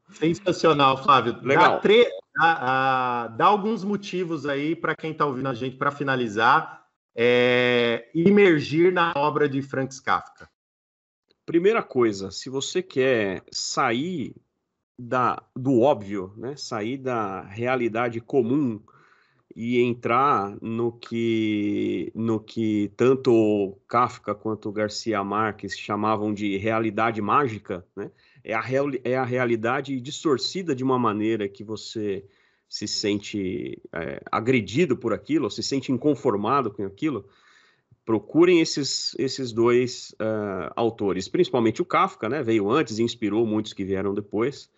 Sensacional, 0.10 1.04
Flávio. 1.04 1.38
Legal. 1.44 1.74
Dá, 1.74 1.78
tre... 1.80 2.10
dá, 2.36 3.28
dá 3.28 3.46
alguns 3.46 3.84
motivos 3.84 4.48
aí 4.48 4.76
para 4.76 4.96
quem 4.96 5.12
está 5.12 5.26
ouvindo 5.26 5.50
a 5.50 5.54
gente 5.54 5.78
para 5.78 5.92
finalizar 5.92 6.87
é, 7.18 8.08
imergir 8.14 8.94
na 8.94 9.12
obra 9.16 9.50
de 9.50 9.60
Franz 9.64 10.00
Kafka? 10.00 10.48
Primeira 11.46 11.82
coisa, 11.82 12.30
se 12.30 12.48
você 12.48 12.84
quer 12.84 13.44
sair 13.52 14.36
da, 15.00 15.42
do 15.56 15.82
óbvio, 15.82 16.32
né? 16.38 16.56
sair 16.56 16.98
da 16.98 17.42
realidade 17.42 18.22
comum 18.22 18.80
e 19.56 19.82
entrar 19.82 20.56
no 20.62 20.92
que, 20.92 22.12
no 22.14 22.40
que 22.40 22.92
tanto 22.96 23.76
Kafka 23.88 24.36
quanto 24.36 24.72
Garcia 24.72 25.24
Marques 25.24 25.76
chamavam 25.76 26.32
de 26.32 26.58
realidade 26.58 27.20
mágica, 27.22 27.84
né? 27.96 28.12
é, 28.44 28.54
a 28.54 28.62
real, 28.62 28.88
é 29.04 29.16
a 29.18 29.24
realidade 29.24 30.00
distorcida 30.00 30.76
de 30.76 30.84
uma 30.84 31.00
maneira 31.00 31.50
que 31.50 31.64
você 31.64 32.24
se 32.68 32.88
sente 32.88 33.82
é, 33.94 34.22
agredido 34.32 34.98
por 34.98 35.14
aquilo, 35.14 35.46
ou 35.46 35.50
se 35.50 35.64
sente 35.64 35.92
inconformado 35.92 36.72
com 36.72 36.86
aquilo, 36.86 37.26
procurem 38.06 38.62
esses, 38.62 39.14
esses 39.20 39.52
dois 39.52 40.16
uh, 40.22 40.72
autores, 40.76 41.28
principalmente 41.28 41.82
o 41.82 41.86
Kafka, 41.86 42.30
né? 42.30 42.42
Veio 42.42 42.70
antes 42.72 43.00
e 43.00 43.04
inspirou 43.04 43.46
muitos 43.46 43.74
que 43.74 43.84
vieram 43.84 44.14
depois. 44.14 44.70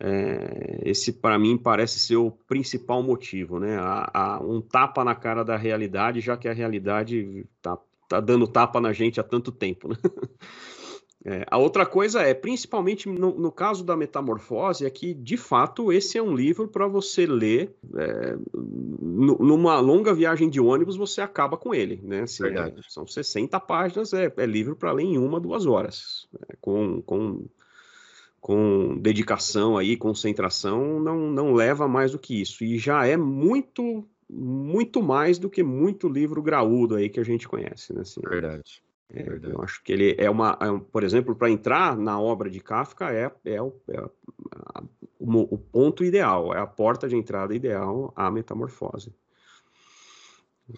É, 0.00 0.80
esse, 0.84 1.12
para 1.12 1.38
mim, 1.38 1.56
parece 1.56 1.98
ser 2.00 2.16
o 2.16 2.30
principal 2.30 3.02
motivo, 3.02 3.60
né? 3.60 3.76
Há, 3.78 4.10
há, 4.12 4.42
um 4.42 4.60
tapa 4.60 5.04
na 5.04 5.14
cara 5.14 5.44
da 5.44 5.56
realidade, 5.56 6.20
já 6.20 6.36
que 6.36 6.48
a 6.48 6.52
realidade 6.52 7.46
está 7.56 7.78
tá 8.08 8.20
dando 8.20 8.48
tapa 8.48 8.80
na 8.80 8.92
gente 8.92 9.20
há 9.20 9.22
tanto 9.22 9.52
tempo, 9.52 9.88
né? 9.88 9.96
É, 11.24 11.44
a 11.48 11.56
outra 11.56 11.86
coisa 11.86 12.22
é, 12.22 12.34
principalmente 12.34 13.08
no, 13.08 13.32
no, 13.38 13.52
caso 13.52 13.84
da 13.84 13.96
metamorfose, 13.96 14.84
é 14.84 14.90
que, 14.90 15.14
de 15.14 15.36
fato, 15.36 15.92
esse 15.92 16.18
é 16.18 16.22
um 16.22 16.34
livro 16.34 16.66
para 16.66 16.88
você 16.88 17.26
ler 17.26 17.72
é, 17.96 18.36
numa 18.52 19.78
longa 19.78 20.12
viagem 20.12 20.50
de 20.50 20.60
ônibus, 20.60 20.96
você 20.96 21.20
acaba 21.20 21.56
com 21.56 21.72
ele, 21.72 22.00
né? 22.02 22.22
Assim, 22.22 22.44
é, 22.46 22.74
são 22.88 23.06
60 23.06 23.60
páginas, 23.60 24.12
é, 24.12 24.32
é 24.36 24.46
livro 24.46 24.74
para 24.74 24.90
ler 24.90 25.04
em 25.04 25.16
uma, 25.16 25.38
duas 25.38 25.64
horas, 25.64 26.26
né? 26.32 26.56
com, 26.60 27.00
com 27.02 27.46
com 28.40 28.98
dedicação 28.98 29.78
aí, 29.78 29.96
concentração, 29.96 30.98
não, 30.98 31.30
não 31.30 31.54
leva 31.54 31.86
mais 31.86 32.10
do 32.10 32.18
que 32.18 32.42
isso. 32.42 32.64
E 32.64 32.76
já 32.76 33.06
é 33.06 33.16
muito, 33.16 34.04
muito 34.28 35.00
mais 35.00 35.38
do 35.38 35.48
que 35.48 35.62
muito 35.62 36.08
livro 36.08 36.42
graúdo 36.42 36.96
aí 36.96 37.08
que 37.08 37.20
a 37.20 37.24
gente 37.24 37.46
conhece, 37.46 37.94
né? 37.94 38.00
Assim, 38.00 38.20
verdade, 38.20 38.82
é. 39.12 39.38
Eu 39.42 39.62
acho 39.62 39.82
que 39.82 39.92
ele 39.92 40.14
é 40.18 40.30
uma, 40.30 40.56
é 40.60 40.70
um, 40.70 40.80
por 40.80 41.04
exemplo, 41.04 41.34
para 41.34 41.50
entrar 41.50 41.96
na 41.96 42.18
obra 42.18 42.48
de 42.48 42.60
Kafka 42.60 43.12
é, 43.12 43.30
é, 43.44 43.60
o, 43.60 43.74
é 43.88 43.98
a, 43.98 44.82
o, 45.18 45.54
o 45.54 45.58
ponto 45.58 46.02
ideal, 46.02 46.54
é 46.54 46.58
a 46.58 46.66
porta 46.66 47.08
de 47.08 47.16
entrada 47.16 47.54
ideal 47.54 48.12
à 48.16 48.30
metamorfose. 48.30 49.14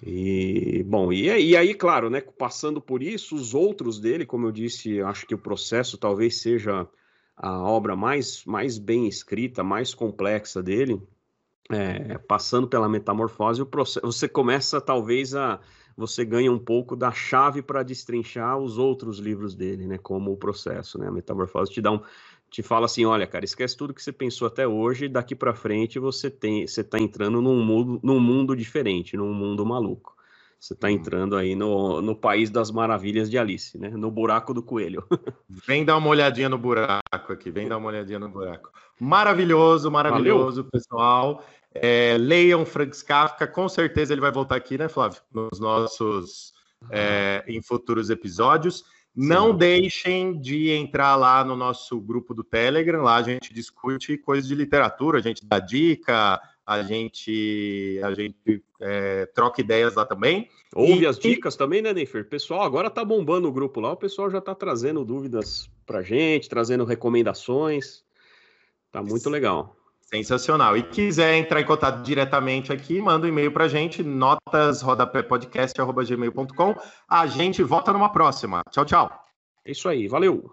E 0.03 0.83
bom, 0.85 1.13
e, 1.13 1.27
e, 1.27 1.57
aí, 1.57 1.75
claro, 1.75 2.11
né, 2.11 2.21
passando 2.21 2.81
por 2.81 3.03
isso, 3.03 3.37
os 3.37 3.55
outros 3.55 4.01
dele, 4.01 4.27
como 4.27 4.47
eu 4.47 4.53
disse, 4.53 5.01
acho 5.01 5.27
que 5.27 5.35
o 5.35 5.39
processo 5.39 5.97
talvez 5.97 6.41
seja 6.41 6.89
a 7.37 7.63
obra 7.63 7.95
mais, 7.95 8.45
mais 8.45 8.79
bem 8.79 9.07
escrita, 9.07 9.63
mais 9.63 9.95
complexa 9.95 10.63
dele, 10.63 11.01
é, 11.71 12.19
passando 12.19 12.67
pela 12.67 12.89
metamorfose, 12.89 13.63
o 13.63 13.67
processo, 13.67 14.05
você 14.05 14.29
começa 14.29 14.81
talvez 14.81 15.35
a 15.35 15.61
você 15.97 16.25
ganha 16.25 16.51
um 16.51 16.59
pouco 16.59 16.97
da 16.97 17.13
chave 17.13 17.63
para 17.63 17.83
destrinchar 17.83 18.59
os 18.59 18.79
outros 18.79 19.19
livros 19.19 19.55
dele, 19.55 19.87
né? 19.87 19.99
Como 19.99 20.33
o 20.33 20.37
processo, 20.37 20.99
né? 20.99 21.09
A 21.09 21.11
metamorfose 21.11 21.73
te 21.73 21.81
dá 21.81 21.93
um, 21.93 22.01
te 22.51 22.63
fala 22.63 22.87
assim, 22.87 23.05
olha, 23.05 23.27
cara, 23.27 23.45
esquece 23.45 23.77
tudo 23.77 23.93
que 23.93 24.03
você 24.03 24.13
pensou 24.13 24.47
até 24.47 24.67
hoje, 24.67 25.09
daqui 25.09 25.35
para 25.35 25.55
frente 25.55 25.99
você 25.99 26.31
tem, 26.31 26.67
você 26.67 26.83
está 26.83 26.99
entrando 26.99 27.41
num 27.41 27.65
mundo, 27.65 28.01
num 28.03 28.21
mundo 28.21 28.57
diferente, 28.57 29.17
num 29.17 29.33
mundo 29.33 29.67
maluco. 29.67 30.15
Você 30.59 30.73
está 30.73 30.87
uhum. 30.87 30.95
entrando 30.95 31.37
aí 31.37 31.55
no, 31.55 32.01
no 32.01 32.17
país 32.17 32.49
das 32.49 32.71
maravilhas 32.71 33.29
de 33.29 33.37
Alice, 33.37 33.77
né? 33.77 33.91
No 33.91 34.11
buraco 34.11 34.55
do 34.55 34.63
coelho. 34.63 35.05
Vem 35.49 35.85
dar 35.85 35.97
uma 35.97 36.09
olhadinha 36.09 36.49
no 36.49 36.57
buraco 36.57 37.03
aqui, 37.33 37.51
vem 37.51 37.69
dar 37.69 37.77
uma 37.77 37.89
olhadinha 37.89 38.19
no 38.19 38.29
buraco. 38.29 38.71
Maravilhoso, 38.99 39.91
maravilhoso, 39.91 40.63
Valeu. 40.63 40.71
pessoal. 40.71 41.45
É, 41.75 42.17
leiam 42.19 42.65
Franz 42.65 43.03
Kafka, 43.03 43.47
com 43.47 43.69
certeza 43.69 44.15
ele 44.15 44.21
vai 44.21 44.31
voltar 44.31 44.57
aqui, 44.57 44.79
né, 44.79 44.89
Flávio? 44.89 45.21
Nos 45.33 45.59
nossos. 45.59 46.53
É, 46.91 47.43
em 47.49 47.63
futuros 47.63 48.11
episódios. 48.11 48.85
Não 49.17 49.53
Sim. 49.53 49.59
deixem 49.59 50.41
de 50.41 50.71
entrar 50.71 51.15
lá 51.15 51.45
no 51.45 51.55
nosso 51.55 52.01
grupo 52.01 52.35
do 52.35 52.43
Telegram, 52.43 53.01
lá 53.03 53.17
a 53.17 53.23
gente 53.23 53.55
discute 53.55 54.19
coisas 54.19 54.49
de 54.49 54.57
literatura, 54.57 55.19
a 55.19 55.23
gente 55.23 55.47
dá 55.47 55.61
dica, 55.61 56.41
a 56.67 56.83
gente, 56.83 58.01
a 58.03 58.13
gente 58.13 58.63
é, 58.81 59.27
troca 59.27 59.61
ideias 59.61 59.95
lá 59.95 60.05
também. 60.05 60.51
Ouve 60.75 61.03
e, 61.03 61.07
as 61.07 61.17
dicas 61.17 61.55
e... 61.55 61.59
também, 61.59 61.81
né, 61.81 61.93
Neifer? 61.93 62.29
Pessoal, 62.29 62.63
agora 62.63 62.91
tá 62.91 63.05
bombando 63.05 63.49
o 63.49 63.53
grupo 63.53 63.81
lá, 63.81 63.93
o 63.93 63.97
pessoal 63.97 64.29
já 64.29 64.41
tá 64.41 64.53
trazendo 64.53 65.05
dúvidas 65.05 65.71
pra 65.87 66.03
gente, 66.03 66.49
trazendo 66.49 66.85
recomendações. 66.85 68.03
Tá 68.91 69.01
muito 69.01 69.31
legal. 69.31 69.77
Sensacional. 70.15 70.77
E 70.77 70.83
quiser 70.83 71.35
entrar 71.35 71.61
em 71.61 71.65
contato 71.65 72.03
diretamente 72.03 72.73
aqui, 72.73 73.01
manda 73.01 73.27
um 73.27 73.29
e-mail 73.29 73.51
pra 73.51 73.67
gente, 73.67 74.01
notasrodapépodcast.gmail.com. 74.03 76.75
A 77.09 77.27
gente 77.27 77.65
volta 77.65 77.93
numa 77.93 78.11
próxima. 78.11 78.63
Tchau, 78.71 78.85
tchau. 78.85 79.11
É 79.65 79.73
isso 79.73 79.89
aí, 79.89 80.07
valeu. 80.07 80.53